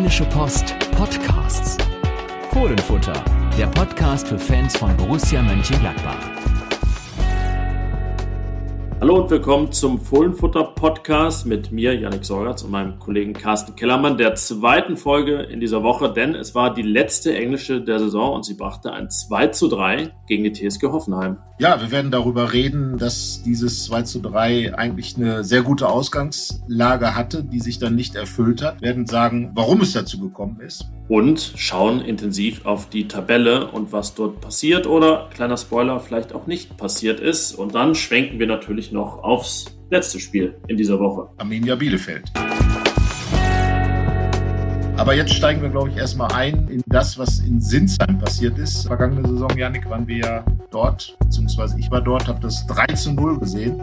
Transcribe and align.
Rheinische 0.00 0.24
Post 0.24 0.74
Podcasts. 0.92 1.76
Fohlenfutter, 2.52 3.22
der 3.58 3.66
Podcast 3.66 4.28
für 4.28 4.38
Fans 4.38 4.74
von 4.74 4.96
Borussia 4.96 5.42
Mönchengladbach. 5.42 6.16
Hallo 8.98 9.20
und 9.20 9.30
willkommen 9.30 9.70
zum 9.72 10.00
Fohlenfutter 10.00 10.64
Podcast 10.64 11.44
mit 11.44 11.70
mir, 11.70 11.94
Yannick 11.94 12.24
Sorgatz 12.24 12.62
und 12.62 12.70
meinem 12.70 12.98
Kollegen 12.98 13.34
Carsten 13.34 13.76
Kellermann, 13.76 14.16
der 14.16 14.34
zweiten 14.36 14.96
Folge 14.96 15.42
in 15.42 15.60
dieser 15.60 15.82
Woche, 15.82 16.10
denn 16.10 16.34
es 16.34 16.54
war 16.54 16.72
die 16.72 16.80
letzte 16.80 17.36
englische 17.36 17.82
der 17.82 17.98
Saison 17.98 18.36
und 18.36 18.46
sie 18.46 18.54
brachte 18.54 18.94
ein 18.94 19.10
2 19.10 19.48
zu 19.48 19.68
3 19.68 20.14
gegen 20.26 20.44
die 20.44 20.52
TSG 20.54 20.84
Hoffenheim. 20.84 21.36
Ja, 21.60 21.78
wir 21.78 21.90
werden 21.90 22.10
darüber 22.10 22.54
reden, 22.54 22.96
dass 22.96 23.42
dieses 23.42 23.84
2 23.84 24.04
zu 24.04 24.20
3 24.20 24.74
eigentlich 24.78 25.18
eine 25.18 25.44
sehr 25.44 25.60
gute 25.60 25.90
Ausgangslage 25.90 27.14
hatte, 27.14 27.44
die 27.44 27.60
sich 27.60 27.78
dann 27.78 27.94
nicht 27.96 28.14
erfüllt 28.14 28.62
hat. 28.62 28.80
Wir 28.80 28.88
werden 28.88 29.06
sagen, 29.06 29.50
warum 29.52 29.82
es 29.82 29.92
dazu 29.92 30.18
gekommen 30.18 30.60
ist. 30.60 30.86
Und 31.08 31.52
schauen 31.56 32.00
intensiv 32.00 32.64
auf 32.64 32.88
die 32.88 33.08
Tabelle 33.08 33.70
und 33.70 33.92
was 33.92 34.14
dort 34.14 34.40
passiert 34.40 34.86
oder, 34.86 35.28
kleiner 35.34 35.58
Spoiler, 35.58 36.00
vielleicht 36.00 36.32
auch 36.32 36.46
nicht 36.46 36.78
passiert 36.78 37.20
ist. 37.20 37.52
Und 37.52 37.74
dann 37.74 37.94
schwenken 37.94 38.38
wir 38.38 38.46
natürlich 38.46 38.90
noch 38.90 39.22
aufs 39.22 39.66
letzte 39.90 40.18
Spiel 40.18 40.54
in 40.66 40.78
dieser 40.78 40.98
Woche. 40.98 41.28
Arminia 41.36 41.74
Bielefeld. 41.74 42.32
Aber 44.96 45.14
jetzt 45.14 45.32
steigen 45.34 45.62
wir, 45.62 45.70
glaube 45.70 45.90
ich, 45.90 45.96
erstmal 45.96 46.32
ein 46.32 46.68
in 46.68 46.82
das, 46.86 47.18
was 47.18 47.40
in 47.40 47.60
Sinsheim 47.60 48.18
passiert 48.18 48.58
ist. 48.58 48.86
Vergangene 48.86 49.26
Saison, 49.26 49.50
Janik, 49.56 49.88
waren 49.88 50.06
wir 50.06 50.16
ja 50.18 50.44
dort, 50.70 51.16
beziehungsweise 51.20 51.78
ich 51.78 51.90
war 51.90 52.00
dort, 52.00 52.28
habe 52.28 52.40
das 52.40 52.66
3 52.66 52.86
zu 52.94 53.12
0 53.12 53.38
gesehen. 53.38 53.80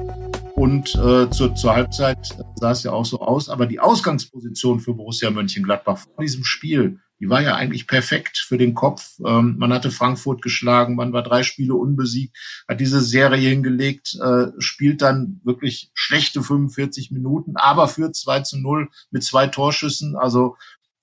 Und 0.56 0.96
äh, 0.96 1.30
zur, 1.30 1.54
zur 1.54 1.76
Halbzeit 1.76 2.36
sah 2.56 2.72
es 2.72 2.84
ja 2.84 2.92
auch 2.92 3.06
so 3.06 3.20
aus. 3.20 3.48
Aber 3.50 3.68
die 3.68 3.80
Ausgangsposition 3.80 4.80
für 4.80 4.94
Borussia 4.94 5.30
Mönchengladbach 5.30 6.00
vor 6.00 6.24
diesem 6.24 6.44
Spiel, 6.44 7.00
die 7.20 7.30
war 7.30 7.42
ja 7.42 7.56
eigentlich 7.56 7.88
perfekt 7.88 8.38
für 8.38 8.58
den 8.58 8.74
Kopf. 8.74 9.20
Ähm, 9.26 9.56
man 9.58 9.74
hatte 9.74 9.92
Frankfurt 9.92 10.42
geschlagen, 10.42 10.96
man 10.96 11.14
war 11.14 11.24
drei 11.24 11.44
Spiele 11.44 11.74
unbesiegt, 11.76 12.36
hat 12.68 12.80
diese 12.80 13.02
Serie 13.02 13.50
hingelegt, 13.50 14.18
äh, 14.22 14.48
spielt 14.60 15.02
dann 15.02 15.42
wirklich 15.44 15.92
schlechte 15.94 16.44
45 16.44 17.12
Minuten, 17.12 17.56
aber 17.56 17.88
führt 17.88 18.16
2 18.16 18.42
zu 18.42 18.58
0 18.58 18.90
mit 19.12 19.24
zwei 19.24 19.48
Torschüssen. 19.48 20.16
Also 20.16 20.58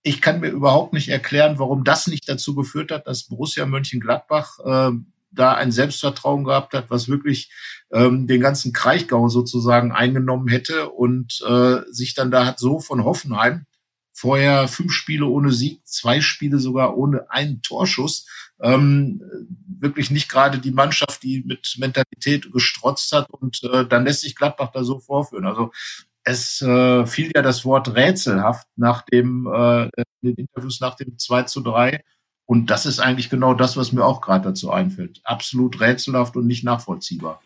ich 0.04 0.20
kann 0.20 0.40
mir 0.40 0.50
überhaupt 0.50 0.92
nicht 0.92 1.08
erklären, 1.08 1.58
warum 1.58 1.82
das 1.82 2.06
nicht 2.06 2.28
dazu 2.28 2.54
geführt 2.54 2.92
hat, 2.92 3.06
dass 3.06 3.24
Borussia 3.24 3.64
Mönchengladbach 3.64 4.58
äh, 4.60 4.90
da 5.32 5.54
ein 5.54 5.72
Selbstvertrauen 5.72 6.44
gehabt 6.44 6.74
hat, 6.74 6.90
was 6.90 7.08
wirklich 7.08 7.50
ähm, 7.90 8.26
den 8.26 8.40
ganzen 8.40 8.74
Kraichgau 8.74 9.28
sozusagen 9.28 9.92
eingenommen 9.92 10.48
hätte 10.48 10.90
und 10.90 11.42
äh, 11.48 11.80
sich 11.90 12.14
dann 12.14 12.30
da 12.30 12.44
hat 12.44 12.58
so 12.58 12.80
von 12.80 13.02
Hoffenheim 13.02 13.64
vorher 14.12 14.68
fünf 14.68 14.92
Spiele 14.92 15.26
ohne 15.26 15.52
Sieg, 15.52 15.80
zwei 15.86 16.20
Spiele 16.20 16.58
sogar 16.58 16.96
ohne 16.96 17.30
einen 17.30 17.62
Torschuss. 17.62 18.28
Ähm, 18.60 19.22
wirklich 19.66 20.10
nicht 20.10 20.28
gerade 20.28 20.58
die 20.58 20.70
Mannschaft, 20.70 21.22
die 21.22 21.42
mit 21.44 21.74
Mentalität 21.78 22.52
gestrotzt 22.52 23.10
hat 23.12 23.28
und 23.30 23.64
äh, 23.64 23.86
dann 23.86 24.04
lässt 24.04 24.20
sich 24.20 24.36
Gladbach 24.36 24.70
da 24.72 24.84
so 24.84 25.00
vorführen. 25.00 25.46
Also 25.46 25.72
es 26.24 26.62
äh, 26.62 27.06
fiel 27.06 27.30
ja 27.34 27.42
das 27.42 27.64
Wort 27.64 27.94
rätselhaft 27.94 28.66
nach 28.76 29.02
dem 29.02 29.46
äh, 29.46 29.90
den 30.22 30.34
Interviews 30.34 30.80
nach 30.80 30.96
dem 30.96 31.18
2 31.18 31.42
zu 31.44 31.60
3. 31.60 32.02
Und 32.46 32.70
das 32.70 32.86
ist 32.86 33.00
eigentlich 33.00 33.30
genau 33.30 33.54
das, 33.54 33.76
was 33.76 33.92
mir 33.92 34.04
auch 34.04 34.20
gerade 34.20 34.48
dazu 34.48 34.70
einfällt. 34.70 35.20
Absolut 35.24 35.80
rätselhaft 35.80 36.36
und 36.36 36.46
nicht 36.46 36.64
nachvollziehbar. 36.64 37.40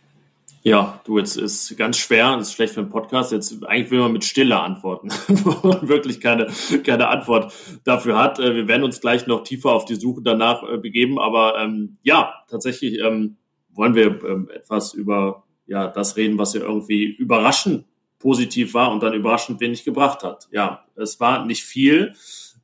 Ja, 0.62 1.00
du, 1.04 1.18
jetzt 1.18 1.36
ist 1.36 1.76
ganz 1.76 1.98
schwer, 1.98 2.36
das 2.36 2.48
ist 2.48 2.54
schlecht 2.54 2.74
für 2.74 2.80
einen 2.80 2.90
Podcast. 2.90 3.30
Jetzt 3.30 3.64
eigentlich 3.64 3.90
will 3.92 4.00
man 4.00 4.12
mit 4.12 4.24
Stille 4.24 4.60
antworten, 4.60 5.08
wo 5.28 5.68
man 5.68 5.88
wirklich 5.88 6.20
keine, 6.20 6.48
keine 6.84 7.08
Antwort 7.08 7.52
dafür 7.84 8.18
hat. 8.18 8.38
Äh, 8.38 8.54
wir 8.54 8.68
werden 8.68 8.82
uns 8.84 9.00
gleich 9.00 9.26
noch 9.26 9.44
tiefer 9.44 9.70
auf 9.70 9.84
die 9.84 9.94
Suche 9.94 10.22
danach 10.22 10.62
äh, 10.64 10.78
begeben. 10.78 11.18
Aber 11.18 11.58
ähm, 11.58 11.98
ja, 12.02 12.34
tatsächlich 12.48 12.98
ähm, 12.98 13.36
wollen 13.70 13.94
wir 13.94 14.22
ähm, 14.24 14.50
etwas 14.52 14.94
über 14.94 15.44
ja, 15.66 15.86
das 15.86 16.16
reden, 16.16 16.38
was 16.38 16.54
ja 16.54 16.62
irgendwie 16.62 17.04
überraschend 17.04 17.84
positiv 18.18 18.74
war 18.74 18.90
und 18.90 19.02
dann 19.02 19.14
überraschend 19.14 19.60
wenig 19.60 19.84
gebracht 19.84 20.22
hat. 20.22 20.48
Ja, 20.50 20.84
es 20.96 21.20
war 21.20 21.44
nicht 21.44 21.64
viel. 21.64 22.14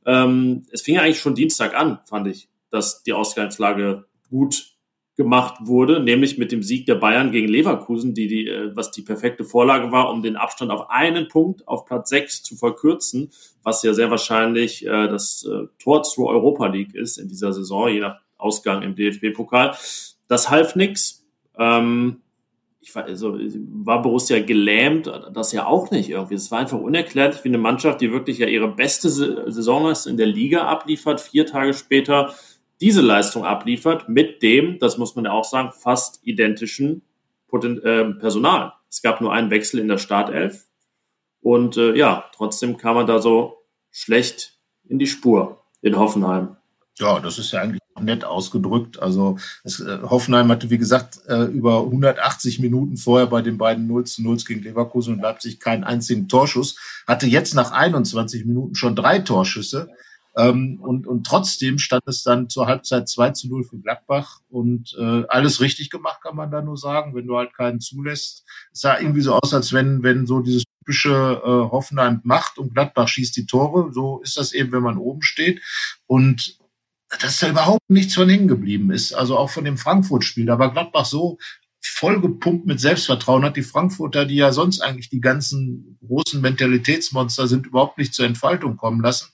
Ähm, 0.05 0.65
es 0.71 0.81
fing 0.81 0.95
ja 0.95 1.01
eigentlich 1.01 1.19
schon 1.19 1.35
Dienstag 1.35 1.75
an, 1.75 1.99
fand 2.05 2.27
ich, 2.27 2.49
dass 2.69 3.03
die 3.03 3.13
Ausgangslage 3.13 4.05
gut 4.29 4.75
gemacht 5.15 5.55
wurde, 5.61 6.01
nämlich 6.01 6.37
mit 6.37 6.51
dem 6.51 6.61
Sieg 6.61 6.85
der 6.85 6.95
Bayern 6.95 7.31
gegen 7.31 7.47
Leverkusen, 7.47 8.13
die, 8.13 8.27
die, 8.27 8.47
äh, 8.49 8.75
was 8.75 8.91
die 8.91 9.01
perfekte 9.01 9.45
Vorlage 9.45 9.91
war, 9.91 10.09
um 10.09 10.21
den 10.21 10.35
Abstand 10.35 10.71
auf 10.71 10.89
einen 10.89 11.29
Punkt 11.29 11.67
auf 11.67 11.85
Platz 11.85 12.09
sechs 12.09 12.43
zu 12.43 12.55
verkürzen, 12.55 13.31
was 13.63 13.81
ja 13.83 13.93
sehr 13.93 14.11
wahrscheinlich 14.11 14.85
äh, 14.85 15.07
das 15.07 15.47
äh, 15.49 15.67
Tor 15.79 16.03
zur 16.03 16.27
Europa 16.27 16.67
League 16.67 16.93
ist 16.93 17.17
in 17.17 17.29
dieser 17.29 17.53
Saison, 17.53 17.87
je 17.87 18.01
nach 18.01 18.19
Ausgang 18.37 18.81
im 18.81 18.95
DFB-Pokal. 18.95 19.77
Das 20.27 20.49
half 20.49 20.75
nix. 20.75 21.25
Ähm, 21.57 22.21
ich 22.85 22.93
war, 22.93 23.05
also, 23.05 23.35
war 23.83 24.03
Borussia 24.03 24.39
gelähmt, 24.39 25.11
das 25.33 25.51
ja 25.51 25.65
auch 25.65 25.89
nicht 25.89 26.07
irgendwie. 26.07 26.35
Es 26.35 26.51
war 26.51 26.59
einfach 26.59 26.79
unerklärlich, 26.79 27.43
wie 27.43 27.49
eine 27.49 27.57
Mannschaft, 27.57 27.99
die 27.99 28.11
wirklich 28.11 28.37
ja 28.37 28.45
ihre 28.45 28.67
beste 28.67 29.09
Saisonleistung 29.09 30.11
in 30.11 30.17
der 30.17 30.27
Liga 30.27 30.67
abliefert, 30.67 31.19
vier 31.19 31.47
Tage 31.47 31.73
später 31.73 32.35
diese 32.81 33.01
Leistung 33.01 33.43
abliefert, 33.43 34.07
mit 34.07 34.43
dem, 34.43 34.77
das 34.77 34.99
muss 34.99 35.15
man 35.15 35.25
ja 35.25 35.31
auch 35.31 35.45
sagen, 35.45 35.71
fast 35.71 36.19
identischen 36.27 37.01
Poten 37.47 37.81
äh, 37.81 38.05
Personal. 38.19 38.73
Es 38.87 39.01
gab 39.01 39.19
nur 39.19 39.33
einen 39.33 39.49
Wechsel 39.49 39.79
in 39.79 39.87
der 39.87 39.97
Startelf 39.97 40.67
und 41.41 41.77
äh, 41.77 41.95
ja, 41.95 42.29
trotzdem 42.35 42.77
kam 42.77 42.97
man 42.97 43.07
da 43.07 43.19
so 43.19 43.63
schlecht 43.89 44.59
in 44.87 44.99
die 44.99 45.07
Spur 45.07 45.63
in 45.81 45.97
Hoffenheim. 45.97 46.57
Ja, 46.97 47.19
das 47.19 47.37
ist 47.39 47.51
ja 47.51 47.61
eigentlich 47.61 47.81
nett 47.99 48.23
ausgedrückt. 48.23 49.01
Also 49.01 49.37
es, 49.63 49.79
äh, 49.79 49.99
Hoffenheim 50.03 50.49
hatte, 50.49 50.69
wie 50.69 50.77
gesagt, 50.77 51.19
äh, 51.27 51.43
über 51.45 51.83
180 51.83 52.59
Minuten 52.59 52.97
vorher 52.97 53.27
bei 53.27 53.41
den 53.41 53.57
beiden 53.57 53.87
0 53.87 54.05
zu 54.05 54.23
0 54.23 54.37
gegen 54.37 54.63
Leverkusen 54.63 55.15
und 55.15 55.21
Leipzig 55.21 55.59
keinen 55.59 55.83
einzigen 55.83 56.27
Torschuss, 56.27 56.77
hatte 57.07 57.27
jetzt 57.27 57.53
nach 57.53 57.71
21 57.71 58.45
Minuten 58.45 58.75
schon 58.75 58.95
drei 58.95 59.19
Torschüsse. 59.19 59.89
Ähm, 60.37 60.79
und, 60.81 61.07
und 61.07 61.25
trotzdem 61.25 61.79
stand 61.79 62.03
es 62.07 62.23
dann 62.23 62.49
zur 62.49 62.67
Halbzeit 62.67 63.07
2 63.07 63.31
zu 63.31 63.47
0 63.47 63.63
für 63.63 63.77
Gladbach 63.77 64.41
und 64.49 64.93
äh, 64.99 65.23
alles 65.29 65.61
richtig 65.61 65.89
gemacht, 65.89 66.19
kann 66.21 66.35
man 66.35 66.51
da 66.51 66.61
nur 66.61 66.77
sagen, 66.77 67.15
wenn 67.15 67.27
du 67.27 67.37
halt 67.37 67.53
keinen 67.53 67.79
zulässt. 67.79 68.43
Es 68.73 68.81
sah 68.81 68.99
irgendwie 68.99 69.21
so 69.21 69.33
aus, 69.33 69.53
als 69.53 69.71
wenn, 69.71 70.03
wenn 70.03 70.27
so 70.27 70.41
dieses 70.41 70.63
typische 70.79 71.41
äh, 71.41 71.71
Hoffenheim 71.71 72.19
macht 72.23 72.57
und 72.57 72.73
Gladbach 72.73 73.07
schießt 73.07 73.37
die 73.37 73.45
Tore. 73.45 73.93
So 73.93 74.21
ist 74.23 74.35
das 74.35 74.51
eben, 74.51 74.73
wenn 74.73 74.83
man 74.83 74.97
oben 74.97 75.21
steht. 75.21 75.61
Und 76.05 76.57
dass 77.19 77.39
da 77.39 77.49
überhaupt 77.49 77.89
nichts 77.89 78.15
von 78.15 78.29
hängen 78.29 78.47
geblieben 78.47 78.91
ist. 78.91 79.13
Also 79.13 79.37
auch 79.37 79.49
von 79.49 79.65
dem 79.65 79.77
Frankfurt-Spiel. 79.77 80.45
Da 80.45 80.59
war 80.59 80.71
Gladbach 80.71 81.05
so 81.05 81.37
vollgepumpt 81.87 82.65
mit 82.65 82.79
Selbstvertrauen, 82.79 83.45
hat 83.45 83.57
die 83.57 83.63
Frankfurter, 83.63 84.25
die 84.25 84.35
ja 84.35 84.51
sonst 84.51 84.81
eigentlich 84.81 85.09
die 85.09 85.21
ganzen 85.21 85.97
großen 86.05 86.41
Mentalitätsmonster 86.41 87.47
sind, 87.47 87.67
überhaupt 87.67 87.97
nicht 87.97 88.13
zur 88.13 88.25
Entfaltung 88.25 88.75
kommen 88.75 89.01
lassen 89.01 89.27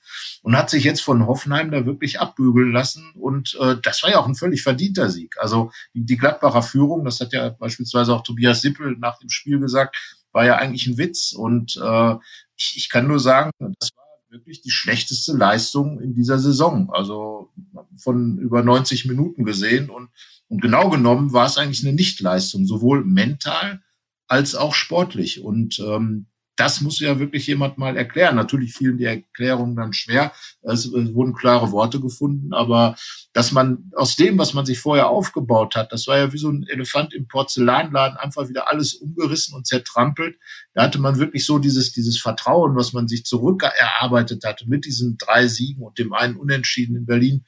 und 0.43 0.57
hat 0.57 0.69
sich 0.69 0.83
jetzt 0.83 1.01
von 1.01 1.25
Hoffenheim 1.27 1.71
da 1.71 1.85
wirklich 1.85 2.19
abbügeln 2.19 2.71
lassen. 2.71 3.11
Und 3.13 3.57
äh, 3.59 3.77
das 3.81 4.03
war 4.03 4.11
ja 4.11 4.19
auch 4.19 4.27
ein 4.27 4.35
völlig 4.35 4.63
verdienter 4.63 5.09
Sieg. 5.09 5.35
Also 5.39 5.71
die, 5.93 6.17
Gladbacher 6.17 6.61
Führung, 6.61 7.05
das 7.05 7.19
hat 7.19 7.33
ja 7.33 7.49
beispielsweise 7.49 8.13
auch 8.13 8.23
Tobias 8.23 8.61
Sippel 8.61 8.97
nach 8.99 9.17
dem 9.19 9.29
Spiel 9.29 9.59
gesagt, 9.59 9.95
war 10.31 10.45
ja 10.45 10.57
eigentlich 10.57 10.87
ein 10.87 10.97
Witz. 10.97 11.33
Und 11.33 11.79
äh, 11.81 12.15
ich, 12.57 12.73
ich 12.75 12.89
kann 12.89 13.07
nur 13.07 13.19
sagen, 13.19 13.51
das 13.59 13.89
war 13.95 14.00
wirklich 14.31 14.61
die 14.61 14.71
schlechteste 14.71 15.33
Leistung 15.33 15.99
in 15.99 16.13
dieser 16.13 16.39
Saison. 16.39 16.89
Also 16.91 17.51
von 17.97 18.37
über 18.37 18.63
90 18.63 19.05
Minuten 19.05 19.45
gesehen. 19.45 19.89
Und, 19.89 20.09
und 20.47 20.61
genau 20.61 20.89
genommen 20.89 21.33
war 21.33 21.45
es 21.45 21.57
eigentlich 21.57 21.85
eine 21.85 21.93
Nichtleistung, 21.93 22.65
sowohl 22.65 23.03
mental 23.03 23.81
als 24.27 24.55
auch 24.55 24.73
sportlich. 24.73 25.43
Und 25.43 25.79
ähm, 25.79 26.27
das 26.61 26.79
muss 26.79 26.99
ja 26.99 27.17
wirklich 27.17 27.47
jemand 27.47 27.79
mal 27.79 27.97
erklären. 27.97 28.35
Natürlich 28.35 28.75
fielen 28.75 28.99
die 28.99 29.05
Erklärungen 29.05 29.75
dann 29.75 29.93
schwer. 29.93 30.31
Es, 30.61 30.91
wurden 30.91 31.33
klare 31.33 31.71
Worte 31.71 31.99
gefunden, 31.99 32.53
aber 32.53 32.95
dass 33.33 33.51
man 33.51 33.91
aus 33.95 34.15
dem, 34.15 34.37
was 34.37 34.53
man 34.53 34.63
sich 34.63 34.77
vorher 34.77 35.09
aufgebaut 35.09 35.75
hat, 35.75 35.91
das 35.91 36.05
war 36.05 36.19
ja 36.19 36.33
wie 36.33 36.37
so 36.37 36.51
ein 36.51 36.67
Elefant 36.67 37.15
im 37.15 37.27
Porzellanladen, 37.27 38.15
einfach 38.15 38.47
wieder 38.47 38.69
alles 38.69 38.93
umgerissen 38.93 39.55
und 39.55 39.65
zertrampelt. 39.65 40.37
Da 40.75 40.83
hatte 40.83 40.99
man 40.99 41.17
wirklich 41.17 41.47
so 41.47 41.57
dieses, 41.57 41.93
dieses 41.93 42.21
Vertrauen, 42.21 42.75
was 42.75 42.93
man 42.93 43.07
sich 43.07 43.25
zurückerarbeitet 43.25 44.43
hatte 44.45 44.69
mit 44.69 44.85
diesen 44.85 45.17
drei 45.17 45.47
Siegen 45.47 45.81
und 45.81 45.97
dem 45.97 46.13
einen 46.13 46.35
Unentschieden 46.35 46.95
in 46.95 47.07
Berlin 47.07 47.43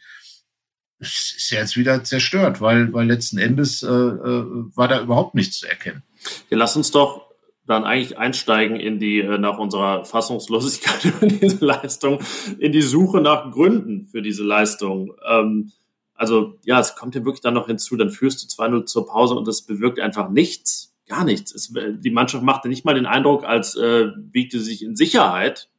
ist 0.99 1.51
ja 1.51 1.59
jetzt 1.59 1.77
wieder 1.77 2.03
zerstört, 2.03 2.61
weil, 2.61 2.93
weil 2.93 3.05
letzten 3.05 3.37
Endes 3.37 3.83
äh, 3.83 3.87
äh, 3.87 4.45
war 4.75 4.87
da 4.87 5.01
überhaupt 5.01 5.35
nichts 5.35 5.59
zu 5.59 5.67
erkennen. 5.67 6.01
Ja, 6.49 6.57
lass 6.57 6.75
uns 6.75 6.89
doch 6.89 7.32
dann 7.65 7.83
eigentlich 7.85 8.17
einsteigen 8.17 8.77
in 8.77 8.99
die, 8.99 9.19
äh, 9.19 9.37
nach 9.37 9.57
unserer 9.57 10.05
Fassungslosigkeit 10.05 11.05
über 11.21 11.27
diese 11.27 11.65
Leistung, 11.65 12.19
in 12.59 12.71
die 12.71 12.81
Suche 12.81 13.21
nach 13.21 13.51
Gründen 13.51 14.07
für 14.07 14.21
diese 14.21 14.43
Leistung. 14.43 15.13
Ähm, 15.27 15.71
also 16.15 16.59
ja, 16.63 16.79
es 16.79 16.95
kommt 16.95 17.15
ja 17.15 17.25
wirklich 17.25 17.41
dann 17.41 17.53
noch 17.53 17.67
hinzu, 17.67 17.95
dann 17.95 18.09
führst 18.09 18.43
du 18.43 18.63
2-0 18.63 18.85
zur 18.85 19.07
Pause 19.07 19.35
und 19.35 19.47
das 19.47 19.63
bewirkt 19.63 19.99
einfach 19.99 20.29
nichts, 20.29 20.93
gar 21.07 21.23
nichts. 21.23 21.53
Es, 21.53 21.73
die 21.73 22.11
Mannschaft 22.11 22.43
machte 22.43 22.69
nicht 22.69 22.85
mal 22.85 22.95
den 22.95 23.05
Eindruck, 23.05 23.43
als 23.43 23.75
äh, 23.75 24.11
wiegte 24.31 24.59
sie 24.59 24.71
sich 24.71 24.83
in 24.83 24.95
Sicherheit, 24.95 25.69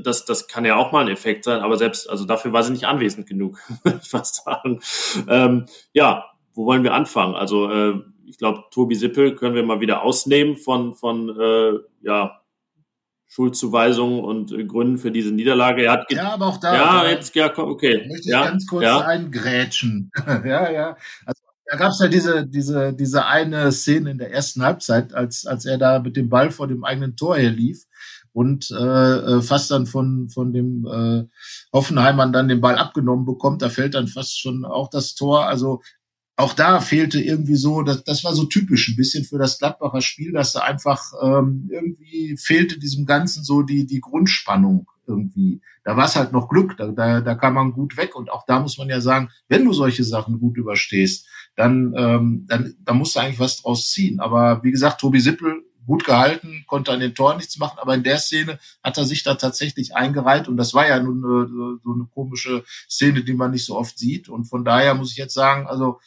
das, 0.00 0.24
das 0.24 0.48
kann 0.48 0.64
ja 0.64 0.76
auch 0.76 0.92
mal 0.92 1.04
ein 1.04 1.12
Effekt 1.12 1.44
sein, 1.44 1.60
aber 1.60 1.76
selbst, 1.76 2.08
also 2.08 2.24
dafür 2.24 2.52
war 2.52 2.62
sie 2.62 2.72
nicht 2.72 2.86
anwesend 2.86 3.26
genug, 3.26 3.58
würde 3.82 4.00
ich 4.02 4.08
fast 4.08 4.44
sagen. 4.44 4.80
Ähm, 5.28 5.66
ja, 5.92 6.24
wo 6.54 6.66
wollen 6.66 6.84
wir 6.84 6.94
anfangen? 6.94 7.34
Also 7.34 7.70
äh, 7.70 8.00
ich 8.26 8.38
glaube, 8.38 8.64
Tobi 8.70 8.94
Sippel 8.94 9.34
können 9.34 9.54
wir 9.54 9.62
mal 9.62 9.80
wieder 9.80 10.02
ausnehmen 10.02 10.56
von, 10.56 10.94
von 10.94 11.28
äh, 11.38 11.78
ja, 12.02 12.40
Schuldzuweisungen 13.26 14.20
und 14.20 14.52
äh, 14.52 14.64
Gründen 14.64 14.98
für 14.98 15.10
diese 15.10 15.32
Niederlage. 15.32 15.84
Er 15.84 15.92
hat 15.92 16.12
ja, 16.12 16.34
aber 16.34 16.46
auch 16.46 16.58
da. 16.58 16.74
Ja, 16.74 17.08
jetzt, 17.10 17.34
ja, 17.34 17.56
okay. 17.56 18.06
Möchte 18.06 18.20
ich 18.20 18.26
ja, 18.26 18.44
ganz 18.44 18.66
kurz 18.66 18.84
ja. 18.84 19.00
eingrätschen. 19.00 20.10
ja, 20.26 20.70
ja. 20.70 20.96
Also, 21.26 21.42
da 21.66 21.76
gab 21.76 21.90
es 21.90 21.98
ja 21.98 22.08
diese, 22.08 22.46
diese, 22.46 22.92
diese 22.92 23.26
eine 23.26 23.72
Szene 23.72 24.10
in 24.10 24.18
der 24.18 24.32
ersten 24.32 24.62
Halbzeit, 24.62 25.14
als, 25.14 25.46
als 25.46 25.64
er 25.64 25.78
da 25.78 25.98
mit 25.98 26.16
dem 26.16 26.28
Ball 26.28 26.50
vor 26.50 26.68
dem 26.68 26.84
eigenen 26.84 27.16
Tor 27.16 27.36
her 27.36 27.50
lief 27.50 27.86
und 28.32 28.70
äh, 28.70 29.40
fast 29.40 29.70
dann 29.70 29.86
von, 29.86 30.28
von 30.28 30.52
dem 30.52 30.86
äh, 30.86 31.24
Hoffenheimern 31.72 32.32
dann 32.32 32.48
den 32.48 32.60
Ball 32.60 32.76
abgenommen 32.76 33.24
bekommt. 33.24 33.62
Da 33.62 33.68
fällt 33.68 33.94
dann 33.94 34.08
fast 34.08 34.38
schon 34.38 34.64
auch 34.64 34.90
das 34.90 35.14
Tor. 35.14 35.46
Also 35.46 35.80
auch 36.36 36.52
da 36.52 36.80
fehlte 36.80 37.20
irgendwie 37.20 37.54
so, 37.54 37.82
das, 37.82 38.02
das 38.04 38.24
war 38.24 38.34
so 38.34 38.44
typisch 38.44 38.88
ein 38.88 38.96
bisschen 38.96 39.24
für 39.24 39.38
das 39.38 39.58
Gladbacher 39.58 40.00
Spiel, 40.00 40.32
dass 40.32 40.52
da 40.52 40.60
einfach 40.60 41.12
ähm, 41.22 41.68
irgendwie 41.70 42.36
fehlte 42.36 42.78
diesem 42.78 43.06
Ganzen 43.06 43.44
so 43.44 43.62
die, 43.62 43.86
die 43.86 44.00
Grundspannung 44.00 44.88
irgendwie. 45.06 45.60
Da 45.84 45.96
war 45.96 46.06
es 46.06 46.16
halt 46.16 46.32
noch 46.32 46.48
Glück, 46.48 46.76
da, 46.76 46.88
da, 46.88 47.20
da 47.20 47.34
kam 47.34 47.54
man 47.54 47.72
gut 47.72 47.96
weg. 47.96 48.16
Und 48.16 48.30
auch 48.30 48.44
da 48.46 48.58
muss 48.58 48.78
man 48.78 48.88
ja 48.88 49.00
sagen, 49.00 49.30
wenn 49.48 49.64
du 49.64 49.72
solche 49.72 50.02
Sachen 50.02 50.40
gut 50.40 50.56
überstehst, 50.56 51.28
dann, 51.56 51.94
ähm, 51.96 52.46
dann, 52.48 52.74
dann 52.80 52.98
musst 52.98 53.14
du 53.14 53.20
eigentlich 53.20 53.38
was 53.38 53.62
draus 53.62 53.90
ziehen. 53.90 54.18
Aber 54.18 54.62
wie 54.64 54.72
gesagt, 54.72 55.00
Tobi 55.00 55.20
Sippel 55.20 55.62
gut 55.86 56.04
gehalten, 56.04 56.64
konnte 56.66 56.92
an 56.92 57.00
den 57.00 57.14
Toren 57.14 57.36
nichts 57.36 57.58
machen, 57.58 57.78
aber 57.78 57.94
in 57.94 58.02
der 58.02 58.18
Szene 58.18 58.58
hat 58.82 58.96
er 58.96 59.04
sich 59.04 59.22
da 59.22 59.34
tatsächlich 59.34 59.94
eingereiht 59.94 60.48
und 60.48 60.56
das 60.56 60.72
war 60.74 60.88
ja 60.88 60.98
nun 60.98 61.24
eine, 61.24 61.78
so 61.82 61.92
eine 61.92 62.08
komische 62.14 62.64
Szene, 62.88 63.22
die 63.22 63.34
man 63.34 63.50
nicht 63.50 63.66
so 63.66 63.76
oft 63.76 63.98
sieht. 63.98 64.28
Und 64.28 64.46
von 64.46 64.64
daher 64.64 64.94
muss 64.94 65.12
ich 65.12 65.18
jetzt 65.18 65.34
sagen, 65.34 65.66
also 65.66 66.00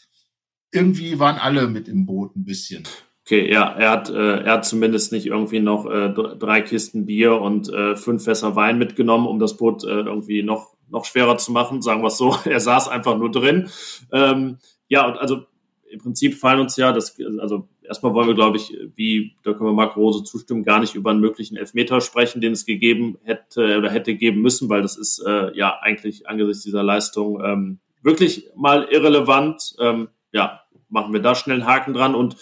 irgendwie 0.71 1.19
waren 1.19 1.37
alle 1.37 1.67
mit 1.67 1.87
im 1.87 2.05
Boot 2.05 2.35
ein 2.35 2.45
bisschen. 2.45 2.83
Okay, 3.25 3.51
ja, 3.51 3.69
er 3.73 3.91
hat, 3.91 4.09
äh, 4.09 4.39
er 4.43 4.53
hat 4.53 4.65
zumindest 4.65 5.11
nicht 5.11 5.25
irgendwie 5.25 5.59
noch 5.59 5.85
äh, 5.85 6.13
drei 6.13 6.61
Kisten 6.61 7.05
Bier 7.05 7.41
und 7.41 7.67
äh, 7.67 7.97
fünf 7.97 8.23
Fässer 8.23 8.55
Wein 8.55 8.77
mitgenommen, 8.77 9.27
um 9.27 9.37
das 9.37 9.57
Boot 9.57 9.83
äh, 9.83 9.87
irgendwie 9.87 10.43
noch, 10.43 10.75
noch 10.89 11.03
schwerer 11.03 11.37
zu 11.37 11.51
machen, 11.51 11.81
sagen 11.81 12.01
wir 12.03 12.07
es 12.07 12.17
so. 12.17 12.37
Er 12.45 12.61
saß 12.61 12.87
einfach 12.87 13.17
nur 13.17 13.29
drin. 13.29 13.69
Ähm, 14.13 14.59
ja, 14.87 15.05
und 15.05 15.17
also 15.17 15.41
im 15.89 15.99
Prinzip 15.99 16.35
fallen 16.35 16.61
uns 16.61 16.77
ja, 16.77 16.93
das, 16.93 17.17
also 17.39 17.67
erstmal 17.83 18.13
wollen 18.13 18.27
wir, 18.27 18.35
glaube 18.35 18.57
ich, 18.57 18.77
wie, 18.95 19.35
da 19.43 19.53
können 19.53 19.69
wir 19.69 19.73
Marc 19.73 19.97
Rose 19.97 20.23
zustimmen, 20.23 20.63
gar 20.63 20.79
nicht 20.79 20.95
über 20.95 21.11
einen 21.11 21.19
möglichen 21.19 21.57
Elfmeter 21.57 21.99
sprechen, 22.01 22.39
den 22.39 22.53
es 22.53 22.65
gegeben 22.65 23.17
hätte 23.23 23.77
oder 23.77 23.89
hätte 23.89 24.15
geben 24.15 24.41
müssen, 24.41 24.69
weil 24.69 24.81
das 24.81 24.97
ist 24.97 25.19
äh, 25.25 25.53
ja 25.53 25.77
eigentlich 25.81 26.29
angesichts 26.29 26.63
dieser 26.63 26.83
Leistung 26.83 27.41
ähm, 27.43 27.79
wirklich 28.03 28.49
mal 28.55 28.87
irrelevant. 28.89 29.75
Ähm, 29.79 30.07
ja, 30.31 30.61
machen 30.89 31.13
wir 31.13 31.21
da 31.21 31.35
schnell 31.35 31.57
einen 31.57 31.69
Haken 31.69 31.93
dran 31.93 32.15
und 32.15 32.37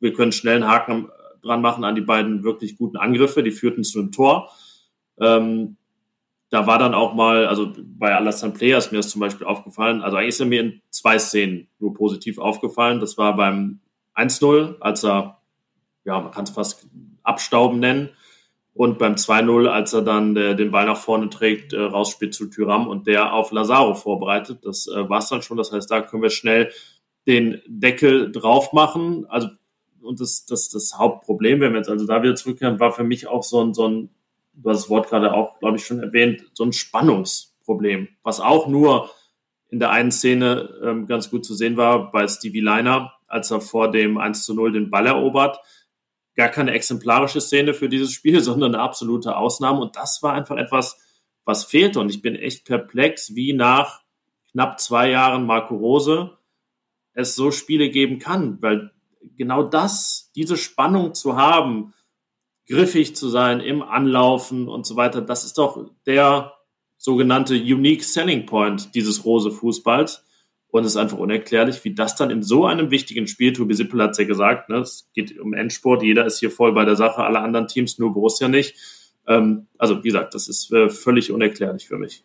wir 0.00 0.12
können 0.12 0.32
schnell 0.32 0.56
einen 0.56 0.68
Haken 0.68 1.08
dran 1.42 1.62
machen 1.62 1.84
an 1.84 1.94
die 1.94 2.00
beiden 2.00 2.44
wirklich 2.44 2.76
guten 2.76 2.96
Angriffe, 2.96 3.42
die 3.42 3.50
führten 3.50 3.84
zu 3.84 3.98
einem 3.98 4.12
Tor. 4.12 4.50
Ähm, 5.20 5.76
da 6.50 6.66
war 6.66 6.78
dann 6.78 6.94
auch 6.94 7.14
mal, 7.14 7.46
also 7.46 7.72
bei 7.76 8.14
Alassane 8.14 8.52
Players 8.52 8.92
mir 8.92 8.98
ist 8.98 9.10
zum 9.10 9.20
Beispiel 9.20 9.46
aufgefallen, 9.46 10.02
also 10.02 10.16
eigentlich 10.16 10.36
sind 10.36 10.50
mir 10.50 10.60
in 10.60 10.82
zwei 10.90 11.18
Szenen 11.18 11.68
nur 11.78 11.94
positiv 11.94 12.38
aufgefallen. 12.38 13.00
Das 13.00 13.16
war 13.16 13.34
beim 13.36 13.80
1-0, 14.14 14.78
als 14.80 15.02
er, 15.04 15.40
ja, 16.04 16.20
man 16.20 16.30
kann 16.30 16.44
es 16.44 16.50
fast 16.50 16.86
abstauben 17.22 17.80
nennen, 17.80 18.10
und 18.74 18.98
beim 18.98 19.14
2-0, 19.14 19.66
als 19.68 19.92
er 19.92 20.02
dann 20.02 20.36
äh, 20.36 20.56
den 20.56 20.70
Ball 20.70 20.86
nach 20.86 20.96
vorne 20.96 21.28
trägt, 21.28 21.72
äh, 21.72 21.80
rausspielt 21.80 22.32
zu 22.32 22.46
Tyram 22.46 22.88
und 22.88 23.06
der 23.06 23.34
auf 23.34 23.52
Lazaro 23.52 23.94
vorbereitet. 23.94 24.60
Das 24.64 24.86
äh, 24.86 25.08
war 25.08 25.18
es 25.18 25.28
dann 25.28 25.42
schon. 25.42 25.58
Das 25.58 25.72
heißt, 25.72 25.90
da 25.90 26.00
können 26.00 26.22
wir 26.22 26.30
schnell 26.30 26.72
den 27.26 27.60
Deckel 27.66 28.32
drauf 28.32 28.72
machen. 28.72 29.26
Also, 29.28 29.48
und 30.00 30.20
das, 30.20 30.46
das, 30.46 30.68
das 30.68 30.98
Hauptproblem, 30.98 31.60
wenn 31.60 31.72
wir 31.72 31.78
jetzt 31.78 31.90
also 31.90 32.06
da 32.06 32.22
wieder 32.22 32.34
zurückkehren, 32.34 32.80
war 32.80 32.92
für 32.92 33.04
mich 33.04 33.28
auch 33.28 33.42
so 33.42 33.62
ein, 33.62 33.74
so 33.74 33.88
ein, 33.88 34.10
du 34.54 34.70
hast 34.70 34.82
das 34.82 34.90
Wort 34.90 35.08
gerade 35.08 35.32
auch, 35.32 35.58
glaube 35.60 35.76
ich, 35.76 35.86
schon 35.86 36.00
erwähnt, 36.00 36.44
so 36.54 36.64
ein 36.64 36.72
Spannungsproblem, 36.72 38.08
was 38.22 38.40
auch 38.40 38.66
nur 38.66 39.10
in 39.72 39.78
der 39.78 39.90
einen 39.90 40.12
Szene 40.12 40.68
ähm, 40.84 41.06
ganz 41.06 41.30
gut 41.30 41.46
zu 41.46 41.54
sehen 41.54 41.76
war 41.76 42.12
bei 42.12 42.26
Stevie 42.28 42.60
Liner, 42.60 43.14
als 43.26 43.50
er 43.50 43.62
vor 43.62 43.90
dem 43.90 44.18
1 44.18 44.44
zu 44.44 44.54
0 44.54 44.72
den 44.72 44.90
Ball 44.90 45.06
erobert. 45.06 45.58
Gar 46.34 46.48
keine 46.48 46.72
exemplarische 46.72 47.40
Szene 47.40 47.72
für 47.72 47.88
dieses 47.88 48.12
Spiel, 48.12 48.40
sondern 48.42 48.74
eine 48.74 48.82
absolute 48.82 49.36
Ausnahme. 49.36 49.80
Und 49.80 49.96
das 49.96 50.22
war 50.22 50.34
einfach 50.34 50.56
etwas, 50.56 50.98
was 51.44 51.64
fehlte. 51.64 52.00
Und 52.00 52.10
ich 52.10 52.20
bin 52.20 52.36
echt 52.36 52.66
perplex, 52.66 53.34
wie 53.34 53.54
nach 53.54 54.02
knapp 54.50 54.78
zwei 54.78 55.08
Jahren 55.08 55.46
Marco 55.46 55.74
Rose 55.74 56.36
es 57.14 57.34
so 57.34 57.50
Spiele 57.50 57.90
geben 57.90 58.18
kann, 58.18 58.60
weil 58.60 58.90
genau 59.36 59.62
das, 59.62 60.30
diese 60.34 60.56
Spannung 60.56 61.14
zu 61.14 61.36
haben, 61.36 61.92
griffig 62.68 63.16
zu 63.16 63.28
sein 63.28 63.60
im 63.60 63.82
Anlaufen 63.82 64.68
und 64.68 64.86
so 64.86 64.96
weiter, 64.96 65.20
das 65.20 65.44
ist 65.44 65.58
doch 65.58 65.90
der 66.06 66.54
sogenannte 66.96 67.54
Unique 67.54 68.04
Selling 68.04 68.46
Point 68.46 68.94
dieses 68.94 69.24
Rose 69.24 69.50
Fußballs. 69.50 70.24
Und 70.68 70.84
es 70.84 70.92
ist 70.92 70.96
einfach 70.96 71.18
unerklärlich, 71.18 71.84
wie 71.84 71.94
das 71.94 72.16
dann 72.16 72.30
in 72.30 72.42
so 72.42 72.64
einem 72.64 72.90
wichtigen 72.90 73.26
Spiel, 73.26 73.52
Tobi 73.52 73.74
Sippel 73.74 74.00
hat 74.02 74.12
es 74.12 74.18
ja 74.18 74.24
gesagt, 74.24 74.70
ne, 74.70 74.78
es 74.78 75.10
geht 75.12 75.38
um 75.38 75.52
Endsport, 75.52 76.02
jeder 76.02 76.24
ist 76.24 76.38
hier 76.38 76.50
voll 76.50 76.72
bei 76.72 76.86
der 76.86 76.96
Sache, 76.96 77.22
alle 77.24 77.40
anderen 77.40 77.68
Teams, 77.68 77.98
nur 77.98 78.14
Borussia 78.14 78.48
nicht. 78.48 78.76
Ähm, 79.26 79.66
also 79.76 79.98
wie 79.98 80.08
gesagt, 80.08 80.34
das 80.34 80.48
ist 80.48 80.72
äh, 80.72 80.88
völlig 80.88 81.30
unerklärlich 81.30 81.86
für 81.86 81.98
mich. 81.98 82.24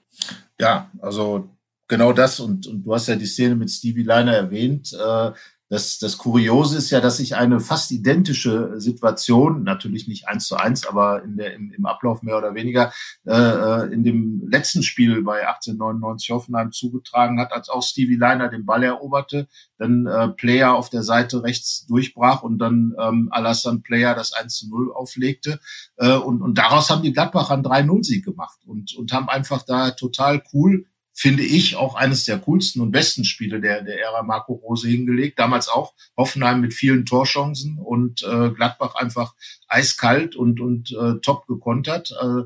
Ja, 0.61 0.89
also 1.01 1.49
genau 1.87 2.13
das. 2.13 2.39
Und, 2.39 2.67
und 2.67 2.83
du 2.83 2.93
hast 2.93 3.07
ja 3.07 3.15
die 3.15 3.25
Szene 3.25 3.55
mit 3.55 3.69
Stevie 3.69 4.03
Liner 4.03 4.33
erwähnt. 4.33 4.93
Äh, 4.93 5.31
das, 5.69 5.99
das 5.99 6.17
Kuriose 6.17 6.77
ist 6.77 6.91
ja, 6.91 7.01
dass 7.01 7.17
sich 7.17 7.35
eine 7.35 7.59
fast 7.59 7.91
identische 7.91 8.79
Situation, 8.79 9.63
natürlich 9.63 10.07
nicht 10.07 10.27
eins 10.27 10.47
zu 10.47 10.55
eins, 10.55 10.85
aber 10.85 11.23
in 11.23 11.35
der, 11.35 11.55
im, 11.55 11.71
im 11.71 11.85
Ablauf 11.85 12.21
mehr 12.21 12.37
oder 12.37 12.55
weniger, 12.55 12.93
äh, 13.25 13.33
äh 13.33 13.93
in 13.93 14.03
dem 14.03 14.47
letzten 14.49 14.81
Spiel 14.81 15.23
bei 15.23 15.45
1899 15.45 16.29
Hoffenheim 16.29 16.71
zugetragen 16.71 17.39
hat, 17.39 17.51
als 17.51 17.67
auch 17.67 17.83
Stevie 17.83 18.15
Liner 18.15 18.47
den 18.47 18.65
Ball 18.65 18.83
eroberte, 18.83 19.47
dann 19.77 20.05
äh, 20.05 20.29
Player 20.29 20.73
auf 20.73 20.89
der 20.89 21.03
Seite 21.03 21.43
rechts 21.43 21.85
durchbrach 21.85 22.43
und 22.43 22.59
dann 22.59 22.95
ähm, 22.97 23.27
Alassane 23.31 23.79
Player 23.79 24.15
das 24.15 24.31
1 24.31 24.55
zu 24.55 24.69
0 24.69 24.93
auflegte. 24.93 25.59
Äh, 25.97 26.15
und, 26.15 26.41
und 26.41 26.57
daraus 26.57 26.89
haben 26.89 27.01
die 27.03 27.11
Gladbacher 27.11 27.55
einen 27.55 27.65
3-0-Sieg 27.65 28.23
gemacht 28.23 28.59
und, 28.65 28.95
und 28.95 29.11
haben 29.11 29.27
einfach 29.27 29.63
da 29.63 29.91
total 29.91 30.41
cool 30.53 30.85
finde 31.17 31.41
ich, 31.41 31.75
auch 31.75 31.95
eines 31.95 32.25
der 32.25 32.37
coolsten 32.37 32.79
und 32.79 32.91
besten 32.91 33.25
Spiele 33.25 33.59
der, 33.59 33.81
der 33.81 33.99
Ära 33.99 34.21
Marco 34.21 34.53
Rose 34.53 34.87
hingelegt. 34.87 35.39
Damals 35.39 35.67
auch 35.67 35.95
Hoffenheim 36.15 36.61
mit 36.61 36.75
vielen 36.75 37.07
Torchancen 37.07 37.79
und 37.79 38.21
äh, 38.21 38.51
Gladbach 38.51 38.93
einfach 38.93 39.33
eiskalt 39.67 40.35
und, 40.35 40.61
und 40.61 40.91
äh, 40.91 41.19
top 41.21 41.47
gekontert. 41.47 42.11
Äh, 42.21 42.43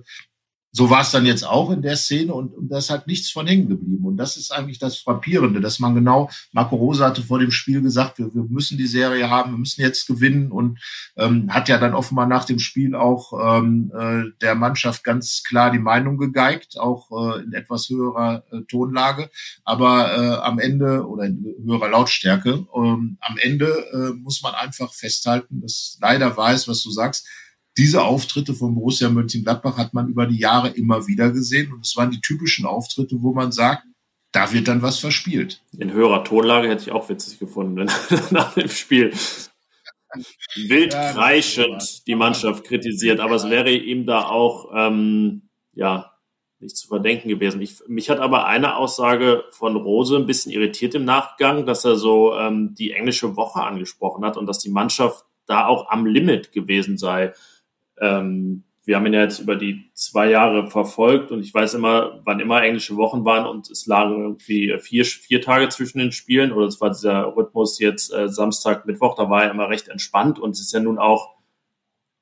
so 0.73 0.89
war 0.89 1.01
es 1.01 1.11
dann 1.11 1.25
jetzt 1.25 1.43
auch 1.43 1.69
in 1.71 1.81
der 1.81 1.97
Szene 1.97 2.33
und, 2.33 2.53
und 2.53 2.69
da 2.69 2.77
ist 2.77 2.89
halt 2.89 3.05
nichts 3.05 3.29
von 3.29 3.45
hängen 3.45 3.67
geblieben. 3.67 4.05
Und 4.05 4.17
das 4.17 4.37
ist 4.37 4.51
eigentlich 4.51 4.79
das 4.79 4.97
Frappierende, 4.97 5.59
dass 5.59 5.79
man 5.79 5.95
genau, 5.95 6.29
Marco 6.53 6.77
Rosa 6.77 7.07
hatte 7.07 7.23
vor 7.23 7.39
dem 7.39 7.51
Spiel 7.51 7.81
gesagt, 7.81 8.19
wir, 8.19 8.33
wir 8.33 8.43
müssen 8.43 8.77
die 8.77 8.87
Serie 8.87 9.29
haben, 9.29 9.51
wir 9.51 9.57
müssen 9.57 9.81
jetzt 9.81 10.07
gewinnen 10.07 10.51
und 10.51 10.79
ähm, 11.17 11.53
hat 11.53 11.67
ja 11.67 11.77
dann 11.77 11.93
offenbar 11.93 12.25
nach 12.25 12.45
dem 12.45 12.59
Spiel 12.59 12.95
auch 12.95 13.33
ähm, 13.59 13.91
äh, 13.93 14.31
der 14.41 14.55
Mannschaft 14.55 15.03
ganz 15.03 15.43
klar 15.43 15.71
die 15.71 15.79
Meinung 15.79 16.17
gegeigt, 16.17 16.77
auch 16.79 17.11
äh, 17.11 17.43
in 17.43 17.53
etwas 17.53 17.89
höherer 17.89 18.43
äh, 18.51 18.61
Tonlage, 18.61 19.29
aber 19.65 20.13
äh, 20.15 20.35
am 20.41 20.57
Ende 20.59 21.05
oder 21.05 21.25
in 21.25 21.43
höherer 21.65 21.89
Lautstärke. 21.89 22.65
Ähm, 22.73 23.17
am 23.19 23.37
Ende 23.37 23.67
äh, 23.91 24.13
muss 24.13 24.41
man 24.41 24.53
einfach 24.55 24.93
festhalten, 24.93 25.61
dass 25.61 25.97
leider 26.01 26.35
weiß, 26.35 26.69
was 26.69 26.81
du 26.81 26.91
sagst, 26.91 27.27
diese 27.77 28.03
Auftritte 28.03 28.53
von 28.53 28.75
Borussia 28.75 29.09
Mönchengladbach 29.09 29.77
hat 29.77 29.93
man 29.93 30.09
über 30.09 30.25
die 30.25 30.39
Jahre 30.39 30.69
immer 30.69 31.07
wieder 31.07 31.31
gesehen 31.31 31.71
und 31.71 31.85
es 31.85 31.95
waren 31.95 32.11
die 32.11 32.21
typischen 32.21 32.65
Auftritte, 32.65 33.21
wo 33.21 33.33
man 33.33 33.51
sagt, 33.51 33.83
da 34.31 34.51
wird 34.53 34.67
dann 34.67 34.81
was 34.81 34.99
verspielt. 34.99 35.61
In 35.77 35.91
höherer 35.91 36.23
Tonlage 36.23 36.69
hätte 36.69 36.83
ich 36.83 36.91
auch 36.91 37.09
witzig 37.09 37.39
gefunden 37.39 37.89
nach 38.31 38.53
dem 38.53 38.69
Spiel. 38.69 39.13
Wild 40.55 40.93
ja, 40.93 41.13
kreischend 41.13 42.05
die 42.07 42.15
Mannschaft 42.15 42.65
kritisiert, 42.65 43.19
aber 43.19 43.35
es 43.35 43.49
wäre 43.49 43.71
ihm 43.71 44.05
da 44.05 44.25
auch 44.25 44.71
ähm, 44.75 45.49
ja 45.73 46.11
nicht 46.59 46.77
zu 46.77 46.87
verdenken 46.87 47.29
gewesen. 47.29 47.61
Ich, 47.61 47.79
mich 47.87 48.09
hat 48.09 48.19
aber 48.19 48.45
eine 48.45 48.75
Aussage 48.75 49.45
von 49.51 49.75
Rose 49.75 50.17
ein 50.17 50.25
bisschen 50.25 50.51
irritiert 50.51 50.93
im 50.95 51.05
Nachgang, 51.05 51.65
dass 51.65 51.85
er 51.85 51.95
so 51.95 52.35
ähm, 52.35 52.75
die 52.75 52.91
englische 52.91 53.35
Woche 53.35 53.61
angesprochen 53.63 54.23
hat 54.25 54.37
und 54.37 54.45
dass 54.45 54.59
die 54.59 54.69
Mannschaft 54.69 55.25
da 55.47 55.65
auch 55.65 55.89
am 55.89 56.05
Limit 56.05 56.51
gewesen 56.51 56.97
sei 56.97 57.33
ähm, 57.99 58.63
wir 58.83 58.95
haben 58.95 59.05
ihn 59.05 59.13
ja 59.13 59.21
jetzt 59.21 59.39
über 59.39 59.55
die 59.55 59.91
zwei 59.93 60.29
Jahre 60.29 60.69
verfolgt 60.69 61.31
und 61.31 61.41
ich 61.41 61.53
weiß 61.53 61.75
immer, 61.75 62.21
wann 62.25 62.39
immer 62.39 62.63
englische 62.63 62.97
Wochen 62.97 63.25
waren 63.25 63.45
und 63.45 63.69
es 63.69 63.85
lagen 63.85 64.21
irgendwie 64.21 64.75
vier, 64.79 65.05
vier 65.05 65.41
Tage 65.41 65.69
zwischen 65.69 65.99
den 65.99 66.11
Spielen 66.11 66.51
oder 66.51 66.65
es 66.65 66.81
war 66.81 66.89
dieser 66.89 67.35
Rhythmus 67.35 67.79
jetzt 67.79 68.11
äh, 68.11 68.27
Samstag, 68.27 68.85
Mittwoch, 68.85 69.15
da 69.15 69.29
war 69.29 69.43
er 69.43 69.51
immer 69.51 69.69
recht 69.69 69.87
entspannt 69.87 70.39
und 70.39 70.51
es 70.51 70.61
ist 70.61 70.73
ja 70.73 70.79
nun 70.79 70.97
auch 70.97 71.35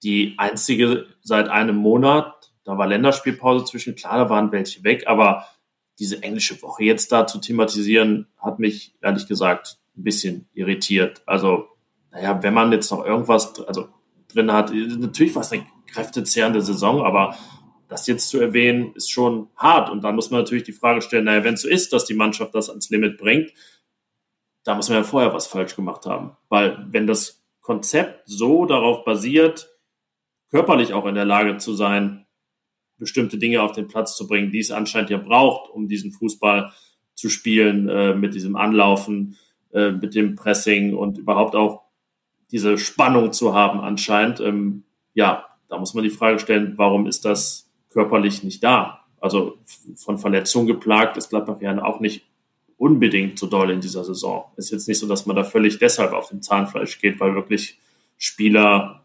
die 0.04 0.36
einzige 0.38 1.08
seit 1.22 1.50
einem 1.50 1.76
Monat 1.76 2.40
da 2.70 2.78
war 2.78 2.86
Länderspielpause 2.86 3.66
zwischen, 3.66 3.96
klar, 3.96 4.20
da 4.20 4.30
waren 4.30 4.52
welche 4.52 4.84
weg, 4.84 5.08
aber 5.08 5.48
diese 5.98 6.22
englische 6.22 6.62
Woche 6.62 6.84
jetzt 6.84 7.12
da 7.12 7.26
zu 7.26 7.40
thematisieren, 7.40 8.28
hat 8.38 8.60
mich 8.60 8.94
ehrlich 9.02 9.28
gesagt 9.28 9.80
ein 9.98 10.04
bisschen 10.04 10.48
irritiert. 10.54 11.24
Also, 11.26 11.68
naja, 12.12 12.44
wenn 12.44 12.54
man 12.54 12.72
jetzt 12.72 12.92
noch 12.92 13.04
irgendwas 13.04 13.60
also 13.62 13.90
drin 14.29 14.51
hat, 14.51 14.71
natürlich 14.74 15.36
war 15.36 15.41
es 15.41 15.51
eine 15.51 15.65
kräftezehrende 15.88 16.62
Saison, 16.62 17.03
aber 17.03 17.38
das 17.88 18.05
jetzt 18.07 18.29
zu 18.29 18.39
erwähnen, 18.39 18.93
ist 18.93 19.12
schon 19.12 19.50
hart. 19.55 19.89
Und 19.89 20.03
dann 20.03 20.15
muss 20.15 20.29
man 20.29 20.41
natürlich 20.41 20.63
die 20.63 20.71
Frage 20.71 21.01
stellen, 21.01 21.25
naja, 21.25 21.43
wenn 21.43 21.55
es 21.55 21.63
so 21.63 21.67
ist, 21.67 21.91
dass 21.91 22.05
die 22.05 22.13
Mannschaft 22.13 22.53
das 22.53 22.69
ans 22.69 22.89
Limit 22.89 23.17
bringt, 23.17 23.51
da 24.63 24.75
muss 24.75 24.89
man 24.89 25.00
ja 25.00 25.03
vorher 25.03 25.33
was 25.33 25.48
falsch 25.48 25.75
gemacht 25.75 26.05
haben. 26.05 26.38
Weil 26.50 26.86
wenn 26.91 27.07
das 27.07 27.43
Konzept 27.62 28.21
so 28.25 28.65
darauf 28.65 29.03
basiert, 29.03 29.69
körperlich 30.51 30.93
auch 30.93 31.05
in 31.05 31.15
der 31.15 31.25
Lage 31.25 31.57
zu 31.57 31.74
sein, 31.74 32.27
bestimmte 32.98 33.38
Dinge 33.38 33.62
auf 33.63 33.71
den 33.71 33.88
Platz 33.88 34.15
zu 34.15 34.27
bringen, 34.27 34.51
die 34.51 34.59
es 34.59 34.71
anscheinend 34.71 35.09
ja 35.09 35.17
braucht, 35.17 35.71
um 35.71 35.88
diesen 35.88 36.12
Fußball 36.12 36.71
zu 37.15 37.29
spielen, 37.29 37.89
äh, 37.89 38.13
mit 38.13 38.33
diesem 38.36 38.55
Anlaufen, 38.55 39.38
äh, 39.71 39.91
mit 39.91 40.15
dem 40.15 40.36
Pressing 40.36 40.95
und 40.95 41.17
überhaupt 41.17 41.55
auch 41.55 41.88
diese 42.51 42.77
Spannung 42.77 43.32
zu 43.32 43.53
haben 43.53 43.79
anscheinend. 43.79 44.39
Ähm, 44.39 44.84
ja, 45.13 45.46
da 45.68 45.77
muss 45.77 45.94
man 45.94 46.03
die 46.03 46.10
Frage 46.10 46.39
stellen, 46.39 46.74
warum 46.77 47.08
ist 47.08 47.25
das 47.25 47.70
körperlich 47.89 48.44
nicht 48.44 48.63
da? 48.63 49.06
Also 49.20 49.58
von 49.96 50.18
Verletzungen 50.18 50.68
geplagt 50.68 51.18
ist 51.18 51.29
Gladbach 51.29 51.62
ja 51.62 51.84
auch 51.84 52.00
nicht 52.00 52.25
unbedingt 52.77 53.38
so 53.38 53.48
doll 53.48 53.70
in 53.72 53.82
dieser 53.82 54.03
Saison. 54.03 54.46
Ist 54.56 54.72
jetzt 54.72 54.88
nicht 54.88 55.00
so, 55.00 55.08
dass 55.08 55.25
man 55.25 55.36
da 55.36 55.44
völlig 55.44 55.79
deshalb 55.79 56.13
auf 56.13 56.29
dem 56.29 56.41
Zahnfleisch 56.41 57.00
geht, 57.00 57.20
weil 57.20 57.36
wirklich 57.36 57.77
Spieler 58.18 59.03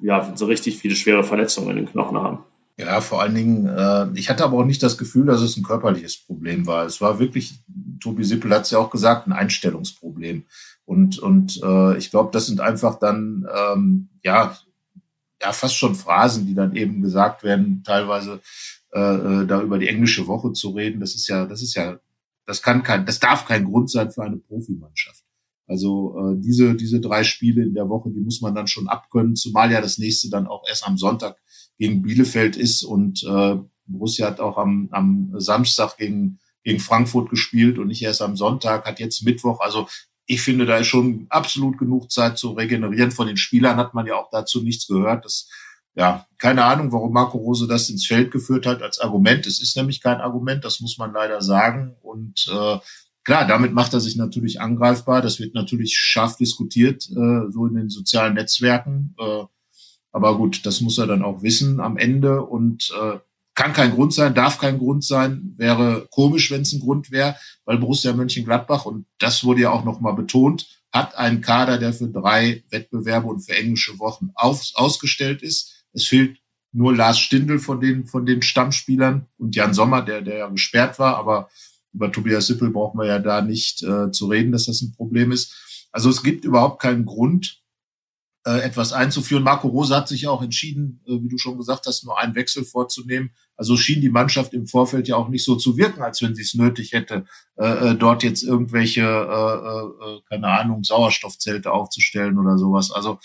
ja 0.00 0.32
so 0.36 0.46
richtig 0.46 0.76
viele 0.78 0.94
schwere 0.94 1.24
Verletzungen 1.24 1.70
in 1.70 1.76
den 1.76 1.86
Knochen 1.86 2.18
haben. 2.18 2.44
Ja, 2.78 3.00
vor 3.00 3.20
allen 3.20 3.34
Dingen, 3.34 3.66
äh, 3.66 4.08
ich 4.14 4.30
hatte 4.30 4.44
aber 4.44 4.58
auch 4.58 4.64
nicht 4.64 4.82
das 4.82 4.96
Gefühl, 4.96 5.26
dass 5.26 5.42
es 5.42 5.56
ein 5.56 5.62
körperliches 5.62 6.24
Problem 6.24 6.66
war. 6.66 6.86
Es 6.86 7.00
war 7.00 7.18
wirklich, 7.18 7.60
Tobi 8.00 8.24
Sippel 8.24 8.50
hat 8.52 8.62
es 8.62 8.70
ja 8.70 8.78
auch 8.78 8.90
gesagt, 8.90 9.26
ein 9.26 9.32
Einstellungsproblem. 9.32 10.44
Und, 10.84 11.18
und 11.18 11.60
äh, 11.62 11.98
ich 11.98 12.10
glaube, 12.10 12.30
das 12.32 12.46
sind 12.46 12.60
einfach 12.60 12.98
dann, 12.98 13.46
ähm, 13.54 14.08
ja, 14.22 14.56
ja, 15.40 15.52
fast 15.52 15.76
schon 15.76 15.94
Phrasen, 15.94 16.46
die 16.46 16.54
dann 16.54 16.74
eben 16.74 17.02
gesagt 17.02 17.42
werden, 17.42 17.82
teilweise 17.84 18.40
äh, 18.92 19.00
äh 19.42 19.46
da 19.46 19.60
über 19.60 19.78
die 19.78 19.88
englische 19.88 20.26
Woche 20.26 20.52
zu 20.52 20.70
reden. 20.70 21.00
Das 21.00 21.14
ist 21.14 21.28
ja, 21.28 21.46
das 21.46 21.62
ist 21.62 21.74
ja, 21.74 21.98
das 22.46 22.62
kann 22.62 22.82
kein, 22.82 23.06
das 23.06 23.20
darf 23.20 23.44
kein 23.44 23.64
Grund 23.64 23.90
sein 23.90 24.10
für 24.10 24.22
eine 24.22 24.38
Profimannschaft. 24.38 25.24
Also 25.66 26.16
äh, 26.18 26.40
diese, 26.40 26.74
diese 26.74 27.00
drei 27.00 27.24
Spiele 27.24 27.62
in 27.62 27.74
der 27.74 27.88
Woche, 27.88 28.10
die 28.10 28.20
muss 28.20 28.40
man 28.40 28.54
dann 28.54 28.66
schon 28.66 28.88
abkönnen, 28.88 29.36
zumal 29.36 29.70
ja 29.70 29.80
das 29.80 29.98
nächste 29.98 30.30
dann 30.30 30.46
auch 30.46 30.64
erst 30.68 30.86
am 30.86 30.96
Sonntag 30.96 31.36
gegen 31.82 32.00
Bielefeld 32.00 32.56
ist 32.56 32.84
und 32.84 33.24
äh, 33.24 33.56
Borussia 33.86 34.28
hat 34.28 34.38
auch 34.38 34.56
am, 34.56 34.88
am 34.92 35.32
Samstag 35.34 35.96
gegen, 35.96 36.38
gegen 36.62 36.78
Frankfurt 36.78 37.28
gespielt 37.28 37.80
und 37.80 37.88
nicht 37.88 38.02
erst 38.02 38.22
am 38.22 38.36
Sonntag, 38.36 38.86
hat 38.86 39.00
jetzt 39.00 39.24
Mittwoch. 39.24 39.58
Also 39.58 39.88
ich 40.26 40.42
finde, 40.42 40.64
da 40.64 40.76
ist 40.76 40.86
schon 40.86 41.26
absolut 41.28 41.78
genug 41.78 42.12
Zeit 42.12 42.38
zu 42.38 42.52
regenerieren. 42.52 43.10
Von 43.10 43.26
den 43.26 43.36
Spielern 43.36 43.78
hat 43.78 43.94
man 43.94 44.06
ja 44.06 44.14
auch 44.14 44.30
dazu 44.30 44.62
nichts 44.62 44.86
gehört. 44.86 45.24
Das, 45.24 45.48
ja, 45.96 46.24
keine 46.38 46.64
Ahnung, 46.64 46.92
warum 46.92 47.12
Marco 47.12 47.38
Rose 47.38 47.66
das 47.66 47.90
ins 47.90 48.06
Feld 48.06 48.30
geführt 48.30 48.64
hat 48.64 48.80
als 48.80 49.00
Argument. 49.00 49.44
Es 49.48 49.60
ist 49.60 49.76
nämlich 49.76 50.00
kein 50.00 50.20
Argument, 50.20 50.64
das 50.64 50.78
muss 50.78 50.98
man 50.98 51.12
leider 51.12 51.42
sagen. 51.42 51.96
Und 52.00 52.46
äh, 52.48 52.78
klar, 53.24 53.44
damit 53.48 53.72
macht 53.72 53.92
er 53.92 54.00
sich 54.00 54.14
natürlich 54.14 54.60
angreifbar. 54.60 55.20
Das 55.20 55.40
wird 55.40 55.56
natürlich 55.56 55.96
scharf 55.98 56.36
diskutiert, 56.36 57.10
äh, 57.10 57.50
so 57.50 57.66
in 57.66 57.74
den 57.74 57.88
sozialen 57.88 58.34
Netzwerken. 58.34 59.16
Äh, 59.18 59.46
aber 60.12 60.36
gut, 60.36 60.64
das 60.66 60.80
muss 60.80 60.98
er 60.98 61.06
dann 61.06 61.22
auch 61.22 61.42
wissen 61.42 61.80
am 61.80 61.96
Ende 61.96 62.42
und 62.42 62.92
äh, 63.00 63.18
kann 63.54 63.72
kein 63.72 63.92
Grund 63.92 64.14
sein, 64.14 64.34
darf 64.34 64.58
kein 64.58 64.78
Grund 64.78 65.04
sein, 65.04 65.54
wäre 65.56 66.06
komisch, 66.10 66.50
wenn 66.50 66.62
es 66.62 66.72
ein 66.72 66.80
Grund 66.80 67.10
wäre, 67.10 67.36
weil 67.64 67.78
Borussia 67.78 68.12
Mönchengladbach, 68.12 68.86
und 68.86 69.06
das 69.18 69.44
wurde 69.44 69.62
ja 69.62 69.70
auch 69.70 69.84
nochmal 69.84 70.14
betont, 70.14 70.82
hat 70.92 71.16
einen 71.16 71.40
Kader, 71.40 71.78
der 71.78 71.92
für 71.92 72.08
drei 72.08 72.62
Wettbewerbe 72.70 73.26
und 73.28 73.40
für 73.40 73.56
englische 73.56 73.98
Wochen 73.98 74.30
auf, 74.34 74.62
ausgestellt 74.74 75.42
ist. 75.42 75.84
Es 75.92 76.06
fehlt 76.06 76.38
nur 76.72 76.94
Lars 76.94 77.18
Stindl 77.18 77.58
von 77.58 77.80
den, 77.80 78.06
von 78.06 78.24
den 78.24 78.42
Stammspielern 78.42 79.26
und 79.38 79.54
Jan 79.54 79.74
Sommer, 79.74 80.02
der, 80.02 80.22
der 80.22 80.36
ja 80.38 80.48
gesperrt 80.48 80.98
war, 80.98 81.16
aber 81.16 81.50
über 81.92 82.10
Tobias 82.10 82.46
Sippel 82.46 82.70
brauchen 82.70 82.98
wir 82.98 83.06
ja 83.06 83.18
da 83.18 83.42
nicht 83.42 83.82
äh, 83.82 84.10
zu 84.10 84.26
reden, 84.26 84.52
dass 84.52 84.66
das 84.66 84.80
ein 84.80 84.92
Problem 84.92 85.30
ist. 85.30 85.88
Also 85.92 86.08
es 86.08 86.22
gibt 86.22 86.44
überhaupt 86.44 86.80
keinen 86.80 87.04
Grund, 87.04 87.61
äh, 88.44 88.58
etwas 88.58 88.92
einzuführen. 88.92 89.44
Marco 89.44 89.68
Rose 89.68 89.94
hat 89.94 90.08
sich 90.08 90.26
auch 90.26 90.42
entschieden, 90.42 91.00
äh, 91.06 91.12
wie 91.22 91.28
du 91.28 91.38
schon 91.38 91.58
gesagt 91.58 91.86
hast, 91.86 92.04
nur 92.04 92.18
einen 92.18 92.34
Wechsel 92.34 92.64
vorzunehmen. 92.64 93.30
Also 93.56 93.76
schien 93.76 94.00
die 94.00 94.08
Mannschaft 94.08 94.52
im 94.52 94.66
Vorfeld 94.66 95.06
ja 95.06 95.14
auch 95.14 95.28
nicht 95.28 95.44
so 95.44 95.54
zu 95.54 95.76
wirken, 95.76 96.02
als 96.02 96.22
wenn 96.22 96.34
sie 96.34 96.42
es 96.42 96.54
nötig 96.54 96.92
hätte, 96.92 97.24
äh, 97.54 97.94
dort 97.94 98.24
jetzt 98.24 98.42
irgendwelche, 98.42 99.02
keine 100.28 100.48
Ahnung, 100.48 100.82
Sauerstoffzelte 100.82 101.70
aufzustellen 101.70 102.36
oder 102.36 102.58
sowas. 102.58 102.90
Also 102.90 103.20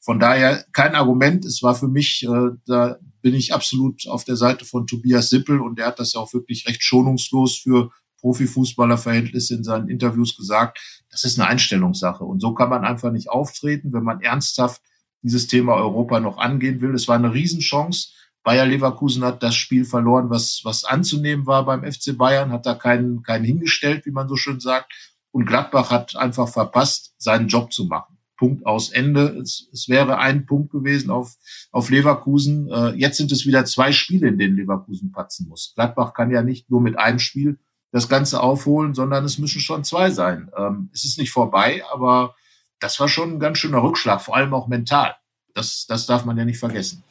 von 0.00 0.20
daher 0.20 0.64
kein 0.72 0.94
Argument. 0.94 1.44
Es 1.44 1.64
war 1.64 1.74
für 1.74 1.88
mich, 1.88 2.24
da 2.66 2.98
bin 3.22 3.34
ich 3.34 3.52
absolut 3.52 4.06
auf 4.06 4.24
der 4.24 4.36
Seite 4.36 4.64
von 4.64 4.86
Tobias 4.86 5.30
Sippel 5.30 5.60
und 5.60 5.78
der 5.78 5.86
hat 5.86 5.98
das 5.98 6.12
ja 6.12 6.20
auch 6.20 6.32
wirklich 6.32 6.68
recht 6.68 6.84
schonungslos 6.84 7.56
für 7.56 7.90
Profifußballerverhältnisse 8.20 9.54
in 9.54 9.64
seinen 9.64 9.88
Interviews 9.88 10.36
gesagt, 10.36 10.78
das 11.10 11.24
ist 11.24 11.38
eine 11.38 11.48
Einstellungssache. 11.48 12.24
Und 12.24 12.40
so 12.40 12.54
kann 12.54 12.70
man 12.70 12.84
einfach 12.84 13.12
nicht 13.12 13.30
auftreten, 13.30 13.92
wenn 13.92 14.04
man 14.04 14.20
ernsthaft 14.20 14.82
dieses 15.22 15.46
Thema 15.46 15.74
Europa 15.74 16.20
noch 16.20 16.38
angehen 16.38 16.80
will. 16.80 16.94
Es 16.94 17.08
war 17.08 17.16
eine 17.16 17.34
Riesenchance. 17.34 18.10
Bayer 18.42 18.66
Leverkusen 18.66 19.24
hat 19.24 19.42
das 19.42 19.54
Spiel 19.54 19.84
verloren, 19.84 20.30
was, 20.30 20.60
was 20.64 20.84
anzunehmen 20.84 21.46
war 21.46 21.66
beim 21.66 21.84
FC 21.84 22.16
Bayern, 22.16 22.52
hat 22.52 22.64
da 22.64 22.74
keinen, 22.74 23.22
keinen 23.22 23.44
hingestellt, 23.44 24.06
wie 24.06 24.12
man 24.12 24.28
so 24.28 24.36
schön 24.36 24.60
sagt. 24.60 24.92
Und 25.30 25.44
Gladbach 25.44 25.90
hat 25.90 26.16
einfach 26.16 26.48
verpasst, 26.48 27.14
seinen 27.18 27.48
Job 27.48 27.72
zu 27.72 27.84
machen. 27.84 28.16
Punkt 28.36 28.64
aus 28.64 28.88
Ende. 28.88 29.38
Es, 29.42 29.68
es 29.70 29.88
wäre 29.88 30.18
ein 30.18 30.46
Punkt 30.46 30.72
gewesen 30.72 31.10
auf, 31.10 31.36
auf 31.70 31.90
Leverkusen. 31.90 32.70
Äh, 32.70 32.94
jetzt 32.94 33.18
sind 33.18 33.30
es 33.30 33.46
wieder 33.46 33.66
zwei 33.66 33.92
Spiele, 33.92 34.28
in 34.28 34.38
denen 34.38 34.56
Leverkusen 34.56 35.12
patzen 35.12 35.46
muss. 35.46 35.72
Gladbach 35.74 36.14
kann 36.14 36.30
ja 36.30 36.42
nicht 36.42 36.70
nur 36.70 36.80
mit 36.80 36.98
einem 36.98 37.18
Spiel 37.18 37.58
das 37.92 38.08
Ganze 38.08 38.40
aufholen, 38.40 38.94
sondern 38.94 39.24
es 39.24 39.38
müssen 39.38 39.60
schon 39.60 39.84
zwei 39.84 40.10
sein. 40.10 40.50
Ähm, 40.56 40.90
es 40.92 41.04
ist 41.04 41.18
nicht 41.18 41.30
vorbei, 41.30 41.82
aber 41.92 42.34
das 42.78 42.98
war 43.00 43.08
schon 43.08 43.34
ein 43.34 43.40
ganz 43.40 43.58
schöner 43.58 43.82
Rückschlag, 43.82 44.22
vor 44.22 44.36
allem 44.36 44.54
auch 44.54 44.68
mental. 44.68 45.14
Das, 45.54 45.86
das 45.86 46.06
darf 46.06 46.24
man 46.24 46.38
ja 46.38 46.44
nicht 46.44 46.58
vergessen. 46.58 47.02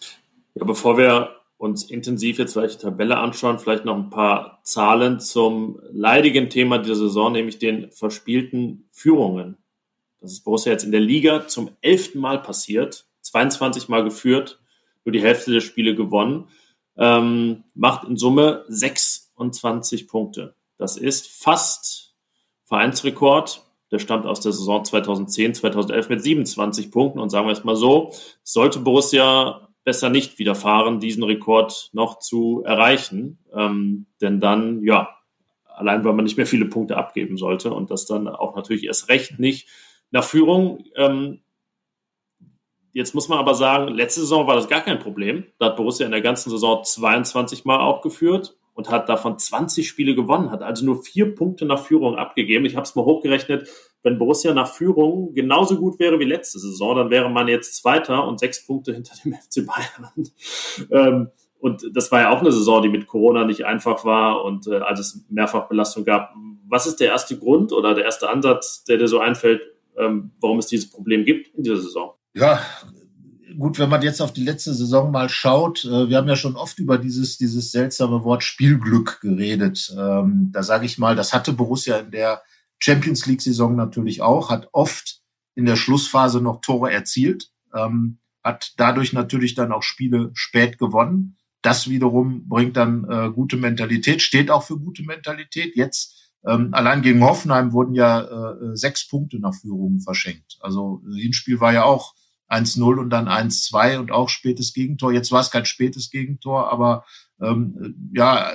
Ja, 0.55 0.65
bevor 0.65 0.98
wir 0.98 1.36
uns 1.57 1.83
intensiv 1.83 2.39
jetzt 2.39 2.53
vielleicht 2.53 2.75
die 2.75 2.86
Tabelle 2.86 3.17
anschauen, 3.17 3.59
vielleicht 3.59 3.83
noch 3.83 3.98
ein 3.98 4.09
paar 4.09 4.62
Zahlen 4.63 5.19
zum 5.19 5.79
leidigen 5.91 6.50
Thema 6.50 6.77
dieser 6.77 6.95
Saison, 6.95 7.33
nämlich 7.33 7.59
den 7.59 7.91
verspielten 7.91 8.88
Führungen. 8.91 9.57
Das 10.21 10.31
ist 10.31 10.45
Borussia 10.45 10.71
jetzt 10.71 10.86
in 10.86 10.91
der 10.91 11.01
Liga 11.01 11.48
zum 11.48 11.71
elften 11.81 12.19
Mal 12.19 12.41
passiert, 12.41 13.05
22 13.21 13.89
Mal 13.89 14.05
geführt, 14.05 14.59
nur 15.03 15.12
die 15.12 15.21
Hälfte 15.21 15.51
der 15.51 15.59
Spiele 15.59 15.95
gewonnen, 15.95 16.48
ähm, 16.98 17.65
macht 17.74 18.07
in 18.07 18.15
Summe 18.15 18.63
26 18.69 20.07
Punkte. 20.07 20.55
Das 20.79 20.98
ist 20.98 21.27
fast 21.27 22.15
Vereinsrekord. 22.63 23.63
Der 23.91 24.00
stammt 24.00 24.25
aus 24.25 24.39
der 24.39 24.53
Saison 24.53 24.83
2010, 24.86 25.55
2011 25.55 26.09
mit 26.09 26.24
27 26.24 26.91
Punkten. 26.91 27.19
Und 27.19 27.29
sagen 27.29 27.48
wir 27.48 27.51
es 27.51 27.63
mal 27.63 27.75
so, 27.75 28.13
sollte 28.43 28.79
Borussia 28.79 29.67
besser 29.83 30.09
nicht 30.09 30.39
widerfahren, 30.39 31.00
diesen 31.00 31.24
Rekord 31.24 31.89
noch 31.93 32.19
zu 32.19 32.63
erreichen. 32.65 33.39
Ähm, 33.53 34.05
denn 34.21 34.39
dann, 34.39 34.81
ja, 34.83 35.09
allein 35.65 36.03
weil 36.05 36.13
man 36.13 36.24
nicht 36.24 36.38
mehr 36.38 36.45
viele 36.45 36.65
Punkte 36.65 36.98
abgeben 36.98 37.38
sollte 37.38 37.74
und 37.74 37.91
das 37.91 38.05
dann 38.05 38.27
auch 38.27 38.55
natürlich 38.55 38.86
erst 38.86 39.09
recht 39.09 39.38
nicht 39.39 39.67
nach 40.12 40.24
Führung. 40.24 40.86
Ähm, 40.95 41.41
jetzt 42.93 43.15
muss 43.15 43.27
man 43.27 43.39
aber 43.39 43.55
sagen, 43.55 43.89
letzte 43.89 44.21
Saison 44.21 44.48
war 44.48 44.55
das 44.55 44.69
gar 44.69 44.81
kein 44.81 45.00
Problem. 45.00 45.45
Da 45.57 45.67
hat 45.67 45.75
Borussia 45.75 46.05
in 46.05 46.12
der 46.12 46.21
ganzen 46.21 46.51
Saison 46.51 46.83
22 46.83 47.65
Mal 47.65 47.79
auch 47.79 48.01
geführt 48.01 48.59
und 48.79 48.89
hat 48.89 49.09
davon 49.09 49.38
20 49.38 49.89
Spiele 49.89 50.15
gewonnen, 50.15 50.51
hat 50.51 50.62
also 50.62 50.86
nur 50.86 51.03
vier 51.03 51.36
Punkte 51.36 51.65
nach 51.65 51.83
Führung 51.83 52.15
abgegeben. 52.15 52.63
Ich 52.63 52.77
habe 52.77 52.86
es 52.86 52.95
mal 52.95 53.03
hochgerechnet, 53.03 53.67
wenn 54.03 54.17
Borussia 54.17 54.53
nach 54.53 54.71
Führung 54.71 55.33
genauso 55.33 55.75
gut 55.75 56.00
wäre 56.00 56.17
wie 56.17 56.24
letzte 56.24 56.59
Saison, 56.59 56.95
dann 56.95 57.09
wäre 57.09 57.29
man 57.29 57.50
jetzt 57.50 57.75
Zweiter 57.75 58.25
und 58.25 58.39
sechs 58.39 58.65
Punkte 58.65 58.93
hinter 58.93 59.15
dem 59.21 59.33
FC 59.33 59.65
Bayern. 59.65 60.29
ähm, 60.91 61.27
und 61.59 61.91
das 61.93 62.09
war 62.13 62.21
ja 62.21 62.29
auch 62.29 62.39
eine 62.39 62.53
Saison, 62.53 62.81
die 62.81 62.88
mit 62.88 63.05
Corona 63.05 63.43
nicht 63.43 63.65
einfach 63.65 64.05
war 64.05 64.45
und 64.45 64.65
äh, 64.67 64.77
als 64.77 65.01
es 65.01 65.25
mehrfach 65.29 65.67
Belastung 65.67 66.05
gab. 66.05 66.33
Was 66.69 66.88
ist 66.88 67.01
der 67.01 67.09
erste 67.09 67.38
Grund 67.38 67.74
oder 67.74 67.93
der 67.95 68.05
erste 68.05 68.29
Ansatz, 68.29 68.86
der 68.86 68.95
dir 68.95 69.09
so 69.09 69.19
einfällt, 69.19 69.62
ähm, 69.98 70.31
warum 70.39 70.57
es 70.59 70.67
dieses 70.67 70.89
Problem 70.89 71.25
gibt 71.25 71.53
in 71.53 71.63
dieser 71.63 71.81
Saison? 71.81 72.13
Ja, 72.33 72.62
gut, 73.60 73.78
wenn 73.78 73.89
man 73.89 74.01
jetzt 74.01 74.22
auf 74.22 74.34
die 74.34 74.44
letzte 74.44 74.74
Saison 74.74 75.12
mal 75.12 75.30
schaut, 75.30 75.84
äh, 75.86 76.10
wir 76.10 76.18
haben 76.18 76.28
ja 76.28 76.36
schon 76.36 76.56
oft 76.56 76.80
über 76.80 76.98
dieses, 76.98 77.38
dieses 77.38 77.72
seltsame 77.72 78.24
Wort 78.24 78.44
Spielglück 78.44 79.20
geredet. 79.22 79.94
Ähm, 79.98 80.50
da 80.51 80.63
sage 80.63 80.86
ich 80.86 80.98
mal, 80.98 81.16
das 81.16 81.34
hatte 81.34 81.54
Borussia 81.54 81.98
in 81.98 82.12
der 82.12 82.42
Champions 82.80 83.25
League-Saison 83.25 83.75
natürlich 83.75 84.22
auch, 84.22 84.50
hat 84.50 84.70
oft 84.72 85.22
in 85.56 85.66
der 85.66 85.75
Schlussphase 85.75 86.42
noch 86.42 86.62
Tore 86.62 86.92
erzielt, 86.92 87.51
ähm, 87.75 88.20
hat 88.44 88.74
dadurch 88.78 89.12
natürlich 89.12 89.54
dann 89.54 89.74
auch 89.74 89.84
Spiele 89.84 90.32
spät 90.34 90.78
gewonnen. 90.78 91.36
das 91.62 91.89
wiederum 91.89 92.48
bringt 92.48 92.78
dann 92.78 93.06
äh, 93.10 93.30
gute 93.32 93.58
Mentalität, 93.58 94.22
steht 94.22 94.50
auch 94.50 94.63
für 94.63 94.80
gute 94.80 95.04
Mentalität. 95.04 95.75
Jetzt 95.75 96.32
ähm, 96.48 96.70
allein 96.74 97.01
gegen 97.01 97.22
Hoffenheim 97.22 97.74
wurden 97.74 97.94
ja 97.94 98.22
äh, 98.22 98.75
sechs 98.78 99.06
Punkte 99.06 99.39
nach 99.39 99.54
Führung 99.54 100.00
verschenkt. 100.00 100.58
Also 100.62 101.01
Hinspiel 101.13 101.60
war 101.60 101.74
ja 101.74 101.84
auch 101.84 102.16
1-0 102.50 103.00
und 103.00 103.10
dann 103.10 103.27
1-2 103.27 104.00
und 104.00 104.12
auch 104.12 104.29
spätes 104.29 104.74
Gegentor. 104.74 105.13
Jetzt 105.13 105.32
war 105.32 105.41
es 105.41 105.51
kein 105.51 105.65
spätes 105.65 106.10
Gegentor, 106.10 106.72
aber 106.72 107.06
ähm, 107.41 108.12
ja, 108.13 108.53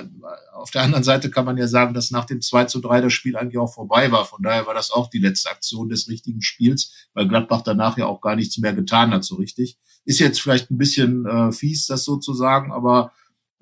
auf 0.53 0.69
der 0.69 0.83
anderen 0.83 1.03
Seite 1.03 1.31
kann 1.31 1.45
man 1.45 1.57
ja 1.57 1.67
sagen, 1.67 1.93
dass 1.93 2.11
nach 2.11 2.25
dem 2.25 2.41
2 2.41 2.65
zu 2.65 2.81
3 2.81 3.01
das 3.01 3.13
Spiel 3.13 3.35
eigentlich 3.35 3.57
auch 3.57 3.73
vorbei 3.73 4.11
war. 4.11 4.25
Von 4.25 4.43
daher 4.43 4.67
war 4.67 4.73
das 4.73 4.91
auch 4.91 5.09
die 5.09 5.19
letzte 5.19 5.49
Aktion 5.49 5.89
des 5.89 6.07
richtigen 6.07 6.41
Spiels, 6.41 7.09
weil 7.13 7.27
Gladbach 7.27 7.61
danach 7.63 7.97
ja 7.97 8.05
auch 8.05 8.21
gar 8.21 8.35
nichts 8.35 8.57
mehr 8.57 8.73
getan 8.73 9.11
hat, 9.11 9.23
so 9.23 9.35
richtig. 9.35 9.77
Ist 10.03 10.19
jetzt 10.19 10.39
vielleicht 10.39 10.69
ein 10.69 10.77
bisschen 10.77 11.25
äh, 11.25 11.51
fies, 11.51 11.87
das 11.87 12.03
so 12.03 12.17
zu 12.17 12.33
sagen, 12.33 12.71
aber 12.71 13.11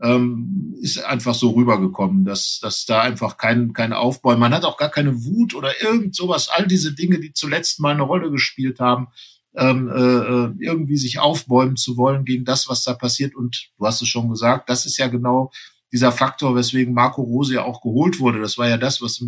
ähm, 0.01 0.75
ist 0.81 1.01
einfach 1.03 1.33
so 1.33 1.51
rübergekommen, 1.51 2.25
dass, 2.25 2.59
dass 2.61 2.85
da 2.85 3.01
einfach 3.01 3.37
kein, 3.37 3.71
keine 3.71 3.99
Aufbau, 3.99 4.35
man 4.35 4.53
hat 4.53 4.65
auch 4.65 4.77
gar 4.77 4.89
keine 4.89 5.23
Wut 5.23 5.55
oder 5.55 5.81
irgend 5.81 6.15
sowas, 6.15 6.49
all 6.49 6.67
diese 6.67 6.93
Dinge, 6.93 7.19
die 7.19 7.31
zuletzt 7.31 7.79
mal 7.79 7.93
eine 7.93 8.03
Rolle 8.03 8.29
gespielt 8.29 8.81
haben, 8.81 9.07
ähm, 9.55 9.89
äh, 9.89 9.93
äh, 9.93 10.53
irgendwie 10.59 10.97
sich 10.97 11.19
aufbäumen 11.19 11.75
zu 11.75 11.97
wollen 11.97 12.25
gegen 12.25 12.45
das, 12.45 12.67
was 12.69 12.83
da 12.83 12.93
passiert. 12.93 13.35
Und 13.35 13.69
du 13.77 13.85
hast 13.85 14.01
es 14.01 14.07
schon 14.07 14.29
gesagt, 14.29 14.69
das 14.69 14.85
ist 14.85 14.97
ja 14.97 15.07
genau 15.07 15.51
dieser 15.91 16.11
Faktor, 16.11 16.55
weswegen 16.55 16.93
Marco 16.93 17.21
Rose 17.21 17.53
ja 17.53 17.63
auch 17.63 17.81
geholt 17.81 18.19
wurde. 18.19 18.41
Das 18.41 18.57
war 18.57 18.67
ja 18.67 18.77
das, 18.77 19.01
was 19.01 19.23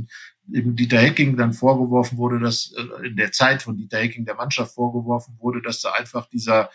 eben 0.51 0.75
Dieter 0.75 0.97
Hecking 0.97 1.37
dann 1.37 1.53
vorgeworfen 1.53 2.17
wurde, 2.17 2.39
dass 2.39 2.73
äh, 2.75 3.07
in 3.07 3.15
der 3.15 3.31
Zeit 3.31 3.61
von 3.61 3.77
Dieter 3.77 3.99
Hecking 3.99 4.25
der 4.25 4.35
Mannschaft 4.35 4.73
vorgeworfen 4.73 5.35
wurde, 5.39 5.61
dass 5.61 5.81
da 5.81 5.91
einfach 5.91 6.27
dieser 6.29 6.69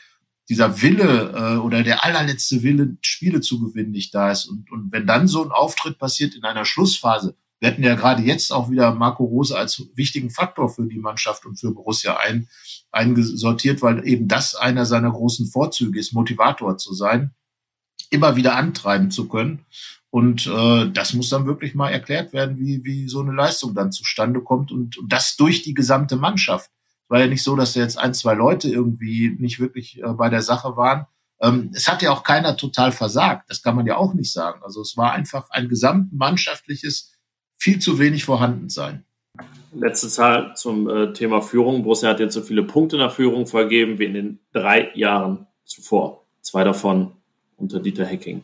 dieser 0.50 0.82
Wille 0.82 1.32
äh, 1.32 1.56
oder 1.58 1.84
der 1.84 2.04
allerletzte 2.04 2.64
Wille, 2.64 2.96
Spiele 3.02 3.40
zu 3.40 3.60
gewinnen, 3.60 3.92
nicht 3.92 4.12
da 4.12 4.32
ist. 4.32 4.46
Und, 4.46 4.70
und 4.72 4.90
wenn 4.90 5.06
dann 5.06 5.28
so 5.28 5.44
ein 5.44 5.52
Auftritt 5.52 5.96
passiert 5.96 6.34
in 6.34 6.42
einer 6.42 6.64
Schlussphase, 6.64 7.36
wir 7.60 7.70
hatten 7.70 7.82
ja 7.82 7.94
gerade 7.94 8.22
jetzt 8.22 8.52
auch 8.52 8.70
wieder 8.70 8.94
Marco 8.94 9.24
Rose 9.24 9.56
als 9.56 9.86
wichtigen 9.94 10.30
Faktor 10.30 10.70
für 10.70 10.86
die 10.86 10.98
Mannschaft 10.98 11.44
und 11.44 11.60
für 11.60 11.72
Borussia 11.72 12.16
ein, 12.16 12.48
eingesortiert, 12.90 13.82
weil 13.82 14.06
eben 14.08 14.28
das 14.28 14.54
einer 14.54 14.86
seiner 14.86 15.10
großen 15.10 15.46
Vorzüge 15.46 16.00
ist, 16.00 16.14
Motivator 16.14 16.78
zu 16.78 16.94
sein, 16.94 17.34
immer 18.08 18.34
wieder 18.36 18.56
antreiben 18.56 19.10
zu 19.10 19.28
können. 19.28 19.66
Und 20.08 20.46
äh, 20.46 20.90
das 20.90 21.12
muss 21.12 21.28
dann 21.28 21.46
wirklich 21.46 21.74
mal 21.74 21.90
erklärt 21.90 22.32
werden, 22.32 22.58
wie, 22.58 22.82
wie 22.82 23.08
so 23.08 23.20
eine 23.20 23.32
Leistung 23.32 23.74
dann 23.74 23.92
zustande 23.92 24.40
kommt 24.40 24.72
und, 24.72 24.98
und 24.98 25.12
das 25.12 25.36
durch 25.36 25.62
die 25.62 25.74
gesamte 25.74 26.16
Mannschaft. 26.16 26.70
Es 27.04 27.10
war 27.10 27.20
ja 27.20 27.26
nicht 27.26 27.44
so, 27.44 27.54
dass 27.54 27.74
da 27.74 27.80
jetzt 27.80 27.98
ein, 27.98 28.14
zwei 28.14 28.34
Leute 28.34 28.68
irgendwie 28.68 29.36
nicht 29.38 29.60
wirklich 29.60 30.02
äh, 30.02 30.08
bei 30.14 30.28
der 30.28 30.42
Sache 30.42 30.76
waren. 30.76 31.06
Ähm, 31.40 31.70
es 31.74 31.86
hat 31.86 32.02
ja 32.02 32.10
auch 32.10 32.24
keiner 32.24 32.56
total 32.56 32.90
versagt. 32.90 33.48
Das 33.50 33.62
kann 33.62 33.76
man 33.76 33.86
ja 33.86 33.96
auch 33.96 34.14
nicht 34.14 34.32
sagen. 34.32 34.62
Also 34.64 34.80
es 34.80 34.96
war 34.96 35.12
einfach 35.12 35.50
ein 35.50 35.68
gesamtmannschaftliches 35.68 37.12
viel 37.60 37.78
zu 37.78 37.98
wenig 37.98 38.24
vorhanden 38.24 38.70
sein. 38.70 39.04
Letzte 39.72 40.08
Zahl 40.08 40.56
zum 40.56 40.88
äh, 40.88 41.12
Thema 41.12 41.42
Führung. 41.42 41.84
Borussia 41.84 42.08
hat 42.08 42.18
jetzt 42.18 42.34
so 42.34 42.42
viele 42.42 42.64
Punkte 42.64 42.96
nach 42.96 43.14
Führung 43.14 43.46
vergeben 43.46 43.98
wie 44.00 44.06
in 44.06 44.14
den 44.14 44.38
drei 44.52 44.90
Jahren 44.94 45.46
zuvor. 45.64 46.24
Zwei 46.40 46.64
davon 46.64 47.12
unter 47.56 47.78
Dieter 47.78 48.04
Hecking. 48.04 48.42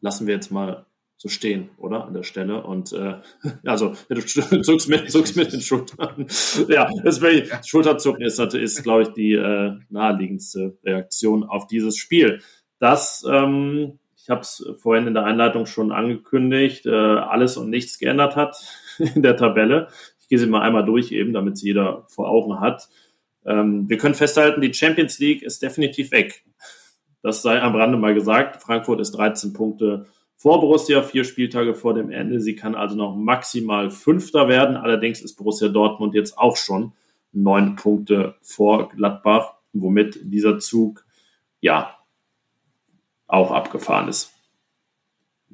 Lassen 0.00 0.26
wir 0.26 0.34
jetzt 0.34 0.52
mal 0.52 0.86
so 1.16 1.28
stehen, 1.28 1.70
oder? 1.78 2.06
An 2.06 2.14
der 2.14 2.22
Stelle. 2.22 2.62
Und 2.62 2.92
äh, 2.92 3.16
also 3.64 3.94
du 4.08 4.20
zuckst 4.62 4.88
mit, 4.88 5.10
zuckst 5.10 5.36
mit 5.36 5.52
den 5.52 5.60
Schultern. 5.60 6.26
ja, 6.68 6.88
das 7.02 7.20
ja. 7.20 7.64
Schulterzucken 7.64 8.22
ist 8.24 8.38
ist, 8.38 8.82
glaube 8.82 9.02
ich, 9.02 9.08
die 9.08 9.32
äh, 9.32 9.72
naheliegendste 9.88 10.78
Reaktion 10.84 11.44
auf 11.44 11.66
dieses 11.66 11.96
Spiel. 11.96 12.40
Das 12.78 13.24
ähm, 13.28 13.98
ich 14.22 14.28
habe 14.28 14.42
es 14.42 14.64
vorhin 14.78 15.06
in 15.06 15.14
der 15.14 15.24
Einleitung 15.24 15.66
schon 15.66 15.92
angekündigt, 15.92 16.86
äh, 16.86 16.90
alles 16.90 17.56
und 17.56 17.70
nichts 17.70 17.98
geändert 17.98 18.36
hat 18.36 18.56
in 18.98 19.22
der 19.22 19.36
Tabelle. 19.36 19.88
Ich 20.20 20.28
gehe 20.28 20.38
sie 20.38 20.46
mal 20.46 20.62
einmal 20.62 20.84
durch 20.84 21.12
eben, 21.12 21.32
damit 21.32 21.58
sie 21.58 21.68
jeder 21.68 22.04
vor 22.08 22.28
Augen 22.28 22.60
hat. 22.60 22.88
Ähm, 23.44 23.88
wir 23.88 23.98
können 23.98 24.14
festhalten, 24.14 24.60
die 24.60 24.74
Champions 24.74 25.18
League 25.18 25.42
ist 25.42 25.62
definitiv 25.62 26.12
weg. 26.12 26.44
Das 27.22 27.42
sei 27.42 27.60
am 27.60 27.74
Rande 27.74 27.98
mal 27.98 28.14
gesagt. 28.14 28.62
Frankfurt 28.62 29.00
ist 29.00 29.12
13 29.12 29.52
Punkte 29.52 30.06
vor 30.36 30.60
Borussia, 30.60 31.02
vier 31.02 31.24
Spieltage 31.24 31.74
vor 31.74 31.94
dem 31.94 32.10
Ende. 32.10 32.40
Sie 32.40 32.56
kann 32.56 32.74
also 32.74 32.96
noch 32.96 33.14
maximal 33.14 33.90
Fünfter 33.90 34.48
werden. 34.48 34.76
Allerdings 34.76 35.20
ist 35.20 35.36
Borussia 35.36 35.68
Dortmund 35.68 36.14
jetzt 36.14 36.38
auch 36.38 36.56
schon 36.56 36.92
neun 37.32 37.76
Punkte 37.76 38.36
vor 38.42 38.88
Gladbach, 38.88 39.54
womit 39.72 40.18
dieser 40.22 40.58
Zug 40.58 41.04
ja 41.60 41.99
auch 43.32 43.50
abgefahren 43.50 44.08
ist. 44.08 44.32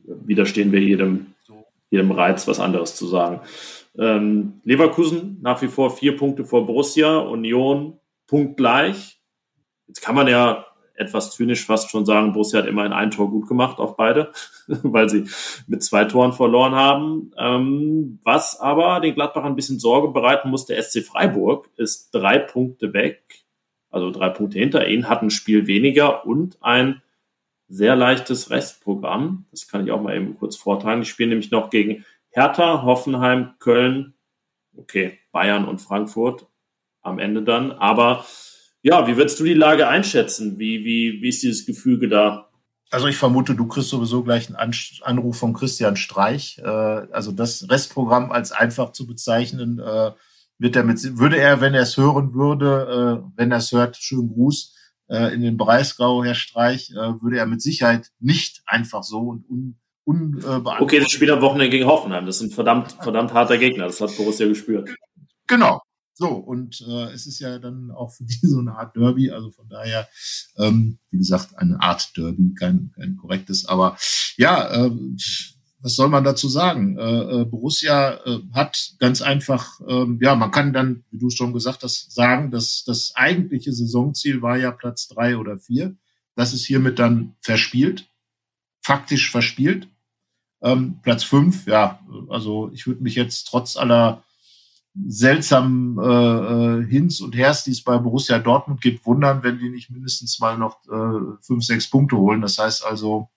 Widerstehen 0.04 0.72
wir 0.72 0.80
jedem, 0.80 1.34
jedem 1.90 2.10
Reiz, 2.12 2.46
was 2.46 2.60
anderes 2.60 2.94
zu 2.96 3.06
sagen. 3.06 3.40
Ähm, 3.98 4.60
Leverkusen 4.64 5.38
nach 5.42 5.62
wie 5.62 5.68
vor 5.68 5.90
vier 5.90 6.16
Punkte 6.16 6.44
vor 6.44 6.66
Borussia, 6.66 7.18
Union 7.18 7.98
punktgleich. 8.26 9.18
Jetzt 9.86 10.02
kann 10.02 10.14
man 10.14 10.28
ja 10.28 10.66
etwas 10.96 11.30
zynisch 11.32 11.64
fast 11.64 11.90
schon 11.90 12.06
sagen, 12.06 12.32
Borussia 12.32 12.60
hat 12.60 12.68
immerhin 12.68 12.92
ein 12.92 13.10
Tor 13.10 13.30
gut 13.30 13.48
gemacht 13.48 13.78
auf 13.78 13.96
beide, 13.96 14.32
weil 14.66 15.08
sie 15.08 15.24
mit 15.66 15.82
zwei 15.82 16.04
Toren 16.04 16.32
verloren 16.32 16.74
haben. 16.74 17.32
Ähm, 17.38 18.18
was 18.24 18.58
aber 18.58 19.00
den 19.00 19.14
Gladbach 19.14 19.44
ein 19.44 19.56
bisschen 19.56 19.78
Sorge 19.78 20.08
bereiten 20.08 20.50
muss, 20.50 20.66
der 20.66 20.82
SC 20.82 21.02
Freiburg 21.04 21.68
ist 21.76 22.14
drei 22.14 22.38
Punkte 22.38 22.92
weg, 22.92 23.44
also 23.90 24.10
drei 24.10 24.30
Punkte 24.30 24.58
hinter 24.58 24.88
ihnen, 24.88 25.08
hat 25.08 25.22
ein 25.22 25.30
Spiel 25.30 25.66
weniger 25.66 26.26
und 26.26 26.58
ein 26.62 27.02
sehr 27.68 27.96
leichtes 27.96 28.50
Restprogramm. 28.50 29.46
Das 29.50 29.68
kann 29.68 29.84
ich 29.84 29.92
auch 29.92 30.00
mal 30.00 30.16
eben 30.16 30.36
kurz 30.38 30.56
vortragen. 30.56 31.00
Die 31.00 31.06
spielen 31.06 31.30
nämlich 31.30 31.50
noch 31.50 31.70
gegen 31.70 32.04
Hertha, 32.30 32.82
Hoffenheim, 32.82 33.54
Köln, 33.58 34.14
okay, 34.76 35.18
Bayern 35.32 35.66
und 35.66 35.80
Frankfurt 35.80 36.46
am 37.02 37.18
Ende 37.18 37.42
dann. 37.42 37.72
Aber 37.72 38.24
ja, 38.82 39.06
wie 39.06 39.16
würdest 39.16 39.40
du 39.40 39.44
die 39.44 39.54
Lage 39.54 39.88
einschätzen? 39.88 40.58
Wie, 40.58 40.84
wie, 40.84 41.22
wie 41.22 41.28
ist 41.28 41.42
dieses 41.42 41.66
Gefüge 41.66 42.08
da? 42.08 42.50
Also 42.90 43.08
ich 43.08 43.16
vermute, 43.16 43.54
du 43.54 43.66
kriegst 43.66 43.90
sowieso 43.90 44.22
gleich 44.22 44.48
einen 44.48 44.72
Anruf 45.02 45.38
von 45.38 45.54
Christian 45.54 45.96
Streich. 45.96 46.58
Äh, 46.58 46.68
also 46.68 47.32
das 47.32 47.68
Restprogramm 47.68 48.30
als 48.30 48.52
einfach 48.52 48.92
zu 48.92 49.06
bezeichnen, 49.06 49.80
äh, 49.80 50.12
wird 50.58 50.76
er 50.76 50.84
mit, 50.84 51.18
würde 51.18 51.36
er, 51.36 51.60
wenn 51.60 51.74
er 51.74 51.82
es 51.82 51.96
hören 51.96 52.32
würde, 52.34 53.22
äh, 53.24 53.30
wenn 53.36 53.50
er 53.50 53.58
es 53.58 53.72
hört, 53.72 53.96
schönen 53.96 54.28
Gruß, 54.28 54.75
äh, 55.08 55.34
in 55.34 55.42
den 55.42 55.56
Breisgau, 55.56 56.24
Herr 56.24 56.34
Streich, 56.34 56.90
äh, 56.90 57.20
würde 57.22 57.38
er 57.38 57.46
mit 57.46 57.62
Sicherheit 57.62 58.10
nicht 58.18 58.62
einfach 58.66 59.02
so 59.02 59.20
und 59.20 59.48
un, 59.48 59.76
unbeantwortet. 60.04 60.82
okay, 60.82 60.98
das 61.00 61.10
Spiel 61.10 61.30
am 61.30 61.42
Wochenende 61.42 61.70
gegen 61.70 61.86
Hoffenheim. 61.86 62.26
Das 62.26 62.36
ist 62.36 62.42
ein 62.42 62.50
verdammt, 62.50 62.92
verdammt 63.00 63.32
harter 63.32 63.58
Gegner. 63.58 63.86
Das 63.86 64.00
hat 64.00 64.16
Borussia 64.16 64.46
gespürt. 64.46 64.90
Genau. 65.46 65.80
So, 66.18 66.28
und 66.28 66.82
äh, 66.88 67.12
es 67.12 67.26
ist 67.26 67.40
ja 67.40 67.58
dann 67.58 67.90
auch 67.90 68.10
für 68.10 68.24
die 68.24 68.38
so 68.42 68.58
eine 68.58 68.74
Art 68.76 68.96
Derby, 68.96 69.30
also 69.30 69.50
von 69.50 69.68
daher, 69.68 70.08
ähm, 70.56 70.98
wie 71.10 71.18
gesagt, 71.18 71.58
eine 71.58 71.80
Art 71.80 72.16
Derby, 72.16 72.54
kein, 72.54 72.90
kein 72.96 73.16
korrektes, 73.16 73.66
aber 73.66 73.98
ja, 74.38 74.86
äh, 74.86 74.90
was 75.86 75.94
soll 75.94 76.08
man 76.08 76.24
dazu 76.24 76.48
sagen? 76.48 76.98
Äh, 76.98 77.02
äh, 77.42 77.44
Borussia 77.44 78.14
äh, 78.26 78.40
hat 78.52 78.96
ganz 78.98 79.22
einfach, 79.22 79.80
ähm, 79.86 80.18
ja, 80.20 80.34
man 80.34 80.50
kann 80.50 80.72
dann, 80.72 81.04
wie 81.12 81.18
du 81.18 81.30
schon 81.30 81.52
gesagt 81.52 81.84
hast, 81.84 82.10
sagen, 82.12 82.50
dass 82.50 82.82
das 82.84 83.12
eigentliche 83.14 83.72
Saisonziel 83.72 84.42
war 84.42 84.56
ja 84.56 84.72
Platz 84.72 85.06
drei 85.06 85.36
oder 85.36 85.58
vier. 85.58 85.94
Das 86.34 86.52
ist 86.52 86.66
hiermit 86.66 86.98
dann 86.98 87.36
verspielt, 87.40 88.10
faktisch 88.82 89.30
verspielt. 89.30 89.88
Ähm, 90.60 90.98
Platz 91.02 91.22
fünf, 91.22 91.68
ja, 91.68 92.00
also 92.30 92.68
ich 92.72 92.88
würde 92.88 93.04
mich 93.04 93.14
jetzt 93.14 93.44
trotz 93.44 93.76
aller 93.76 94.24
seltsamen 95.06 96.00
äh, 96.00 96.80
äh, 96.80 96.86
Hints 96.88 97.20
und 97.20 97.36
Hers, 97.36 97.62
die 97.62 97.70
es 97.70 97.84
bei 97.84 97.96
Borussia 97.96 98.40
Dortmund 98.40 98.80
gibt, 98.80 99.06
wundern, 99.06 99.44
wenn 99.44 99.60
die 99.60 99.70
nicht 99.70 99.90
mindestens 99.90 100.40
mal 100.40 100.58
noch 100.58 100.80
äh, 100.86 101.36
fünf, 101.42 101.64
sechs 101.64 101.88
Punkte 101.88 102.16
holen. 102.16 102.40
Das 102.40 102.58
heißt 102.58 102.84
also, 102.84 103.28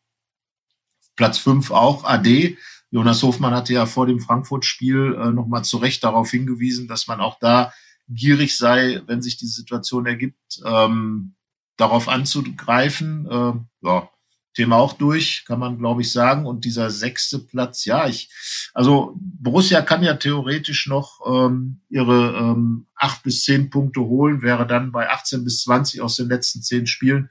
Platz 1.19 1.37
fünf 1.37 1.69
auch 1.69 2.05
AD. 2.05 2.57
Jonas 2.91 3.21
Hofmann 3.23 3.53
hatte 3.53 3.73
ja 3.73 3.85
vor 3.85 4.05
dem 4.07 4.21
Frankfurt-Spiel 4.21 5.17
äh, 5.21 5.31
nochmal 5.31 5.65
zu 5.65 5.75
Recht 5.75 6.01
darauf 6.01 6.31
hingewiesen, 6.31 6.87
dass 6.87 7.07
man 7.07 7.19
auch 7.19 7.39
da 7.39 7.73
gierig 8.07 8.57
sei, 8.57 9.01
wenn 9.05 9.21
sich 9.21 9.35
die 9.35 9.45
Situation 9.45 10.05
ergibt, 10.05 10.61
ähm, 10.65 11.35
darauf 11.75 12.07
anzugreifen. 12.07 13.27
Äh, 13.29 13.53
ja, 13.85 14.09
Thema 14.53 14.77
auch 14.77 14.93
durch, 14.93 15.43
kann 15.45 15.59
man 15.59 15.77
glaube 15.77 16.03
ich 16.03 16.11
sagen. 16.13 16.45
Und 16.45 16.63
dieser 16.63 16.89
sechste 16.89 17.39
Platz, 17.39 17.83
ja, 17.83 18.07
ich, 18.07 18.29
also 18.73 19.13
Borussia 19.19 19.81
kann 19.81 20.01
ja 20.01 20.13
theoretisch 20.13 20.87
noch 20.87 21.19
ähm, 21.27 21.81
ihre 21.89 22.37
ähm, 22.37 22.87
acht 22.95 23.23
bis 23.23 23.43
zehn 23.43 23.69
Punkte 23.69 23.99
holen, 23.99 24.41
wäre 24.41 24.65
dann 24.65 24.93
bei 24.93 25.09
18 25.09 25.43
bis 25.43 25.63
20 25.63 25.99
aus 25.99 26.15
den 26.15 26.29
letzten 26.29 26.61
zehn 26.61 26.87
Spielen 26.87 27.29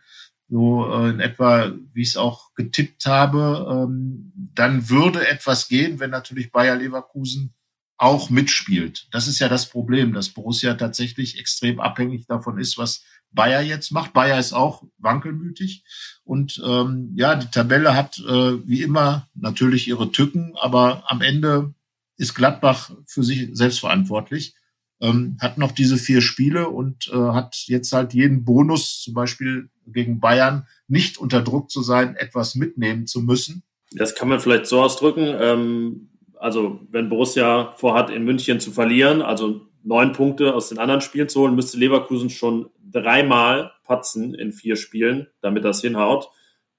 so 0.49 0.91
äh, 0.93 1.11
in 1.11 1.21
etwa, 1.21 1.73
wie 1.93 2.03
ich 2.03 2.11
es 2.11 2.17
auch 2.17 2.55
getippt 2.55 3.07
habe, 3.07 3.67
ähm, 3.71 4.33
dann 4.55 4.89
würde 4.89 5.27
etwas 5.29 5.69
gehen, 5.69 6.01
wenn 6.01 6.11
natürlich 6.11 6.51
Bayer 6.51 6.77
Leverkusen 6.77 7.55
auch 7.99 8.31
mitspielt. 8.31 9.09
Das 9.11 9.27
ist 9.27 9.41
ja 9.41 9.49
das 9.49 9.69
Problem, 9.69 10.13
dass 10.13 10.31
Borussia 10.31 10.75
tatsächlich 10.75 11.39
extrem 11.39 11.81
abhängig 11.81 12.27
davon 12.27 12.59
ist, 12.59 12.79
was 12.79 13.05
Bayer 13.33 13.61
jetzt 13.61 13.91
macht. 13.91 14.13
Bayer 14.13 14.39
ist 14.39 14.53
auch 14.53 14.85
wankelmütig. 14.99 15.85
Und 16.25 16.63
ähm, 16.65 17.13
ja, 17.15 17.35
die 17.35 17.51
Tabelle 17.51 17.95
hat 17.95 18.19
äh, 18.19 18.67
wie 18.67 18.83
immer 18.83 19.29
natürlich 19.35 19.89
ihre 19.89 20.13
Tücken, 20.13 20.55
aber 20.57 21.05
am 21.11 21.21
Ende 21.21 21.75
ist 22.17 22.35
Gladbach 22.35 22.91
für 23.07 23.23
sich 23.23 23.51
selbstverantwortlich. 23.53 24.55
Ähm, 25.01 25.37
hat 25.41 25.59
noch 25.59 25.73
diese 25.73 25.97
vier 25.97 26.21
Spiele 26.21 26.69
und 26.69 27.09
äh, 27.13 27.17
hat 27.17 27.55
jetzt 27.67 27.93
halt 27.93 28.15
jeden 28.15 28.45
Bonus, 28.45 29.01
zum 29.03 29.15
Beispiel 29.15 29.71
gegen 29.87 30.19
Bayern, 30.19 30.67
nicht 30.89 31.19
unter 31.19 31.41
Druck 31.41 31.71
zu 31.71 31.83
sein, 31.83 32.17
etwas 32.17 32.57
mitnehmen 32.57 33.07
zu 33.07 33.21
müssen. 33.21 33.63
Das 33.93 34.15
kann 34.15 34.29
man 34.29 34.41
vielleicht 34.41 34.67
so 34.67 34.81
ausdrücken. 34.83 35.35
Ähm, 35.39 36.09
also 36.39 36.81
wenn 36.91 37.09
Borussia 37.09 37.73
vorhat, 37.77 38.11
in 38.11 38.25
München 38.25 38.61
zu 38.61 38.71
verlieren, 38.71 39.23
also 39.23 39.63
neun 39.83 40.13
Punkte 40.13 40.55
aus 40.55 40.69
den 40.69 40.79
anderen 40.79 41.01
Spielen 41.01 41.29
zu 41.29 41.41
holen, 41.41 41.55
müsste 41.55 41.79
Leverkusen 41.79 42.31
schon 42.31 42.71
dreimal 42.91 43.73
patzen 43.85 44.35
in 44.35 44.53
vier 44.53 44.77
Spielen, 44.77 45.29
damit 45.41 45.65
das 45.65 45.81
hinhaut. 45.81 46.31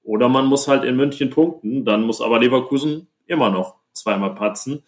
Oder 0.02 0.28
man 0.28 0.46
muss 0.46 0.68
halt 0.68 0.84
in 0.84 0.96
München 0.96 1.30
punkten, 1.30 1.84
dann 1.84 2.02
muss 2.02 2.20
aber 2.20 2.38
Leverkusen 2.38 3.08
immer 3.26 3.50
noch 3.50 3.76
zweimal 3.92 4.34
patzen. 4.34 4.82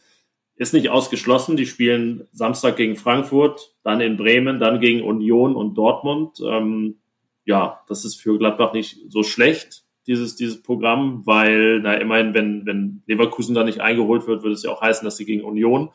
Ist 0.62 0.72
nicht 0.72 0.90
ausgeschlossen, 0.90 1.56
die 1.56 1.66
spielen 1.66 2.28
Samstag 2.30 2.76
gegen 2.76 2.94
Frankfurt, 2.94 3.74
dann 3.82 4.00
in 4.00 4.16
Bremen, 4.16 4.60
dann 4.60 4.78
gegen 4.78 5.02
Union 5.02 5.56
und 5.56 5.74
Dortmund. 5.74 6.38
Ähm, 6.40 7.00
ja, 7.44 7.80
das 7.88 8.04
ist 8.04 8.20
für 8.20 8.38
Gladbach 8.38 8.72
nicht 8.72 8.96
so 9.08 9.24
schlecht, 9.24 9.82
dieses, 10.06 10.36
dieses 10.36 10.62
Programm, 10.62 11.22
weil, 11.26 11.80
na, 11.80 11.94
immerhin, 11.94 12.32
wenn, 12.32 12.64
wenn 12.64 13.02
Leverkusen 13.08 13.56
da 13.56 13.64
nicht 13.64 13.80
eingeholt 13.80 14.28
wird, 14.28 14.44
würde 14.44 14.54
es 14.54 14.62
ja 14.62 14.70
auch 14.70 14.80
heißen, 14.80 15.04
dass 15.04 15.16
sie 15.16 15.24
gegen 15.24 15.42
Union 15.42 15.90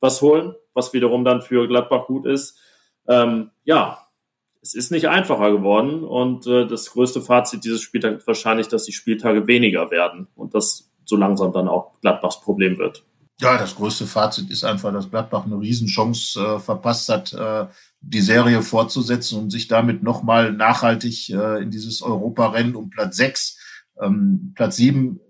was 0.00 0.20
holen, 0.20 0.56
was 0.74 0.92
wiederum 0.92 1.24
dann 1.24 1.40
für 1.40 1.68
Gladbach 1.68 2.06
gut 2.06 2.26
ist. 2.26 2.58
Ähm, 3.06 3.52
ja, 3.62 3.98
es 4.62 4.74
ist 4.74 4.90
nicht 4.90 5.06
einfacher 5.06 5.52
geworden 5.52 6.02
und 6.02 6.44
äh, 6.48 6.66
das 6.66 6.90
größte 6.90 7.22
Fazit 7.22 7.62
dieses 7.62 7.82
Spieltags 7.82 8.22
ist 8.22 8.26
wahrscheinlich, 8.26 8.66
dass 8.66 8.82
die 8.82 8.92
Spieltage 8.92 9.46
weniger 9.46 9.92
werden 9.92 10.26
und 10.34 10.56
das 10.56 10.90
so 11.04 11.14
langsam 11.14 11.52
dann 11.52 11.68
auch 11.68 12.00
Gladbachs 12.00 12.40
Problem 12.40 12.78
wird. 12.78 13.04
Ja, 13.40 13.56
das 13.56 13.76
größte 13.76 14.06
Fazit 14.06 14.50
ist 14.50 14.64
einfach, 14.64 14.92
dass 14.92 15.10
Gladbach 15.10 15.44
eine 15.44 15.60
Riesenchance 15.60 16.40
äh, 16.40 16.58
verpasst 16.58 17.08
hat, 17.08 17.32
äh, 17.32 17.66
die 18.00 18.20
Serie 18.20 18.62
fortzusetzen 18.62 19.38
und 19.38 19.50
sich 19.50 19.68
damit 19.68 20.02
nochmal 20.02 20.52
nachhaltig 20.52 21.30
äh, 21.30 21.62
in 21.62 21.70
dieses 21.70 22.02
Europarennen 22.02 22.74
um 22.74 22.90
Platz 22.90 23.16
sechs, 23.16 23.58
ähm, 24.00 24.52
Platz 24.56 24.76
sieben 24.76 25.20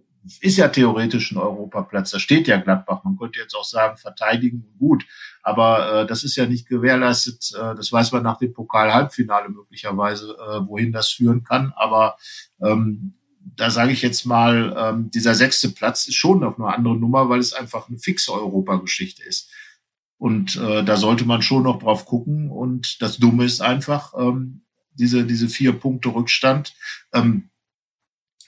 ist 0.41 0.57
ja 0.57 0.69
theoretisch 0.69 1.33
ein 1.33 1.39
Europaplatz. 1.39 2.11
Da 2.11 2.19
steht 2.19 2.49
ja 2.49 2.59
Gladbach. 2.59 3.05
Man 3.05 3.17
könnte 3.17 3.41
jetzt 3.41 3.55
auch 3.55 3.65
sagen, 3.65 3.97
verteidigen 3.97 4.75
gut. 4.79 5.05
Aber 5.43 6.03
äh, 6.03 6.07
das 6.07 6.25
ist 6.25 6.37
ja 6.37 6.47
nicht 6.47 6.69
gewährleistet. 6.69 7.53
Äh, 7.57 7.75
das 7.75 7.93
weiß 7.93 8.13
man 8.13 8.23
nach 8.23 8.39
dem 8.39 8.53
Pokal-Halbfinale 8.53 9.49
möglicherweise, 9.49 10.37
äh, 10.39 10.67
wohin 10.67 10.93
das 10.93 11.09
führen 11.09 11.45
kann. 11.45 11.73
Aber 11.77 12.17
ähm, 12.63 13.15
da 13.41 13.71
sage 13.71 13.93
ich 13.93 14.03
jetzt 14.03 14.25
mal, 14.25 14.75
ähm, 14.79 15.11
dieser 15.11 15.35
sechste 15.35 15.71
Platz 15.71 16.07
ist 16.07 16.17
schon 16.17 16.41
noch 16.41 16.59
eine 16.59 16.69
andere 16.69 16.97
Nummer, 16.97 17.29
weil 17.29 17.41
es 17.41 17.53
einfach 17.53 17.89
eine 17.89 17.99
fixe 17.99 18.33
Europageschichte 18.33 19.23
ist. 19.23 19.51
Und 20.17 20.57
äh, 20.57 20.85
da 20.85 20.97
sollte 20.97 21.25
man 21.25 21.43
schon 21.43 21.63
noch 21.63 21.79
drauf 21.79 22.05
gucken. 22.05 22.51
Und 22.51 23.01
das 23.03 23.19
Dumme 23.19 23.45
ist 23.45 23.61
einfach, 23.61 24.15
ähm, 24.19 24.63
diese, 24.93 25.25
diese 25.25 25.49
vier 25.49 25.73
Punkte 25.73 26.09
Rückstand. 26.09 26.75
Ähm, 27.13 27.51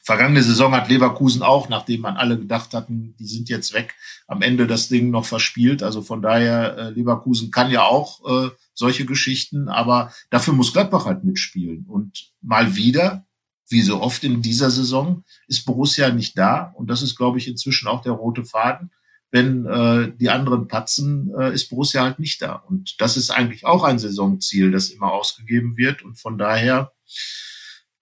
Vergangene 0.02 0.42
Saison 0.42 0.74
hat 0.74 0.88
Leverkusen 0.88 1.42
auch, 1.42 1.68
nachdem 1.68 2.00
man 2.00 2.16
alle 2.16 2.38
gedacht 2.38 2.74
hatten, 2.74 3.14
die 3.18 3.26
sind 3.26 3.48
jetzt 3.48 3.74
weg, 3.74 3.94
am 4.26 4.42
Ende 4.42 4.66
das 4.66 4.88
Ding 4.88 5.10
noch 5.10 5.26
verspielt. 5.26 5.82
Also 5.82 6.02
von 6.02 6.22
daher, 6.22 6.76
äh, 6.76 6.90
Leverkusen 6.90 7.50
kann 7.50 7.70
ja 7.70 7.84
auch 7.84 8.46
äh, 8.46 8.50
solche 8.74 9.04
Geschichten, 9.04 9.68
aber 9.68 10.12
dafür 10.30 10.54
muss 10.54 10.72
Gladbach 10.72 11.04
halt 11.04 11.22
mitspielen. 11.22 11.84
Und 11.86 12.32
mal 12.40 12.74
wieder, 12.74 13.26
wie 13.70 13.82
so 13.82 14.00
oft 14.00 14.24
in 14.24 14.42
dieser 14.42 14.70
Saison, 14.70 15.24
ist 15.46 15.64
Borussia 15.64 16.10
nicht 16.10 16.36
da. 16.36 16.72
Und 16.76 16.90
das 16.90 17.02
ist, 17.02 17.16
glaube 17.16 17.38
ich, 17.38 17.48
inzwischen 17.48 17.88
auch 17.88 18.02
der 18.02 18.12
rote 18.12 18.44
Faden. 18.44 18.90
Wenn 19.30 19.64
äh, 19.64 20.12
die 20.18 20.28
anderen 20.28 20.66
patzen, 20.66 21.32
äh, 21.38 21.54
ist 21.54 21.70
Borussia 21.70 22.02
halt 22.02 22.18
nicht 22.18 22.42
da. 22.42 22.54
Und 22.54 23.00
das 23.00 23.16
ist 23.16 23.30
eigentlich 23.30 23.64
auch 23.64 23.84
ein 23.84 24.00
Saisonziel, 24.00 24.72
das 24.72 24.90
immer 24.90 25.12
ausgegeben 25.12 25.76
wird. 25.76 26.02
Und 26.02 26.18
von 26.18 26.36
daher, 26.36 26.92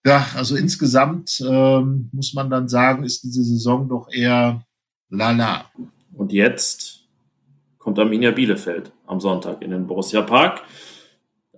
ja, 0.03 0.27
also 0.35 0.55
insgesamt 0.55 1.39
ähm, 1.47 2.09
muss 2.11 2.33
man 2.33 2.49
dann 2.49 2.67
sagen, 2.67 3.03
ist 3.03 3.23
diese 3.23 3.43
Saison 3.43 3.87
doch 3.87 4.11
eher 4.11 4.65
lala. 5.09 5.65
Und 6.13 6.33
jetzt 6.33 7.03
kommt 7.77 7.99
Arminia 7.99 8.31
Bielefeld 8.31 8.91
am 9.05 9.19
Sonntag 9.19 9.61
in 9.61 9.69
den 9.69 9.85
Borussia 9.85 10.23
Park. 10.23 10.63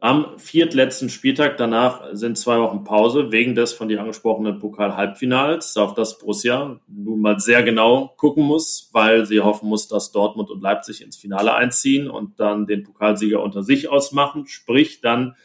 Am 0.04 0.40
viertletzten 0.40 1.10
Spieltag 1.10 1.58
danach 1.58 2.02
sind 2.14 2.36
zwei 2.36 2.60
Wochen 2.60 2.84
Pause 2.84 3.32
wegen 3.32 3.54
des 3.54 3.72
von 3.72 3.88
dir 3.88 4.02
angesprochenen 4.02 4.58
Pokal-Halbfinals, 4.58 5.78
auf 5.78 5.94
das 5.94 6.18
Borussia 6.18 6.80
nun 6.88 7.22
mal 7.22 7.40
sehr 7.40 7.62
genau 7.62 8.12
gucken 8.18 8.44
muss, 8.44 8.90
weil 8.94 9.28
sie 9.28 9.42
hoffen 9.42 9.70
muss, 9.70 9.88
dass 9.88 10.12
Dortmund 10.12 10.50
und 10.50 10.60
Leipzig 10.60 11.04
ins 11.04 11.18
Finale 11.18 11.54
einziehen 11.54 12.10
und 12.10 12.40
dann 12.40 12.66
den 12.66 12.82
Pokalsieger 12.82 13.44
unter 13.44 13.62
sich 13.62 13.90
ausmachen, 13.90 14.48
sprich 14.48 15.02
dann 15.02 15.36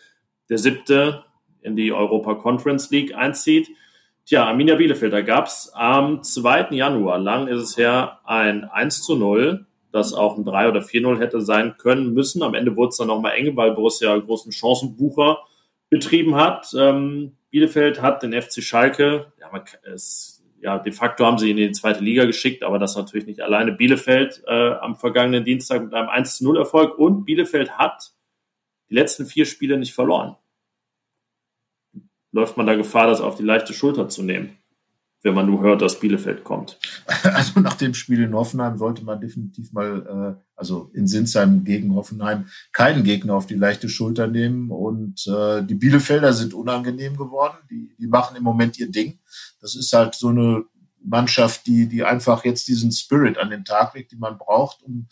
der 0.48 0.56
siebte 0.56 1.24
in 1.60 1.76
die 1.76 1.92
Europa 1.92 2.36
Conference 2.36 2.90
League 2.90 3.14
einzieht. 3.14 3.68
Tja, 4.24 4.46
Arminia 4.46 4.76
Bielefeld, 4.76 5.12
da 5.12 5.20
gab 5.20 5.48
es 5.48 5.70
am 5.74 6.22
2. 6.22 6.68
Januar, 6.70 7.18
lang 7.18 7.46
ist 7.48 7.60
es 7.60 7.76
her, 7.76 8.20
ein 8.24 8.64
1 8.64 9.02
zu 9.02 9.16
0, 9.16 9.66
das 9.92 10.12
auch 10.12 10.36
ein 10.36 10.44
3 10.44 10.68
oder 10.68 10.80
4-0 10.80 11.18
hätte 11.18 11.40
sein 11.40 11.76
können 11.78 12.12
müssen. 12.12 12.42
Am 12.42 12.54
Ende 12.54 12.76
wurde 12.76 12.90
es 12.90 12.96
dann 12.96 13.08
nochmal 13.08 13.32
eng, 13.36 13.56
weil 13.56 13.72
Borussia 13.72 14.16
großen 14.16 14.52
Chancenbucher 14.52 15.38
betrieben 15.88 16.34
hat. 16.34 16.74
Ähm, 16.76 17.36
Bielefeld 17.50 18.02
hat 18.02 18.22
den 18.22 18.32
FC 18.32 18.62
Schalke, 18.62 19.32
ja, 19.40 19.48
man, 19.50 19.62
es, 19.94 20.44
ja, 20.60 20.78
de 20.78 20.92
facto 20.92 21.24
haben 21.24 21.38
sie 21.38 21.50
in 21.50 21.56
die 21.56 21.72
zweite 21.72 22.02
Liga 22.02 22.24
geschickt, 22.24 22.62
aber 22.62 22.78
das 22.78 22.96
natürlich 22.96 23.26
nicht 23.26 23.40
alleine. 23.40 23.72
Bielefeld 23.72 24.42
äh, 24.46 24.72
am 24.72 24.96
vergangenen 24.96 25.44
Dienstag 25.44 25.84
mit 25.84 25.94
einem 25.94 26.08
1 26.08 26.38
zu 26.38 26.44
0 26.44 26.58
Erfolg 26.58 26.98
und 26.98 27.24
Bielefeld 27.24 27.78
hat 27.78 28.12
die 28.90 28.94
letzten 28.94 29.26
vier 29.26 29.46
Spiele 29.46 29.78
nicht 29.78 29.94
verloren 29.94 30.36
läuft 32.36 32.56
man 32.58 32.66
da 32.66 32.74
Gefahr, 32.74 33.06
das 33.06 33.20
auf 33.20 33.36
die 33.36 33.42
leichte 33.42 33.72
Schulter 33.72 34.08
zu 34.08 34.22
nehmen, 34.22 34.56
wenn 35.26 35.34
man 35.34 35.46
nur 35.46 35.60
hört, 35.60 35.82
dass 35.82 35.98
Bielefeld 36.00 36.44
kommt? 36.44 36.78
Also 37.24 37.60
nach 37.60 37.74
dem 37.74 37.92
Spiel 37.92 38.22
in 38.22 38.34
Hoffenheim 38.34 38.78
sollte 38.78 39.04
man 39.04 39.20
definitiv 39.20 39.72
mal, 39.72 40.36
äh, 40.38 40.42
also 40.54 40.90
in 40.94 41.06
Sinsheim 41.06 41.64
gegen 41.64 41.94
Hoffenheim, 41.94 42.46
keinen 42.72 43.02
Gegner 43.02 43.34
auf 43.34 43.46
die 43.46 43.56
leichte 43.56 43.88
Schulter 43.88 44.28
nehmen. 44.28 44.70
Und 44.70 45.26
äh, 45.26 45.62
die 45.62 45.74
Bielefelder 45.74 46.32
sind 46.32 46.54
unangenehm 46.54 47.16
geworden. 47.16 47.56
Die, 47.68 47.94
die 47.98 48.06
machen 48.06 48.36
im 48.36 48.44
Moment 48.44 48.78
ihr 48.78 48.90
Ding. 48.90 49.18
Das 49.60 49.74
ist 49.74 49.92
halt 49.92 50.14
so 50.14 50.28
eine 50.28 50.64
Mannschaft, 51.06 51.66
die, 51.66 51.88
die 51.88 52.04
einfach 52.04 52.44
jetzt 52.44 52.68
diesen 52.68 52.92
Spirit 52.92 53.38
an 53.38 53.50
den 53.50 53.64
Tag 53.64 53.94
legt, 53.94 54.12
den 54.12 54.18
man 54.18 54.38
braucht, 54.38 54.82
um 54.82 55.08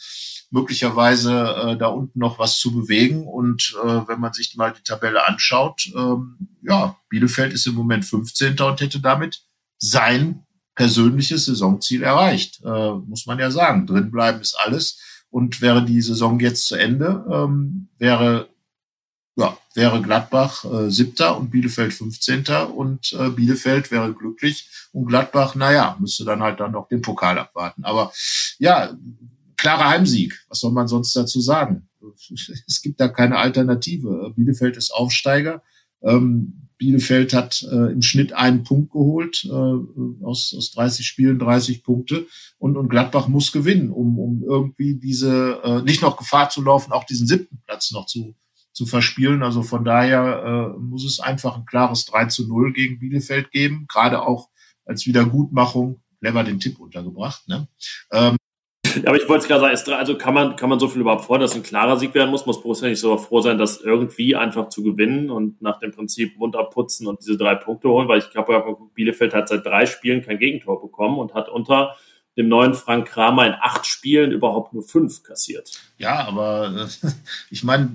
möglicherweise 0.51 1.33
äh, 1.33 1.77
da 1.77 1.89
unten 1.89 2.19
noch 2.19 2.39
was 2.39 2.59
zu 2.59 2.73
bewegen. 2.73 3.27
Und 3.27 3.77
äh, 3.83 4.09
wenn 4.09 4.21
man 4.21 4.33
sich 4.33 4.55
mal 4.57 4.73
die 4.73 4.83
Tabelle 4.83 5.27
anschaut, 5.27 5.91
ähm, 5.97 6.49
ja, 6.63 6.97
Bielefeld 7.09 7.53
ist 7.53 7.67
im 7.67 7.75
Moment 7.75 8.05
15. 8.05 8.59
und 8.61 8.81
hätte 8.81 9.01
damit 9.01 9.43
sein 9.91 10.45
persönliches 10.75 11.47
Saisonziel 11.47 12.03
erreicht. 12.03 12.63
Äh, 12.65 12.93
muss 12.93 13.27
man 13.27 13.39
ja 13.39 13.51
sagen. 13.51 13.87
Drinbleiben 13.87 14.41
ist 14.41 14.55
alles. 14.59 15.01
Und 15.31 15.61
wäre 15.61 15.85
die 15.85 16.01
Saison 16.01 16.39
jetzt 16.39 16.69
zu 16.69 16.77
Ende, 16.77 17.25
ähm, 17.29 17.89
wäre 17.99 18.49
ja, 19.37 19.59
wäre 19.75 20.01
Gladbach 20.01 20.65
äh, 20.65 20.91
siebter 20.91 21.37
und 21.37 21.51
Bielefeld 21.51 21.93
15. 21.93 22.45
und 22.73 23.13
äh, 23.19 23.31
Bielefeld 23.31 23.91
wäre 23.91 24.15
glücklich 24.15 24.69
und 24.93 25.07
Gladbach, 25.07 25.57
naja, 25.57 25.97
müsste 25.99 26.25
dann 26.25 26.41
halt 26.41 26.61
dann 26.61 26.71
noch 26.71 26.87
den 26.87 27.03
Pokal 27.03 27.37
abwarten. 27.39 27.85
Aber 27.85 28.13
ja, 28.59 28.97
klarer 29.57 29.89
Heimsieg. 29.89 30.41
Was 30.49 30.61
soll 30.61 30.71
man 30.71 30.87
sonst 30.87 31.15
dazu 31.17 31.41
sagen? 31.41 31.89
Es 32.69 32.81
gibt 32.83 33.01
da 33.01 33.09
keine 33.09 33.39
Alternative. 33.39 34.33
Bielefeld 34.37 34.77
ist 34.77 34.93
Aufsteiger. 34.93 35.63
Ähm, 36.05 36.65
Bielefeld 36.77 37.33
hat 37.33 37.63
äh, 37.71 37.93
im 37.93 38.03
Schnitt 38.03 38.33
einen 38.33 38.65
Punkt 38.65 38.93
geholt, 38.93 39.45
äh, 39.45 40.25
aus, 40.25 40.55
aus 40.57 40.73
30 40.73 41.07
Spielen 41.07 41.39
30 41.39 41.83
Punkte. 41.83 42.27
Und, 42.59 42.77
und 42.77 42.89
Gladbach 42.89 43.29
muss 43.29 43.53
gewinnen, 43.53 43.91
um, 43.91 44.19
um 44.19 44.43
irgendwie 44.43 44.97
diese, 44.97 45.61
äh, 45.65 45.83
nicht 45.83 46.03
noch 46.03 46.17
Gefahr 46.17 46.51
zu 46.51 46.63
laufen, 46.63 46.93
auch 46.93 47.05
diesen 47.05 47.27
siebten 47.27 47.63
Platz 47.67 47.93
noch 47.93 48.07
zu, 48.07 48.35
zu 48.73 48.87
verspielen. 48.87 49.43
Also 49.43 49.63
von 49.63 49.85
daher 49.85 50.75
äh, 50.75 50.79
muss 50.79 51.05
es 51.05 51.21
einfach 51.21 51.57
ein 51.57 51.67
klares 51.67 52.05
3 52.07 52.27
zu 52.27 52.49
0 52.49 52.73
gegen 52.73 52.99
Bielefeld 52.99 53.51
geben, 53.51 53.87
gerade 53.89 54.23
auch 54.23 54.49
als 54.85 55.07
Wiedergutmachung. 55.07 56.01
Clever 56.21 56.43
den 56.43 56.59
Tipp 56.59 56.81
untergebracht. 56.81 57.47
Ne? 57.49 57.69
Ähm, 58.11 58.37
aber 59.05 59.17
ich 59.17 59.29
wollte 59.29 59.43
es 59.43 59.49
gerade 59.49 59.77
sagen, 59.77 59.99
also 59.99 60.17
kann 60.17 60.35
man, 60.35 60.57
kann 60.57 60.69
man 60.69 60.79
so 60.79 60.89
viel 60.89 61.01
überhaupt 61.01 61.25
vor, 61.25 61.39
dass 61.39 61.55
ein 61.55 61.63
klarer 61.63 61.97
Sieg 61.99 62.15
werden 62.15 62.31
muss? 62.31 62.47
Muss 62.47 62.63
Borussia 62.63 62.89
nicht 62.89 63.01
so 63.01 63.17
froh 63.17 63.41
sein, 63.41 63.59
das 63.59 63.81
irgendwie 63.81 64.37
einfach 64.37 64.69
zu 64.69 64.83
gewinnen 64.83 65.31
und 65.31 65.61
nach 65.63 65.79
dem 65.79 65.93
Prinzip 65.93 66.39
Mund 66.39 66.57
abputzen 66.57 67.07
und 67.07 67.21
diese 67.21 67.37
drei 67.37 67.55
Punkte 67.55 67.89
holen? 67.89 68.09
Weil 68.09 68.19
ich 68.19 68.31
glaube, 68.31 68.77
Bielefeld 68.95 69.35
hat 69.35 69.49
seit 69.49 69.65
drei 69.65 69.87
Spielen 69.87 70.23
kein 70.23 70.39
Gegentor 70.39 70.81
bekommen 70.81 71.19
und 71.19 71.35
hat 71.35 71.49
unter 71.49 71.97
dem 72.37 72.49
neuen 72.49 72.75
Frank 72.75 73.09
Kramer 73.09 73.47
in 73.47 73.55
acht 73.61 73.87
Spielen 73.87 74.33
überhaupt 74.33 74.73
nur 74.73 74.83
fünf 74.83 75.23
kassiert. 75.23 75.71
Ja, 75.99 76.27
aber 76.27 76.89
äh, 77.03 77.09
ich 77.51 77.63
meine, 77.63 77.89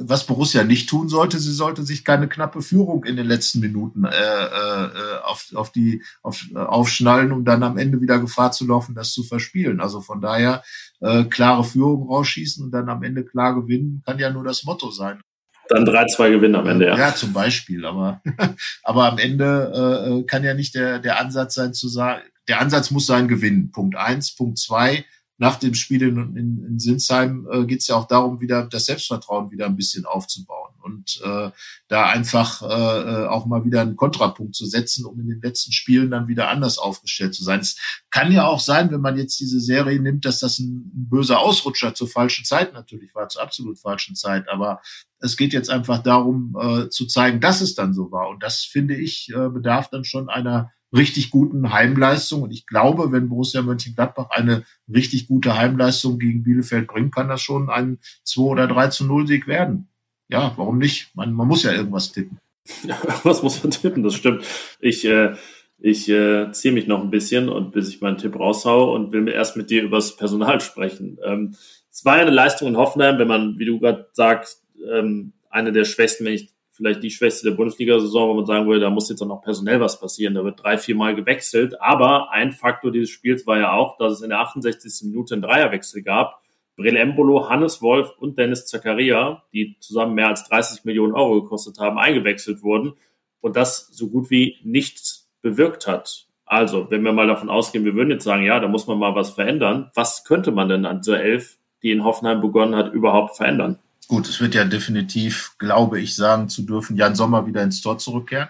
was 0.00 0.26
Borussia 0.26 0.64
nicht 0.64 0.88
tun 0.88 1.08
sollte, 1.08 1.38
sie 1.38 1.52
sollte 1.52 1.84
sich 1.84 2.04
keine 2.04 2.28
knappe 2.28 2.62
Führung 2.62 3.04
in 3.04 3.16
den 3.16 3.26
letzten 3.26 3.60
Minuten 3.60 4.04
äh, 4.04 4.10
äh, 4.10 5.20
auf, 5.24 5.46
auf 5.54 5.70
die 5.70 6.02
auf, 6.22 6.44
äh, 6.52 6.58
aufschnallen, 6.58 7.32
um 7.32 7.44
dann 7.44 7.62
am 7.62 7.78
Ende 7.78 8.00
wieder 8.00 8.18
Gefahr 8.18 8.50
zu 8.50 8.66
laufen, 8.66 8.94
das 8.94 9.12
zu 9.12 9.22
verspielen. 9.22 9.80
Also 9.80 10.00
von 10.00 10.20
daher 10.20 10.62
äh, 11.00 11.24
klare 11.24 11.62
Führung 11.62 12.08
rausschießen 12.08 12.64
und 12.64 12.72
dann 12.72 12.88
am 12.88 13.02
Ende 13.04 13.24
klar 13.24 13.54
gewinnen, 13.54 14.02
kann 14.04 14.18
ja 14.18 14.30
nur 14.30 14.44
das 14.44 14.64
Motto 14.64 14.90
sein. 14.90 15.20
Dann 15.68 15.84
3-2 15.84 16.30
gewinnen 16.30 16.54
am 16.54 16.66
Ende, 16.66 16.86
ja. 16.86 16.96
Ja, 16.96 17.14
zum 17.14 17.32
Beispiel. 17.32 17.84
Aber, 17.84 18.20
aber 18.82 19.10
am 19.10 19.18
Ende 19.18 20.20
äh, 20.20 20.26
kann 20.26 20.44
ja 20.44 20.54
nicht 20.54 20.74
der, 20.74 20.98
der 20.98 21.18
Ansatz 21.20 21.54
sein 21.54 21.74
zu 21.74 21.88
sagen, 21.88 22.22
der 22.48 22.60
Ansatz 22.60 22.90
muss 22.90 23.06
sein, 23.06 23.28
gewinnen. 23.28 23.70
Punkt 23.72 23.96
eins. 23.96 24.34
Punkt 24.34 24.58
zwei, 24.58 25.04
nach 25.38 25.56
dem 25.56 25.74
Spiel 25.74 26.02
in, 26.02 26.36
in, 26.36 26.64
in 26.66 26.78
Sinsheim 26.78 27.46
äh, 27.50 27.64
geht 27.66 27.80
es 27.80 27.88
ja 27.88 27.96
auch 27.96 28.06
darum, 28.06 28.40
wieder 28.40 28.66
das 28.66 28.86
Selbstvertrauen 28.86 29.50
wieder 29.50 29.66
ein 29.66 29.76
bisschen 29.76 30.06
aufzubauen 30.06 30.72
und 30.82 31.20
äh, 31.24 31.50
da 31.88 32.06
einfach 32.06 32.62
äh, 32.62 32.66
äh, 32.66 33.26
auch 33.26 33.44
mal 33.44 33.64
wieder 33.64 33.82
einen 33.82 33.96
Kontrapunkt 33.96 34.54
zu 34.54 34.64
setzen, 34.66 35.04
um 35.04 35.20
in 35.20 35.28
den 35.28 35.42
letzten 35.42 35.72
Spielen 35.72 36.10
dann 36.10 36.28
wieder 36.28 36.48
anders 36.48 36.78
aufgestellt 36.78 37.34
zu 37.34 37.44
sein. 37.44 37.60
Es 37.60 37.76
kann 38.10 38.32
ja 38.32 38.46
auch 38.46 38.60
sein, 38.60 38.90
wenn 38.90 39.00
man 39.00 39.18
jetzt 39.18 39.38
diese 39.38 39.60
Serie 39.60 40.00
nimmt, 40.00 40.24
dass 40.24 40.38
das 40.38 40.58
ein, 40.58 40.90
ein 40.94 41.08
böser 41.10 41.40
Ausrutscher 41.40 41.94
zur 41.94 42.08
falschen 42.08 42.44
Zeit 42.44 42.72
natürlich 42.72 43.14
war, 43.14 43.28
zur 43.28 43.42
absolut 43.42 43.78
falschen 43.78 44.14
Zeit. 44.14 44.48
Aber 44.48 44.80
es 45.18 45.36
geht 45.36 45.52
jetzt 45.52 45.70
einfach 45.70 46.02
darum, 46.02 46.56
äh, 46.58 46.88
zu 46.88 47.06
zeigen, 47.06 47.40
dass 47.40 47.60
es 47.60 47.74
dann 47.74 47.92
so 47.92 48.10
war. 48.10 48.28
Und 48.28 48.42
das 48.42 48.62
finde 48.62 48.96
ich 48.96 49.28
äh, 49.34 49.48
bedarf 49.48 49.90
dann 49.90 50.04
schon 50.04 50.28
einer 50.28 50.72
richtig 50.94 51.30
guten 51.30 51.72
Heimleistung. 51.72 52.42
Und 52.42 52.52
ich 52.52 52.66
glaube, 52.66 53.12
wenn 53.12 53.28
Borussia 53.28 53.62
Mönchengladbach 53.62 54.30
eine 54.30 54.64
richtig 54.92 55.28
gute 55.28 55.56
Heimleistung 55.56 56.18
gegen 56.18 56.42
Bielefeld 56.42 56.86
bringt, 56.86 57.14
kann 57.14 57.28
das 57.28 57.42
schon 57.42 57.70
ein 57.70 57.98
2 58.24 58.42
oder 58.42 58.66
3 58.66 58.88
zu 58.88 59.06
0 59.06 59.26
Sieg 59.26 59.46
werden. 59.46 59.88
Ja, 60.28 60.52
warum 60.56 60.78
nicht? 60.78 61.14
Man, 61.14 61.32
man 61.32 61.48
muss 61.48 61.62
ja 61.62 61.72
irgendwas 61.72 62.12
tippen. 62.12 62.38
was 63.22 63.42
muss 63.42 63.62
man 63.62 63.70
tippen? 63.70 64.02
Das 64.02 64.14
stimmt. 64.14 64.44
Ich, 64.80 65.04
äh, 65.04 65.34
ich 65.78 66.08
äh, 66.08 66.50
ziehe 66.52 66.74
mich 66.74 66.86
noch 66.86 67.02
ein 67.02 67.10
bisschen 67.10 67.48
und 67.48 67.72
bis 67.72 67.88
ich 67.88 68.00
meinen 68.00 68.18
Tipp 68.18 68.38
raushaue 68.38 68.92
und 68.92 69.12
will 69.12 69.20
mir 69.20 69.32
erst 69.32 69.56
mit 69.56 69.70
dir 69.70 69.82
über 69.82 69.98
das 69.98 70.16
Personal 70.16 70.60
sprechen. 70.60 71.18
Ähm, 71.24 71.54
es 71.90 72.04
war 72.04 72.16
ja 72.16 72.22
eine 72.22 72.30
Leistung 72.30 72.68
in 72.68 72.76
Hoffenheim, 72.76 73.18
wenn 73.18 73.28
man, 73.28 73.58
wie 73.58 73.66
du 73.66 73.78
gerade 73.78 74.08
sagst, 74.12 74.64
ähm, 74.92 75.32
eine 75.48 75.72
der 75.72 75.84
schwächsten, 75.84 76.24
wenn 76.24 76.34
ich 76.34 76.50
vielleicht 76.76 77.02
die 77.02 77.10
schwächste 77.10 77.48
der 77.48 77.56
Bundesliga-Saison, 77.56 78.28
wo 78.28 78.34
man 78.34 78.46
sagen 78.46 78.66
würde, 78.66 78.80
da 78.80 78.90
muss 78.90 79.08
jetzt 79.08 79.22
auch 79.22 79.26
noch 79.26 79.42
personell 79.42 79.80
was 79.80 79.98
passieren. 79.98 80.34
Da 80.34 80.44
wird 80.44 80.62
drei, 80.62 80.78
vier 80.78 80.94
Mal 80.94 81.14
gewechselt. 81.14 81.80
Aber 81.80 82.30
ein 82.30 82.52
Faktor 82.52 82.92
dieses 82.92 83.10
Spiels 83.10 83.46
war 83.46 83.58
ja 83.58 83.72
auch, 83.72 83.96
dass 83.96 84.12
es 84.12 84.22
in 84.22 84.28
der 84.28 84.40
68. 84.40 85.08
Minute 85.08 85.34
einen 85.34 85.42
Dreierwechsel 85.42 86.02
gab. 86.02 86.42
Brel 86.76 86.96
Embolo, 86.96 87.48
Hannes 87.48 87.80
Wolf 87.80 88.12
und 88.18 88.38
Dennis 88.38 88.66
Zakaria, 88.66 89.42
die 89.52 89.76
zusammen 89.80 90.14
mehr 90.14 90.28
als 90.28 90.46
30 90.48 90.84
Millionen 90.84 91.14
Euro 91.14 91.42
gekostet 91.42 91.78
haben, 91.78 91.98
eingewechselt 91.98 92.62
wurden 92.62 92.94
und 93.40 93.56
das 93.56 93.88
so 93.92 94.10
gut 94.10 94.30
wie 94.30 94.56
nichts 94.62 95.30
bewirkt 95.40 95.86
hat. 95.86 96.26
Also, 96.44 96.90
wenn 96.90 97.02
wir 97.02 97.12
mal 97.12 97.26
davon 97.26 97.48
ausgehen, 97.48 97.84
wir 97.84 97.94
würden 97.94 98.10
jetzt 98.10 98.24
sagen, 98.24 98.44
ja, 98.44 98.60
da 98.60 98.68
muss 98.68 98.86
man 98.86 98.98
mal 98.98 99.14
was 99.14 99.30
verändern. 99.30 99.90
Was 99.94 100.24
könnte 100.24 100.52
man 100.52 100.68
denn 100.68 100.84
an 100.84 101.00
dieser 101.00 101.20
Elf, 101.22 101.58
die 101.82 101.90
in 101.90 102.04
Hoffenheim 102.04 102.40
begonnen 102.40 102.76
hat, 102.76 102.92
überhaupt 102.92 103.36
verändern? 103.36 103.78
Gut, 104.08 104.28
es 104.28 104.40
wird 104.40 104.54
ja 104.54 104.64
definitiv, 104.64 105.54
glaube 105.58 106.00
ich, 106.00 106.14
sagen 106.14 106.48
zu 106.48 106.62
dürfen, 106.62 106.96
Jan 106.96 107.16
Sommer 107.16 107.46
wieder 107.46 107.62
ins 107.62 107.80
Tor 107.80 107.98
zurückkehren. 107.98 108.48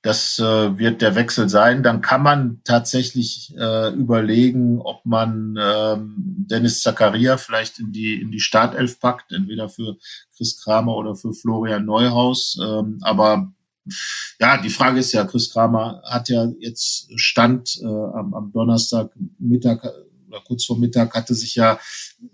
Das 0.00 0.38
äh, 0.38 0.78
wird 0.78 1.00
der 1.00 1.14
Wechsel 1.14 1.48
sein. 1.48 1.82
Dann 1.82 2.02
kann 2.02 2.22
man 2.22 2.60
tatsächlich 2.62 3.54
äh, 3.56 3.88
überlegen, 3.94 4.80
ob 4.82 5.04
man 5.06 5.56
ähm, 5.58 6.14
Dennis 6.18 6.82
Zakaria 6.82 7.38
vielleicht 7.38 7.78
in 7.78 7.90
die, 7.90 8.20
in 8.20 8.30
die 8.30 8.40
Startelf 8.40 9.00
packt, 9.00 9.32
entweder 9.32 9.70
für 9.70 9.96
Chris 10.36 10.62
Kramer 10.62 10.94
oder 10.94 11.16
für 11.16 11.32
Florian 11.32 11.86
Neuhaus. 11.86 12.58
Ähm, 12.62 12.98
aber 13.00 13.50
ja, 14.38 14.60
die 14.60 14.68
Frage 14.68 15.00
ist 15.00 15.12
ja, 15.12 15.24
Chris 15.24 15.50
Kramer 15.50 16.02
hat 16.04 16.28
ja 16.28 16.48
jetzt 16.58 17.08
Stand 17.18 17.80
äh, 17.82 17.86
am, 17.86 18.34
am 18.34 18.52
Donnerstag 18.52 19.10
Mittag 19.38 19.84
oder 20.34 20.42
kurz 20.44 20.64
vor 20.64 20.78
Mittag 20.78 21.14
hatte 21.14 21.34
sich 21.34 21.54
ja 21.54 21.78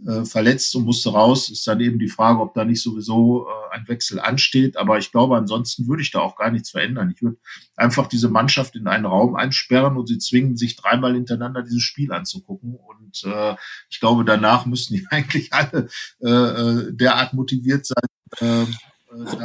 äh, 0.07 0.25
verletzt 0.25 0.75
und 0.75 0.85
musste 0.85 1.11
raus. 1.11 1.51
Ist 1.51 1.67
dann 1.67 1.81
eben 1.81 1.99
die 1.99 2.09
Frage, 2.09 2.41
ob 2.41 2.55
da 2.55 2.65
nicht 2.65 2.83
sowieso 2.83 3.47
äh, 3.47 3.77
ein 3.77 3.87
Wechsel 3.89 4.19
ansteht. 4.21 4.77
Aber 4.77 4.99
ich 4.99 5.13
glaube, 5.13 5.37
ansonsten 5.37 5.87
würde 5.87 6.03
ich 6.03 6.11
da 6.11 6.21
auch 6.21 6.37
gar 6.37 6.51
nichts 6.51 6.71
verändern. 6.71 7.13
Ich 7.15 7.23
würde 7.23 7.37
einfach 7.77 8.07
diese 8.07 8.29
Mannschaft 8.29 8.77
in 8.77 8.89
einen 8.89 9.07
Raum 9.07 9.37
einsperren 9.37 9.97
und 9.97 10.07
sie 10.07 10.19
zwingen, 10.19 10.57
sich 10.57 10.77
dreimal 10.77 11.15
hintereinander 11.15 11.63
dieses 11.63 11.83
Spiel 11.83 12.13
anzugucken. 12.13 12.75
Und 12.75 13.25
äh, 13.25 13.55
ich 13.91 14.01
glaube, 14.01 14.25
danach 14.25 14.67
müssen 14.67 14.95
die 14.95 15.07
eigentlich 15.11 15.53
alle 15.53 15.89
äh, 16.21 16.29
äh 16.29 16.93
derart 16.93 17.35
motiviert 17.35 17.87
sein. 17.87 18.05
Äh, 18.39 18.67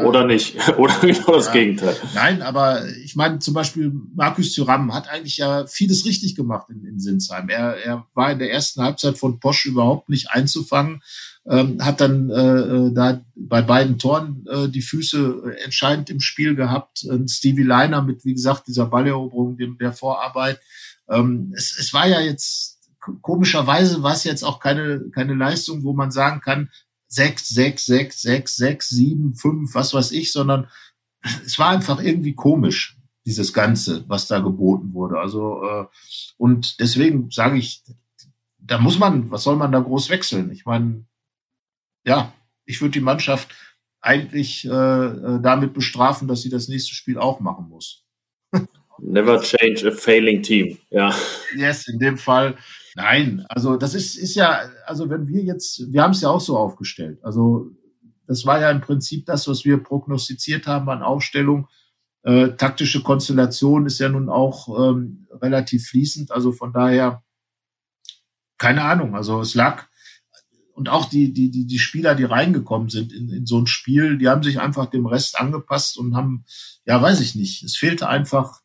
Oder 0.03 0.27
nicht. 0.27 0.55
Oder 0.77 0.93
genau 0.99 1.33
das 1.33 1.47
ja, 1.47 1.53
Gegenteil. 1.53 1.95
Nein, 2.13 2.41
aber 2.41 2.87
ich 3.03 3.15
meine, 3.15 3.39
zum 3.39 3.53
Beispiel 3.53 3.91
Markus 4.13 4.53
Thuram 4.53 4.93
hat 4.93 5.09
eigentlich 5.09 5.37
ja 5.37 5.65
vieles 5.65 6.05
richtig 6.05 6.35
gemacht 6.35 6.69
in, 6.69 6.85
in 6.85 6.99
Sinsheim. 6.99 7.49
Er, 7.49 7.75
er 7.77 8.05
war 8.13 8.31
in 8.31 8.39
der 8.39 8.51
ersten 8.51 8.81
Halbzeit 8.83 9.17
von 9.17 9.39
Posch 9.39 9.65
überhaupt 9.65 10.09
nicht 10.09 10.29
einzufangen, 10.29 11.01
ähm, 11.47 11.83
hat 11.83 11.99
dann 11.99 12.29
äh, 12.29 12.35
äh 12.35 12.93
da 12.93 13.21
bei 13.35 13.61
beiden 13.63 13.97
Toren 13.97 14.45
äh, 14.49 14.67
die 14.69 14.81
Füße 14.81 15.55
entscheidend 15.63 16.11
im 16.11 16.19
Spiel 16.19 16.55
gehabt. 16.55 17.03
Und 17.03 17.31
Stevie 17.31 17.63
Leiner 17.63 18.03
mit, 18.03 18.23
wie 18.23 18.33
gesagt, 18.33 18.67
dieser 18.67 18.85
Balleroberung, 18.85 19.57
dem, 19.57 19.77
der 19.79 19.93
Vorarbeit. 19.93 20.59
Ähm, 21.09 21.53
es, 21.55 21.75
es 21.79 21.93
war 21.93 22.07
ja 22.07 22.19
jetzt 22.19 22.75
komischerweise 23.21 24.03
war 24.03 24.13
es 24.13 24.23
jetzt 24.23 24.43
auch 24.43 24.59
keine, 24.59 25.09
keine 25.11 25.35
Leistung, 25.35 25.83
wo 25.83 25.93
man 25.93 26.11
sagen 26.11 26.41
kann, 26.41 26.69
sechs, 27.15 27.47
sechs, 27.49 27.85
sechs, 27.85 28.21
sechs, 28.21 28.55
sechs, 28.55 28.89
sieben, 28.89 29.35
fünf, 29.35 29.73
was 29.73 29.93
weiß 29.93 30.11
ich, 30.11 30.31
sondern 30.31 30.67
es 31.45 31.57
war 31.57 31.69
einfach 31.69 32.01
irgendwie 32.01 32.33
komisch, 32.33 32.97
dieses 33.25 33.53
Ganze, 33.53 34.07
was 34.07 34.27
da 34.27 34.39
geboten 34.39 34.93
wurde. 34.93 35.19
Also, 35.19 35.63
äh, 35.63 35.85
und 36.37 36.79
deswegen 36.79 37.31
sage 37.31 37.57
ich, 37.57 37.83
da 38.59 38.77
muss 38.77 38.99
man, 38.99 39.31
was 39.31 39.43
soll 39.43 39.55
man 39.55 39.71
da 39.71 39.79
groß 39.79 40.09
wechseln? 40.09 40.51
Ich 40.51 40.65
meine, 40.65 41.05
ja, 42.05 42.33
ich 42.65 42.81
würde 42.81 42.91
die 42.91 43.01
Mannschaft 43.01 43.49
eigentlich 44.01 44.65
äh, 44.65 44.69
äh 44.69 45.41
damit 45.41 45.73
bestrafen, 45.73 46.27
dass 46.27 46.41
sie 46.41 46.49
das 46.49 46.67
nächste 46.67 46.93
Spiel 46.93 47.17
auch 47.17 47.39
machen 47.39 47.69
muss. 47.69 48.03
Never 48.99 49.41
change 49.41 49.87
a 49.87 49.91
failing 49.91 50.43
team, 50.43 50.77
ja. 50.89 51.13
Yes, 51.55 51.87
in 51.87 51.99
dem 51.99 52.17
Fall 52.17 52.55
Nein, 52.95 53.45
also 53.49 53.75
das 53.75 53.93
ist, 53.93 54.15
ist 54.15 54.35
ja, 54.35 54.61
also 54.85 55.09
wenn 55.09 55.27
wir 55.27 55.43
jetzt, 55.43 55.91
wir 55.91 56.01
haben 56.01 56.11
es 56.11 56.21
ja 56.21 56.29
auch 56.29 56.39
so 56.39 56.57
aufgestellt. 56.57 57.19
Also 57.23 57.71
das 58.25 58.45
war 58.45 58.61
ja 58.61 58.71
im 58.71 58.79
Prinzip 58.79 59.25
das, 59.25 59.49
was 59.49 59.65
wir 59.65 59.83
prognostiziert 59.83 60.65
haben 60.65 60.89
an 60.89 61.03
Aufstellung. 61.03 61.67
Äh, 62.23 62.51
taktische 62.55 63.03
Konstellation 63.03 63.85
ist 63.85 63.99
ja 63.99 64.07
nun 64.07 64.29
auch 64.29 64.69
ähm, 64.79 65.27
relativ 65.29 65.87
fließend. 65.87 66.31
Also 66.31 66.53
von 66.53 66.71
daher, 66.71 67.21
keine 68.57 68.83
Ahnung. 68.83 69.13
Also 69.13 69.41
es 69.41 69.55
lag, 69.55 69.87
und 70.71 70.87
auch 70.87 71.09
die, 71.09 71.33
die, 71.33 71.51
die, 71.51 71.67
die 71.67 71.79
Spieler, 71.79 72.15
die 72.15 72.23
reingekommen 72.23 72.87
sind 72.87 73.11
in, 73.11 73.29
in 73.29 73.45
so 73.45 73.59
ein 73.59 73.67
Spiel, 73.67 74.17
die 74.17 74.29
haben 74.29 74.41
sich 74.41 74.61
einfach 74.61 74.85
dem 74.85 75.05
Rest 75.05 75.37
angepasst 75.37 75.97
und 75.97 76.15
haben, 76.15 76.45
ja, 76.85 77.01
weiß 77.01 77.19
ich 77.19 77.35
nicht, 77.35 77.61
es 77.63 77.75
fehlte 77.75 78.07
einfach 78.07 78.61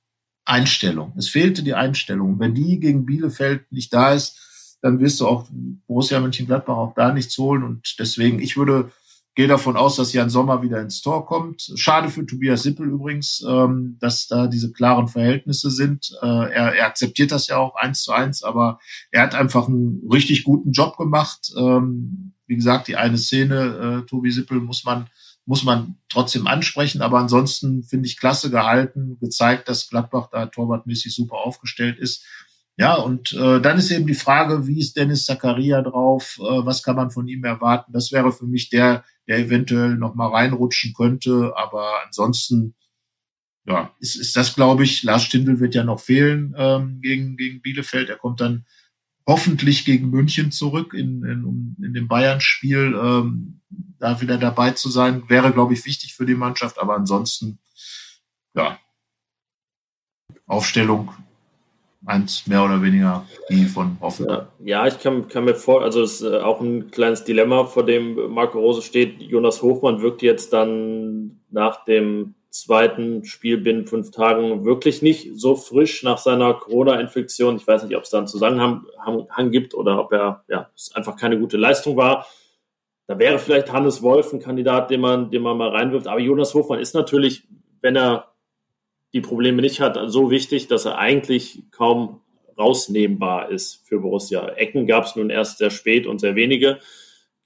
Einstellung. 0.51 1.13
Es 1.17 1.29
fehlte 1.29 1.63
die 1.63 1.75
Einstellung. 1.75 2.39
Wenn 2.41 2.55
die 2.55 2.81
gegen 2.81 3.07
Bielefeld 3.07 3.71
nicht 3.71 3.93
da 3.93 4.13
ist, 4.13 4.79
dann 4.83 4.99
wirst 4.99 5.21
du 5.21 5.27
auch 5.27 5.47
Borussia 5.87 6.19
Mönchengladbach 6.21 6.77
auch 6.77 6.95
da 6.95 7.13
nichts 7.13 7.37
holen. 7.39 7.63
Und 7.63 7.95
deswegen, 7.99 8.41
ich 8.41 8.57
würde, 8.57 8.91
gehe 9.35 9.47
davon 9.47 9.77
aus, 9.77 9.97
dass 9.97 10.13
Jan 10.13 10.31
Sommer 10.31 10.63
wieder 10.63 10.81
ins 10.81 11.03
Tor 11.03 11.25
kommt. 11.27 11.71
Schade 11.77 12.09
für 12.09 12.27
Tobias 12.27 12.63
Sippel 12.63 12.89
übrigens, 12.89 13.45
ähm, 13.49 13.97
dass 14.01 14.27
da 14.27 14.49
diese 14.49 14.73
klaren 14.73 15.07
Verhältnisse 15.07 15.71
sind. 15.71 16.11
Äh, 16.21 16.27
er, 16.27 16.75
er 16.75 16.87
akzeptiert 16.87 17.31
das 17.31 17.47
ja 17.47 17.59
auch 17.59 17.77
eins 17.77 18.03
zu 18.03 18.13
eins, 18.13 18.43
aber 18.43 18.81
er 19.11 19.23
hat 19.23 19.35
einfach 19.35 19.69
einen 19.69 20.03
richtig 20.11 20.45
guten 20.45 20.73
Job 20.73 20.97
gemacht. 20.97 21.53
Ähm, 21.57 22.33
wie 22.47 22.57
gesagt, 22.57 22.89
die 22.89 22.97
eine 22.97 23.19
Szene, 23.19 24.03
äh, 24.03 24.07
Tobi 24.07 24.33
Sippel, 24.33 24.61
muss 24.61 24.85
man 24.85 25.07
muss 25.51 25.65
man 25.65 25.97
trotzdem 26.09 26.47
ansprechen. 26.47 27.03
Aber 27.03 27.19
ansonsten 27.19 27.83
finde 27.83 28.07
ich 28.07 28.17
klasse 28.17 28.53
gehalten, 28.53 29.19
gezeigt, 29.19 29.69
dass 29.69 29.89
Gladbach 29.91 30.29
da 30.31 30.47
torwartmäßig 30.47 31.13
super 31.13 31.39
aufgestellt 31.39 31.99
ist. 31.99 32.25
Ja, 32.77 32.95
und 32.95 33.33
äh, 33.33 33.61
dann 33.61 33.77
ist 33.77 33.91
eben 33.91 34.07
die 34.07 34.15
Frage, 34.15 34.69
wie 34.69 34.79
ist 34.79 34.97
Dennis 34.97 35.27
Zakaria 35.27 35.83
drauf? 35.83 36.39
Äh, 36.39 36.65
was 36.65 36.85
kann 36.85 36.95
man 36.95 37.11
von 37.11 37.27
ihm 37.27 37.43
erwarten? 37.43 37.93
Das 37.93 38.13
wäre 38.13 38.31
für 38.31 38.47
mich 38.47 38.71
der, 38.71 39.05
der 39.27 39.39
eventuell 39.41 39.97
noch 39.97 40.15
mal 40.15 40.29
reinrutschen 40.29 40.95
könnte. 40.95 41.53
Aber 41.57 41.95
ansonsten, 42.07 42.77
ja, 43.67 43.93
ist, 43.99 44.15
ist 44.15 44.37
das, 44.37 44.55
glaube 44.55 44.85
ich, 44.85 45.03
Lars 45.03 45.25
Stindl 45.25 45.59
wird 45.59 45.75
ja 45.75 45.83
noch 45.83 45.99
fehlen 45.99 46.55
ähm, 46.57 47.01
gegen, 47.03 47.37
gegen 47.37 47.61
Bielefeld. 47.61 48.09
Er 48.09 48.19
kommt 48.19 48.41
dann 48.41 48.67
hoffentlich 49.31 49.85
gegen 49.85 50.11
München 50.11 50.51
zurück 50.51 50.93
in, 50.93 51.25
in, 51.25 51.77
in 51.81 51.95
dem 51.95 52.09
Bayern-Spiel. 52.09 52.99
Ähm, 53.01 53.61
da 54.01 54.21
wieder 54.21 54.39
dabei 54.39 54.73
zu 54.73 54.89
sein, 54.89 55.23
wäre, 55.29 55.53
glaube 55.53 55.73
ich, 55.75 55.87
wichtig 55.87 56.15
für 56.15 56.27
die 56.27 56.35
Mannschaft. 56.35 56.81
Aber 56.81 56.97
ansonsten, 56.97 57.61
ja, 58.55 58.77
Aufstellung 60.47 61.13
eins 62.05 62.49
mehr 62.49 62.65
oder 62.65 62.83
weniger 62.83 63.25
die 63.49 63.67
von 63.67 63.99
Hoffenheim. 64.01 64.47
Ja, 64.65 64.89
ich 64.89 64.99
kann, 64.99 65.29
kann 65.29 65.45
mir 65.45 65.55
vor, 65.55 65.83
also 65.83 66.03
es 66.03 66.21
ist 66.21 66.23
äh, 66.23 66.41
auch 66.41 66.61
ein 66.61 66.91
kleines 66.91 67.23
Dilemma, 67.23 67.67
vor 67.67 67.87
dem 67.87 68.33
Marco 68.33 68.59
Rose 68.59 68.83
steht. 68.83 69.21
Jonas 69.23 69.63
Hofmann 69.63 70.03
wirkt 70.03 70.23
jetzt 70.23 70.53
dann 70.53 71.41
nach 71.51 71.85
dem 71.85 72.35
zweiten 72.51 73.25
Spiel 73.25 73.59
binnen 73.59 73.87
fünf 73.87 74.11
Tagen 74.11 74.65
wirklich 74.65 75.03
nicht 75.03 75.31
so 75.35 75.55
frisch 75.55 76.03
nach 76.03 76.19
seiner 76.19 76.55
Corona-Infektion. 76.55 77.57
Ich 77.57 77.67
weiß 77.67 77.85
nicht, 77.85 77.97
ob 77.97 78.03
es 78.03 78.11
da 78.11 78.19
einen 78.19 78.27
Zusammenhang 78.27 79.51
gibt 79.51 79.75
oder 79.75 80.01
ob 80.01 80.13
er, 80.13 80.45
ja, 80.49 80.69
es 80.75 80.95
einfach 80.95 81.17
keine 81.17 81.39
gute 81.39 81.57
Leistung 81.57 81.97
war. 81.97 82.27
Da 83.07 83.19
wäre 83.19 83.39
vielleicht 83.39 83.73
Hannes 83.73 84.03
Wolf 84.03 84.33
ein 84.33 84.41
Kandidat, 84.41 84.91
den 84.91 85.01
man, 85.01 85.31
den 85.31 85.43
man 85.43 85.57
mal 85.57 85.71
reinwirft. 85.71 86.07
Aber 86.07 86.21
Jonas 86.21 86.55
Hofmann 86.55 86.81
ist 86.81 86.95
natürlich, 86.95 87.45
wenn 87.81 87.97
er 87.97 88.33
die 89.13 89.21
Probleme 89.21 89.63
nicht 89.63 89.81
hat, 89.81 89.99
so 90.07 90.31
wichtig, 90.31 90.69
dass 90.69 90.85
er 90.85 90.99
eigentlich 90.99 91.65
kaum 91.71 92.21
rausnehmbar 92.59 93.51
ist 93.51 93.87
für 93.87 94.01
Borussia. 94.01 94.47
Ecken 94.51 94.87
gab 94.87 95.05
es 95.05 95.17
nun 95.17 95.31
erst 95.31 95.59
sehr 95.59 95.71
spät 95.71 96.07
und 96.07 96.21
sehr 96.21 96.35
wenige 96.35 96.79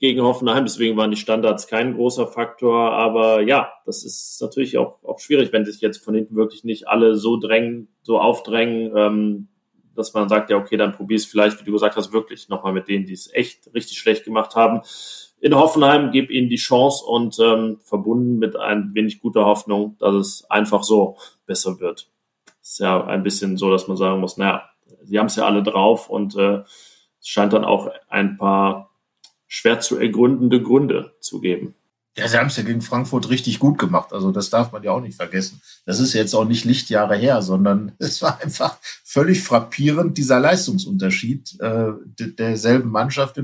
gegen 0.07 0.23
Hoffenheim, 0.23 0.65
deswegen 0.65 0.97
waren 0.97 1.11
die 1.11 1.17
Standards 1.17 1.67
kein 1.67 1.95
großer 1.95 2.27
Faktor. 2.27 2.93
Aber 2.93 3.41
ja, 3.41 3.73
das 3.87 4.05
ist 4.05 4.39
natürlich 4.41 4.79
auch, 4.79 5.03
auch 5.03 5.19
schwierig, 5.19 5.53
wenn 5.53 5.65
sich 5.65 5.81
jetzt 5.81 6.05
von 6.05 6.15
hinten 6.15 6.37
wirklich 6.37 6.65
nicht 6.65 6.89
alle 6.89 7.17
so 7.17 7.39
drängen, 7.39 7.89
so 8.03 8.19
aufdrängen, 8.19 8.93
ähm, 8.97 9.49
dass 9.95 10.13
man 10.13 10.29
sagt, 10.29 10.51
ja, 10.51 10.57
okay, 10.57 10.77
dann 10.77 10.93
probier 10.93 11.17
es 11.17 11.25
vielleicht, 11.25 11.61
wie 11.61 11.65
du 11.65 11.73
gesagt 11.73 11.97
hast, 11.97 12.13
wirklich 12.13 12.49
nochmal 12.49 12.73
mit 12.73 12.89
denen, 12.89 13.07
die 13.07 13.13
es 13.13 13.33
echt 13.33 13.73
richtig 13.75 13.99
schlecht 13.99 14.25
gemacht 14.25 14.57
haben 14.57 14.83
in 15.45 15.55
Hoffenheim, 15.55 16.11
gebe 16.11 16.33
ihnen 16.33 16.49
die 16.49 16.57
Chance 16.57 17.05
und 17.05 17.39
ähm, 17.39 17.79
verbunden 17.83 18.39
mit 18.39 18.57
ein 18.57 18.95
wenig 18.95 19.21
guter 19.21 19.45
Hoffnung, 19.45 19.95
dass 19.99 20.15
es 20.15 20.51
einfach 20.51 20.83
so 20.83 21.19
besser 21.45 21.81
wird. 21.81 22.09
Ist 22.63 22.81
ja 22.81 23.05
ein 23.05 23.23
bisschen 23.23 23.59
so, 23.59 23.71
dass 23.71 23.87
man 23.87 23.99
sagen 23.99 24.21
muss, 24.21 24.39
naja, 24.39 24.71
sie 25.03 25.19
haben 25.19 25.27
es 25.27 25.37
ja 25.37 25.45
alle 25.45 25.63
drauf 25.63 26.09
und 26.09 26.35
äh, 26.37 26.63
es 27.21 27.29
scheint 27.29 27.53
dann 27.53 27.67
auch 27.67 27.91
ein 28.09 28.39
paar 28.39 28.94
schwer 29.55 29.79
zu 29.79 29.97
ergründende 29.97 30.61
Gründe 30.61 31.15
zu 31.21 31.41
geben. 31.41 31.75
Ja, 32.17 32.27
sie 32.27 32.39
haben 32.39 32.49
es 32.49 32.57
ja 32.57 32.65
gegen 32.65 32.83
Frankfurt 32.83 33.29
richtig 33.31 33.61
gut 33.61 33.79
gemacht. 33.79 34.13
Also 34.13 34.33
das 34.33 34.51
darf 34.51 34.73
man 34.73 34.83
ja 34.83 34.91
auch 34.91 35.01
nicht 35.01 35.17
vergessen. 35.17 35.61
Das 35.87 36.01
ist 36.01 36.13
jetzt 36.13 36.35
auch 36.35 36.45
nicht 36.45 36.65
Lichtjahre 36.65 37.17
her, 37.17 37.41
sondern 37.41 37.93
es 37.99 38.21
war 38.21 38.41
einfach 38.43 38.79
völlig 39.05 39.43
frappierend, 39.43 40.19
dieser 40.19 40.41
Leistungsunterschied 40.41 41.61
äh, 41.61 41.93
derselben 42.05 42.91
Mannschaft 42.91 43.41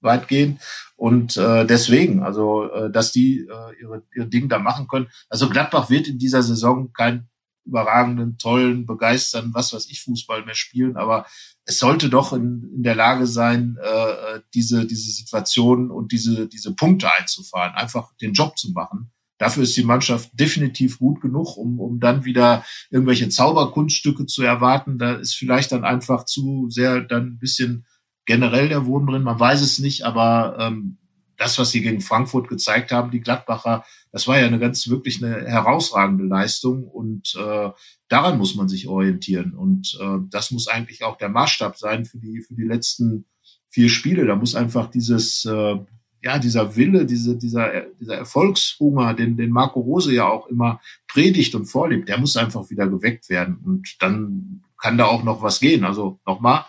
weitgehend. 0.00 0.60
Und 0.94 1.36
äh, 1.36 1.66
deswegen, 1.66 2.22
also 2.22 2.70
äh, 2.70 2.90
dass 2.90 3.10
die 3.10 3.40
äh, 3.40 3.80
ihre, 3.82 4.02
ihre 4.14 4.26
Dinge 4.26 4.46
da 4.46 4.60
machen 4.60 4.86
können. 4.86 5.08
Also 5.28 5.48
Gladbach 5.48 5.90
wird 5.90 6.06
in 6.06 6.18
dieser 6.18 6.42
Saison 6.42 6.92
keinen 6.92 7.28
überragenden, 7.66 8.38
tollen, 8.38 8.86
begeisternden, 8.86 9.54
was 9.54 9.72
weiß 9.72 9.86
ich, 9.90 10.02
Fußball 10.02 10.44
mehr 10.44 10.54
spielen, 10.54 10.96
aber 10.96 11.26
es 11.64 11.78
sollte 11.78 12.08
doch 12.08 12.32
in, 12.32 12.70
in 12.74 12.82
der 12.82 12.94
Lage 12.94 13.26
sein, 13.26 13.76
äh, 13.82 14.40
diese, 14.54 14.86
diese 14.86 15.10
Situation 15.10 15.90
und 15.90 16.12
diese, 16.12 16.48
diese 16.48 16.74
Punkte 16.74 17.12
einzufahren, 17.12 17.74
einfach 17.74 18.14
den 18.20 18.32
Job 18.32 18.56
zu 18.56 18.72
machen. 18.72 19.10
Dafür 19.38 19.64
ist 19.64 19.76
die 19.76 19.84
Mannschaft 19.84 20.30
definitiv 20.32 20.98
gut 20.98 21.20
genug, 21.20 21.56
um, 21.56 21.78
um 21.78 22.00
dann 22.00 22.24
wieder 22.24 22.64
irgendwelche 22.90 23.28
Zauberkunststücke 23.28 24.26
zu 24.26 24.42
erwarten. 24.42 24.98
Da 24.98 25.14
ist 25.14 25.34
vielleicht 25.34 25.72
dann 25.72 25.84
einfach 25.84 26.24
zu 26.24 26.70
sehr 26.70 27.02
dann 27.02 27.26
ein 27.26 27.38
bisschen 27.38 27.84
generell 28.24 28.68
der 28.68 28.86
Wurm 28.86 29.06
drin, 29.06 29.22
man 29.22 29.38
weiß 29.38 29.60
es 29.60 29.78
nicht, 29.78 30.04
aber 30.04 30.56
ähm, 30.58 30.98
das, 31.36 31.58
was 31.58 31.70
sie 31.70 31.82
gegen 31.82 32.00
Frankfurt 32.00 32.48
gezeigt 32.48 32.92
haben, 32.92 33.10
die 33.10 33.20
Gladbacher, 33.20 33.84
das 34.12 34.26
war 34.26 34.38
ja 34.38 34.46
eine 34.46 34.58
ganz 34.58 34.88
wirklich 34.88 35.22
eine 35.22 35.46
herausragende 35.46 36.24
Leistung 36.24 36.84
und 36.88 37.34
äh, 37.36 37.70
daran 38.08 38.38
muss 38.38 38.54
man 38.54 38.68
sich 38.68 38.88
orientieren 38.88 39.52
und 39.54 39.98
äh, 40.00 40.18
das 40.30 40.50
muss 40.50 40.68
eigentlich 40.68 41.04
auch 41.04 41.18
der 41.18 41.28
Maßstab 41.28 41.76
sein 41.76 42.04
für 42.04 42.18
die 42.18 42.40
für 42.40 42.54
die 42.54 42.64
letzten 42.64 43.26
vier 43.68 43.88
Spiele. 43.88 44.26
Da 44.26 44.36
muss 44.36 44.54
einfach 44.54 44.90
dieses 44.90 45.44
äh, 45.44 45.76
ja 46.22 46.38
dieser 46.38 46.76
Wille, 46.76 47.04
diese 47.04 47.36
dieser 47.36 47.82
dieser 48.00 48.16
Erfolgshunger, 48.16 49.14
den 49.14 49.36
den 49.36 49.50
Marco 49.50 49.80
Rose 49.80 50.14
ja 50.14 50.26
auch 50.28 50.46
immer 50.46 50.80
predigt 51.08 51.54
und 51.54 51.66
vorlebt, 51.66 52.08
der 52.08 52.18
muss 52.18 52.36
einfach 52.36 52.70
wieder 52.70 52.88
geweckt 52.88 53.28
werden 53.28 53.58
und 53.64 53.96
dann 54.00 54.62
kann 54.80 54.98
da 54.98 55.06
auch 55.06 55.24
noch 55.24 55.42
was 55.42 55.60
gehen. 55.60 55.84
Also 55.84 56.20
nochmal, 56.26 56.64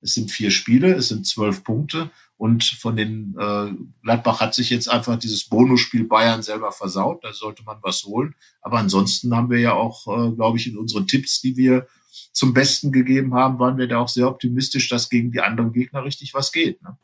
es 0.00 0.14
sind 0.14 0.30
vier 0.30 0.50
Spiele, 0.50 0.94
es 0.94 1.08
sind 1.08 1.26
zwölf 1.26 1.64
Punkte 1.64 2.10
und 2.40 2.64
von 2.64 2.96
den 2.96 3.36
äh, 3.38 3.70
Gladbach 4.02 4.40
hat 4.40 4.54
sich 4.54 4.70
jetzt 4.70 4.88
einfach 4.88 5.18
dieses 5.18 5.44
Bonusspiel 5.44 6.04
Bayern 6.04 6.42
selber 6.42 6.72
versaut. 6.72 7.22
Da 7.22 7.34
sollte 7.34 7.62
man 7.64 7.76
was 7.82 8.02
holen. 8.04 8.34
Aber 8.62 8.78
ansonsten 8.78 9.36
haben 9.36 9.50
wir 9.50 9.58
ja 9.58 9.74
auch, 9.74 10.06
äh, 10.06 10.32
glaube 10.32 10.56
ich, 10.56 10.66
in 10.66 10.78
unseren 10.78 11.06
Tipps, 11.06 11.42
die 11.42 11.58
wir 11.58 11.86
zum 12.32 12.54
Besten 12.54 12.92
gegeben 12.92 13.34
haben, 13.34 13.58
waren 13.58 13.76
wir 13.76 13.88
da 13.88 13.98
auch 13.98 14.08
sehr 14.08 14.26
optimistisch, 14.26 14.88
dass 14.88 15.10
gegen 15.10 15.32
die 15.32 15.42
anderen 15.42 15.74
Gegner 15.74 16.02
richtig 16.02 16.32
was 16.32 16.50
geht. 16.50 16.82
Ne? 16.82 16.96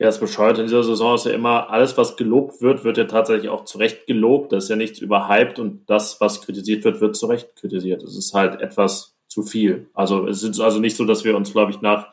Ja, 0.00 0.06
das 0.06 0.18
bescheuert 0.18 0.58
in 0.58 0.66
dieser 0.66 0.82
Saison 0.82 1.14
ist 1.14 1.26
ja 1.26 1.32
immer, 1.34 1.70
alles, 1.70 1.96
was 1.96 2.16
gelobt 2.16 2.60
wird, 2.60 2.82
wird 2.82 2.98
ja 2.98 3.04
tatsächlich 3.04 3.50
auch 3.50 3.64
zu 3.64 3.78
Recht 3.78 4.08
gelobt. 4.08 4.50
Das 4.50 4.64
ist 4.64 4.70
ja 4.70 4.76
nichts 4.76 4.98
überhyped 4.98 5.60
und 5.60 5.88
das, 5.88 6.20
was 6.20 6.42
kritisiert 6.42 6.82
wird, 6.82 7.00
wird 7.00 7.14
zu 7.14 7.26
Recht 7.26 7.54
kritisiert. 7.54 8.02
Es 8.02 8.16
ist 8.16 8.34
halt 8.34 8.60
etwas 8.60 9.14
zu 9.28 9.44
viel. 9.44 9.88
Also 9.94 10.26
es 10.26 10.42
ist 10.42 10.58
also 10.58 10.80
nicht 10.80 10.96
so, 10.96 11.04
dass 11.04 11.22
wir 11.22 11.36
uns, 11.36 11.52
glaube 11.52 11.70
ich, 11.70 11.80
nach 11.80 12.08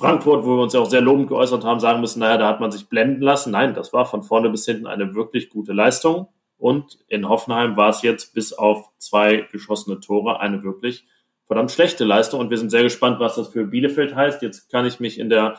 Frankfurt, 0.00 0.44
wo 0.44 0.56
wir 0.56 0.62
uns 0.62 0.72
ja 0.72 0.80
auch 0.80 0.88
sehr 0.88 1.02
lobend 1.02 1.28
geäußert 1.28 1.62
haben, 1.62 1.78
sagen 1.78 2.00
müssen, 2.00 2.20
naja, 2.20 2.38
da 2.38 2.48
hat 2.48 2.58
man 2.58 2.72
sich 2.72 2.88
blenden 2.88 3.20
lassen. 3.20 3.50
Nein, 3.50 3.74
das 3.74 3.92
war 3.92 4.06
von 4.06 4.22
vorne 4.22 4.48
bis 4.48 4.64
hinten 4.64 4.86
eine 4.86 5.14
wirklich 5.14 5.50
gute 5.50 5.74
Leistung. 5.74 6.28
Und 6.56 6.98
in 7.08 7.28
Hoffenheim 7.28 7.76
war 7.76 7.90
es 7.90 8.00
jetzt 8.00 8.32
bis 8.32 8.54
auf 8.54 8.88
zwei 8.96 9.46
geschossene 9.52 10.00
Tore 10.00 10.40
eine 10.40 10.62
wirklich 10.62 11.06
verdammt 11.46 11.70
schlechte 11.70 12.04
Leistung. 12.04 12.40
Und 12.40 12.48
wir 12.48 12.56
sind 12.56 12.70
sehr 12.70 12.82
gespannt, 12.82 13.20
was 13.20 13.34
das 13.34 13.48
für 13.48 13.66
Bielefeld 13.66 14.14
heißt. 14.14 14.40
Jetzt 14.40 14.70
kann 14.70 14.86
ich 14.86 15.00
mich 15.00 15.18
in 15.18 15.28
der 15.28 15.58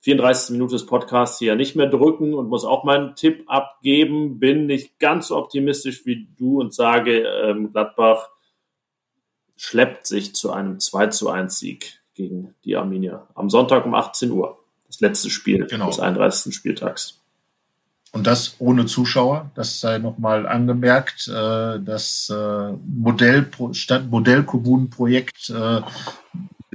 34. 0.00 0.52
Minute 0.52 0.76
des 0.76 0.86
Podcasts 0.86 1.38
hier 1.38 1.54
nicht 1.54 1.76
mehr 1.76 1.86
drücken 1.86 2.32
und 2.32 2.48
muss 2.48 2.64
auch 2.64 2.84
meinen 2.84 3.16
Tipp 3.16 3.44
abgeben. 3.48 4.38
Bin 4.38 4.64
nicht 4.64 4.98
ganz 4.98 5.28
so 5.28 5.36
optimistisch 5.36 6.06
wie 6.06 6.28
du 6.38 6.58
und 6.60 6.72
sage, 6.72 7.20
ähm, 7.20 7.70
Gladbach 7.70 8.30
schleppt 9.56 10.06
sich 10.06 10.34
zu 10.34 10.52
einem 10.52 10.80
2 10.80 11.08
zu 11.08 11.28
1 11.28 11.58
Sieg 11.58 12.03
gegen 12.14 12.54
die 12.64 12.76
Arminia. 12.76 13.26
Am 13.34 13.50
Sonntag 13.50 13.84
um 13.86 13.94
18 13.94 14.30
Uhr. 14.30 14.58
Das 14.86 15.00
letzte 15.00 15.30
Spiel 15.30 15.66
genau. 15.66 15.88
des 15.88 15.98
31. 15.98 16.54
Spieltags. 16.54 17.20
Und 18.12 18.28
das 18.28 18.54
ohne 18.60 18.86
Zuschauer, 18.86 19.50
das 19.56 19.80
sei 19.80 19.98
nochmal 19.98 20.46
angemerkt. 20.46 21.26
Äh, 21.26 21.80
das 21.80 22.30
äh, 22.30 22.72
Modell, 22.86 23.50
Modellkommunenprojekt 24.08 25.50
äh, 25.50 25.80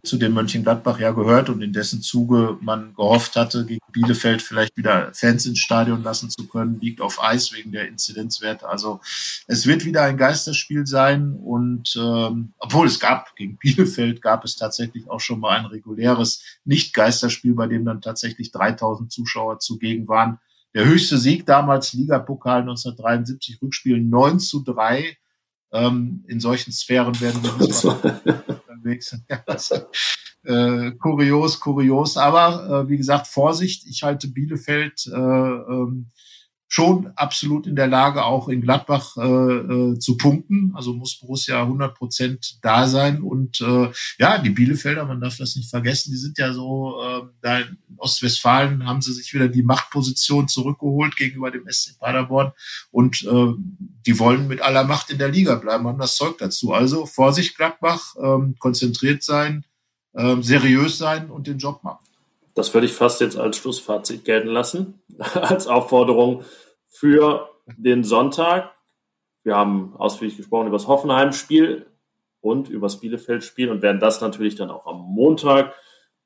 zu 0.03 0.17
dem 0.17 0.33
Mönchengladbach 0.33 0.99
ja 0.99 1.11
gehört 1.11 1.49
und 1.49 1.61
in 1.61 1.73
dessen 1.73 2.01
Zuge 2.01 2.57
man 2.61 2.93
gehofft 2.95 3.35
hatte, 3.35 3.65
gegen 3.65 3.79
Bielefeld 3.91 4.41
vielleicht 4.41 4.77
wieder 4.77 5.11
Fans 5.13 5.45
ins 5.45 5.59
Stadion 5.59 6.03
lassen 6.03 6.29
zu 6.29 6.47
können, 6.47 6.79
liegt 6.79 7.01
auf 7.01 7.21
Eis 7.21 7.53
wegen 7.53 7.71
der 7.71 7.87
Inzidenzwerte. 7.87 8.67
Also 8.67 9.01
es 9.47 9.65
wird 9.65 9.85
wieder 9.85 10.03
ein 10.03 10.17
Geisterspiel 10.17 10.85
sein 10.85 11.33
und 11.33 11.95
ähm, 11.95 12.53
obwohl 12.57 12.87
es 12.87 12.99
gab, 12.99 13.35
gegen 13.35 13.57
Bielefeld 13.57 14.21
gab 14.21 14.43
es 14.45 14.55
tatsächlich 14.55 15.09
auch 15.09 15.19
schon 15.19 15.39
mal 15.39 15.57
ein 15.57 15.65
reguläres 15.65 16.43
Nicht-Geisterspiel, 16.65 17.53
bei 17.53 17.67
dem 17.67 17.85
dann 17.85 18.01
tatsächlich 18.01 18.51
3000 18.51 19.11
Zuschauer 19.11 19.59
zugegen 19.59 20.07
waren. 20.07 20.39
Der 20.73 20.85
höchste 20.85 21.17
Sieg 21.17 21.45
damals, 21.45 21.93
Ligapokal 21.93 22.61
1973, 22.61 23.61
Rückspiel 23.61 23.99
9 24.01 24.39
zu 24.39 24.63
3. 24.63 25.17
Ähm, 25.71 26.23
in 26.27 26.39
solchen 26.39 26.71
Sphären 26.71 27.19
werden 27.21 27.43
wir 27.43 27.57
nicht 27.57 27.83
unterwegs 28.79 29.09
sind. 29.09 29.23
Ja, 29.29 29.43
also, 29.45 29.75
äh, 30.43 30.91
kurios, 30.91 31.59
kurios. 31.59 32.17
Aber 32.17 32.83
äh, 32.85 32.89
wie 32.89 32.97
gesagt, 32.97 33.27
Vorsicht. 33.27 33.85
Ich 33.87 34.03
halte 34.03 34.27
Bielefeld 34.29 35.05
äh, 35.07 35.17
ähm, 35.17 36.07
schon 36.71 37.11
absolut 37.15 37.65
in 37.65 37.75
der 37.75 37.87
Lage, 37.87 38.23
auch 38.23 38.47
in 38.47 38.61
Gladbach 38.61 39.17
äh, 39.17 39.21
äh, 39.21 39.99
zu 39.99 40.17
punkten. 40.17 40.71
Also 40.75 40.93
muss 40.93 41.19
Borussia 41.19 41.63
100 41.63 41.95
Prozent 41.95 42.59
da 42.61 42.87
sein. 42.87 43.23
Und 43.23 43.59
äh, 43.59 43.91
ja, 44.19 44.37
die 44.37 44.51
Bielefelder, 44.51 45.03
man 45.05 45.19
darf 45.19 45.35
das 45.37 45.55
nicht 45.55 45.71
vergessen, 45.71 46.11
die 46.11 46.17
sind 46.17 46.37
ja 46.37 46.53
so, 46.53 47.01
äh, 47.01 47.21
da 47.41 47.59
in 47.61 47.77
Ostwestfalen 47.97 48.85
haben 48.85 49.01
sie 49.01 49.13
sich 49.13 49.33
wieder 49.33 49.47
die 49.47 49.63
Machtposition 49.63 50.47
zurückgeholt 50.47 51.17
gegenüber 51.17 51.49
dem 51.49 51.67
SC 51.67 51.97
Paderborn. 51.97 52.51
Und 52.91 53.23
äh, 53.23 53.53
die 54.05 54.19
wollen 54.19 54.47
mit 54.47 54.61
aller 54.61 54.83
Macht 54.83 55.09
in 55.09 55.17
der 55.17 55.29
Liga 55.29 55.55
bleiben, 55.55 55.87
haben 55.87 55.99
das 55.99 56.15
Zeug 56.15 56.37
dazu. 56.37 56.71
Also 56.71 57.07
Vorsicht, 57.07 57.57
Gladbach, 57.57 58.15
äh, 58.15 58.53
konzentriert 58.59 59.23
sein, 59.23 59.65
äh, 60.13 60.35
seriös 60.41 60.99
sein 60.99 61.31
und 61.31 61.47
den 61.47 61.57
Job 61.57 61.83
machen. 61.83 62.05
Das 62.59 62.73
würde 62.73 62.87
ich 62.87 62.93
fast 62.93 63.21
jetzt 63.21 63.37
als 63.37 63.55
Schlussfazit 63.55 64.25
gelten 64.25 64.49
lassen, 64.49 65.01
als 65.33 65.67
Aufforderung 65.67 66.43
für 66.87 67.49
den 67.77 68.03
Sonntag. 68.03 68.75
Wir 69.43 69.55
haben 69.55 69.95
ausführlich 69.95 70.35
gesprochen 70.35 70.67
über 70.67 70.75
das 70.75 70.89
Hoffenheim-Spiel 70.89 71.85
und 72.41 72.67
über 72.67 72.87
das 72.87 72.99
Bielefeld-Spiel 72.99 73.71
und 73.71 73.81
werden 73.81 74.01
das 74.01 74.19
natürlich 74.19 74.55
dann 74.55 74.71
auch 74.71 74.87
am 74.87 74.99
Montag 74.99 75.73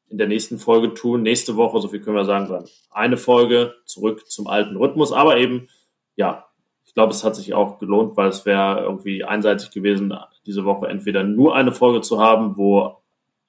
in 0.10 0.18
der 0.18 0.26
nächsten 0.26 0.58
Folge 0.58 0.96
tun. 0.96 1.22
Nächste 1.22 1.56
Woche, 1.56 1.80
so 1.80 1.90
viel 1.90 2.02
können 2.02 2.18
wir 2.18 2.26
sagen, 2.26 2.50
dann 2.50 2.66
eine 2.90 3.18
Folge 3.18 3.76
zurück 3.86 4.28
zum 4.28 4.48
alten 4.48 4.76
Rhythmus. 4.76 5.12
Aber 5.12 5.38
eben, 5.38 5.68
ja, 6.16 6.48
ich 6.84 6.96
glaube, 6.96 7.14
es 7.14 7.24
hat 7.24 7.36
sich 7.36 7.54
auch 7.54 7.78
gelohnt, 7.78 8.18
weil 8.18 8.30
es 8.30 8.44
wäre 8.48 8.82
irgendwie 8.82 9.24
einseitig 9.24 9.70
gewesen, 9.70 10.12
diese 10.48 10.66
Woche 10.66 10.88
entweder 10.88 11.24
nur 11.24 11.56
eine 11.56 11.74
Folge 11.74 12.02
zu 12.02 12.20
haben, 12.20 12.58
wo 12.58 13.03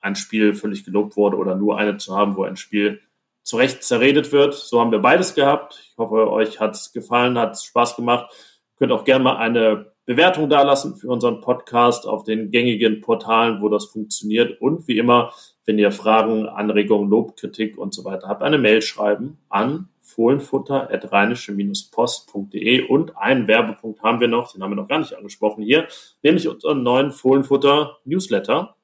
ein 0.04 0.16
Spiel 0.16 0.54
völlig 0.54 0.84
gelobt 0.84 1.16
wurde 1.16 1.38
oder 1.38 1.56
nur 1.56 1.78
eine 1.78 1.96
zu 1.96 2.14
haben, 2.16 2.36
wo 2.36 2.44
ein 2.44 2.56
Spiel 2.56 3.00
zu 3.42 3.56
Recht 3.56 3.82
zerredet 3.82 4.32
wird. 4.32 4.52
So 4.54 4.80
haben 4.80 4.92
wir 4.92 4.98
beides 4.98 5.34
gehabt. 5.34 5.90
Ich 5.90 5.96
hoffe, 5.98 6.30
euch 6.30 6.60
hat 6.60 6.74
es 6.74 6.92
gefallen, 6.92 7.38
hat 7.38 7.54
es 7.54 7.64
Spaß 7.64 7.96
gemacht. 7.96 8.30
Könnt 8.76 8.92
auch 8.92 9.04
gerne 9.04 9.24
mal 9.24 9.36
eine 9.36 9.94
Bewertung 10.06 10.50
dalassen 10.50 10.96
für 10.96 11.08
unseren 11.08 11.40
Podcast 11.40 12.06
auf 12.06 12.24
den 12.24 12.50
gängigen 12.50 13.00
Portalen, 13.00 13.62
wo 13.62 13.70
das 13.70 13.86
funktioniert. 13.86 14.60
Und 14.60 14.86
wie 14.88 14.98
immer, 14.98 15.32
wenn 15.64 15.78
ihr 15.78 15.90
Fragen, 15.90 16.46
Anregungen, 16.46 17.08
Lob, 17.08 17.36
Kritik 17.36 17.78
und 17.78 17.94
so 17.94 18.04
weiter 18.04 18.28
habt, 18.28 18.42
eine 18.42 18.58
Mail 18.58 18.82
schreiben 18.82 19.38
an 19.48 19.88
fohlenfutter.rheinische-post.de 20.02 22.88
und 22.88 23.16
einen 23.16 23.48
Werbepunkt 23.48 24.02
haben 24.02 24.20
wir 24.20 24.28
noch, 24.28 24.52
den 24.52 24.62
haben 24.62 24.72
wir 24.72 24.76
noch 24.76 24.88
gar 24.88 24.98
nicht 24.98 25.16
angesprochen 25.16 25.64
hier, 25.64 25.88
nämlich 26.22 26.46
unseren 26.46 26.82
neuen 26.82 27.10
Fohlenfutter 27.10 27.96
Newsletter, 28.04 28.76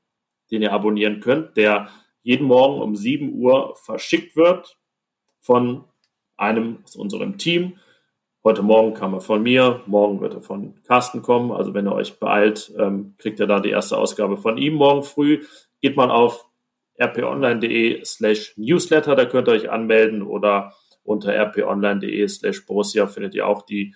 den 0.50 0.62
ihr 0.62 0.72
abonnieren 0.72 1.20
könnt, 1.20 1.56
der 1.56 1.88
jeden 2.22 2.46
Morgen 2.46 2.80
um 2.80 2.96
7 2.96 3.34
Uhr 3.34 3.74
verschickt 3.76 4.36
wird 4.36 4.78
von 5.40 5.84
einem 6.36 6.78
aus 6.84 6.96
unserem 6.96 7.38
Team. 7.38 7.78
Heute 8.42 8.62
Morgen 8.62 8.94
kam 8.94 9.14
er 9.14 9.20
von 9.20 9.42
mir, 9.42 9.82
morgen 9.86 10.20
wird 10.20 10.34
er 10.34 10.42
von 10.42 10.82
Carsten 10.84 11.22
kommen. 11.22 11.52
Also 11.52 11.74
wenn 11.74 11.86
ihr 11.86 11.92
euch 11.94 12.18
beeilt, 12.18 12.72
ähm, 12.78 13.14
kriegt 13.18 13.38
ihr 13.38 13.46
da 13.46 13.60
die 13.60 13.70
erste 13.70 13.98
Ausgabe 13.98 14.38
von 14.38 14.56
ihm 14.56 14.74
morgen 14.74 15.02
früh. 15.02 15.44
Geht 15.80 15.96
mal 15.96 16.10
auf 16.10 16.46
rponline.de 16.98 18.04
slash 18.04 18.54
newsletter, 18.56 19.14
da 19.14 19.24
könnt 19.24 19.48
ihr 19.48 19.52
euch 19.52 19.70
anmelden 19.70 20.22
oder 20.22 20.74
unter 21.02 21.32
rponline.de 21.32 22.28
slash 22.28 22.66
Borussia 22.66 23.06
findet 23.06 23.34
ihr 23.34 23.46
auch 23.46 23.62
die 23.62 23.94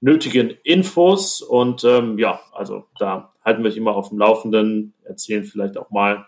nötigen 0.00 0.50
Infos 0.62 1.40
und 1.40 1.84
ähm, 1.84 2.18
ja, 2.18 2.40
also 2.52 2.86
da 2.98 3.34
halten 3.46 3.62
wir 3.62 3.70
euch 3.70 3.76
immer 3.76 3.94
auf 3.94 4.08
dem 4.08 4.18
Laufenden, 4.18 4.92
erzählen 5.04 5.44
vielleicht 5.44 5.78
auch 5.78 5.90
mal 5.90 6.26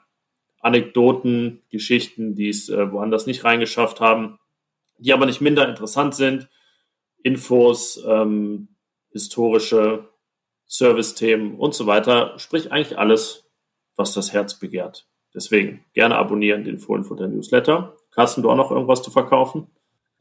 Anekdoten, 0.61 1.63
Geschichten, 1.69 2.37
die 2.37 2.49
es 2.49 2.69
äh, 2.69 2.93
woanders 2.93 3.27
nicht 3.27 3.45
reingeschafft 3.45 4.01
haben, 4.01 4.39
die 4.99 5.13
aber 5.13 5.27
nicht 5.27 5.41
minder 5.41 5.69
interessant 5.69 6.15
sind, 6.15 6.49
Infos, 7.23 8.03
ähm, 8.07 8.69
historische 9.11 10.09
Service-Themen 10.69 11.57
und 11.57 11.75
so 11.75 11.87
weiter, 11.87 12.39
sprich 12.39 12.71
eigentlich 12.71 12.99
alles, 12.99 13.51
was 13.97 14.15
das 14.15 14.33
Herz 14.33 14.59
begehrt. 14.59 15.09
Deswegen 15.35 15.85
gerne 15.95 16.17
abonnieren 16.17 16.63
den 16.63 16.79
Fohlenfutter 16.79 17.27
Newsletter. 17.27 17.97
Carsten, 18.13 18.43
du 18.43 18.51
auch 18.51 18.57
noch 18.57 18.71
irgendwas 18.71 19.03
zu 19.03 19.11
verkaufen? 19.11 19.67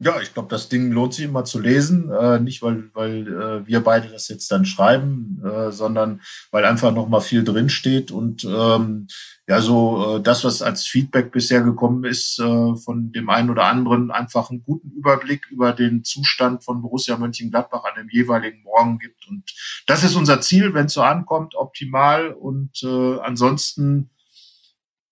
Ja, 0.00 0.20
ich 0.20 0.32
glaube, 0.32 0.48
das 0.48 0.68
Ding 0.68 0.92
lohnt 0.92 1.14
sich 1.14 1.24
immer 1.24 1.44
zu 1.44 1.58
lesen. 1.58 2.08
Äh, 2.12 2.38
nicht, 2.38 2.62
weil, 2.62 2.88
weil 2.94 3.26
äh, 3.26 3.66
wir 3.66 3.82
beide 3.82 4.08
das 4.08 4.28
jetzt 4.28 4.48
dann 4.52 4.64
schreiben, 4.64 5.42
äh, 5.44 5.72
sondern 5.72 6.20
weil 6.52 6.64
einfach 6.64 6.94
noch 6.94 7.08
mal 7.08 7.20
viel 7.20 7.42
drinsteht. 7.42 8.12
Und 8.12 8.44
ähm, 8.44 9.08
ja, 9.48 9.60
so 9.60 10.18
äh, 10.18 10.22
das, 10.22 10.44
was 10.44 10.62
als 10.62 10.86
Feedback 10.86 11.32
bisher 11.32 11.62
gekommen 11.62 12.04
ist, 12.04 12.38
äh, 12.38 12.76
von 12.76 13.10
dem 13.10 13.28
einen 13.28 13.50
oder 13.50 13.64
anderen 13.64 14.12
einfach 14.12 14.50
einen 14.50 14.62
guten 14.62 14.88
Überblick 14.92 15.48
über 15.50 15.72
den 15.72 16.04
Zustand 16.04 16.62
von 16.62 16.80
Borussia 16.80 17.16
Mönchengladbach 17.16 17.82
an 17.82 17.96
dem 17.96 18.08
jeweiligen 18.08 18.62
Morgen 18.62 19.00
gibt. 19.00 19.26
Und 19.26 19.52
das 19.88 20.04
ist 20.04 20.14
unser 20.14 20.40
Ziel, 20.40 20.74
wenn 20.74 20.86
es 20.86 20.92
so 20.92 21.02
ankommt, 21.02 21.56
optimal. 21.56 22.30
Und 22.30 22.84
äh, 22.84 23.18
ansonsten, 23.18 24.10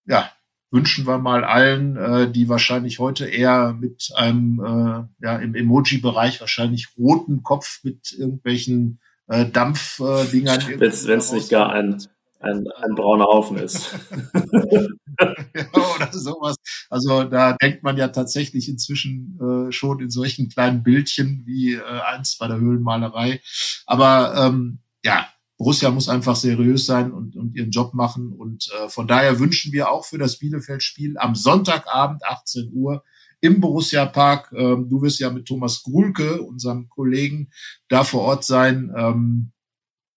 ja, 0.07 0.30
wünschen 0.77 1.07
wir 1.07 1.18
mal 1.18 1.43
allen, 1.43 1.97
äh, 1.97 2.31
die 2.31 2.51
wahrscheinlich 2.51 2.99
heute 2.99 3.27
eher 3.27 3.72
mit 3.72 4.11
einem, 4.14 4.61
äh, 4.61 5.24
ja, 5.24 5.37
im 5.39 5.55
Emoji-Bereich 5.55 6.41
wahrscheinlich 6.41 6.89
roten 6.99 7.43
Kopf 7.43 7.81
mit 7.83 8.12
irgendwelchen 8.12 9.01
äh, 9.27 9.47
Dampfdingern. 9.47 10.61
Äh, 10.61 10.81
Wenn 10.81 11.18
es 11.18 11.33
nicht 11.33 11.49
gar 11.49 11.72
ein, 11.72 12.03
ein, 12.41 12.68
ein 12.68 12.95
brauner 12.95 13.24
Haufen 13.24 13.57
ist. 13.57 13.95
ja, 14.35 15.66
oder 15.97 16.12
sowas. 16.12 16.57
Also 16.91 17.24
da 17.24 17.55
denkt 17.55 17.83
man 17.83 17.97
ja 17.97 18.09
tatsächlich 18.09 18.68
inzwischen 18.68 19.39
äh, 19.41 19.72
schon 19.72 20.01
in 20.01 20.11
solchen 20.11 20.51
kleinen 20.51 20.83
Bildchen 20.83 21.43
wie 21.47 21.72
äh, 21.72 21.81
eins 21.81 22.37
bei 22.37 22.49
der 22.49 22.59
Höhlenmalerei. 22.59 23.41
Aber 23.87 24.35
ähm, 24.37 24.81
ja, 25.03 25.27
Borussia 25.59 25.90
muss 25.90 26.09
einfach 26.09 26.36
seriös 26.36 26.86
sein 26.86 27.12
und, 27.12 27.36
und 27.36 27.57
ihren 27.57 27.70
Job 27.70 27.94
machen. 27.94 28.32
Und 28.32 28.68
äh, 28.78 28.88
von 28.88 29.09
daher 29.09 29.38
wünschen 29.38 29.72
wir 29.72 29.90
auch 29.90 30.04
für 30.04 30.18
das 30.18 30.38
Bielefeld-Spiel 30.38 31.16
am 31.18 31.34
Sonntagabend 31.34 32.24
18 32.24 32.70
Uhr 32.72 33.02
im 33.40 33.61
Borussia 33.61 34.07
Park. 34.07 34.52
Ähm, 34.54 34.88
du 34.88 35.02
wirst 35.02 35.20
ja 35.20 35.30
mit 35.30 35.46
Thomas 35.46 35.82
Grulke, 35.82 36.40
unserem 36.42 36.88
Kollegen, 36.88 37.50
da 37.88 38.04
vor 38.04 38.22
Ort 38.22 38.44
sein. 38.44 38.92
Ähm, 38.96 39.50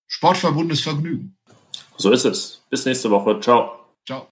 Sportverbundes 0.07 0.81
Vergnügen. 0.81 1.37
So 1.97 2.11
ist 2.11 2.25
es. 2.25 2.63
Bis 2.69 2.85
nächste 2.85 3.09
Woche. 3.11 3.39
Ciao. 3.39 3.71
Ciao. 4.05 4.27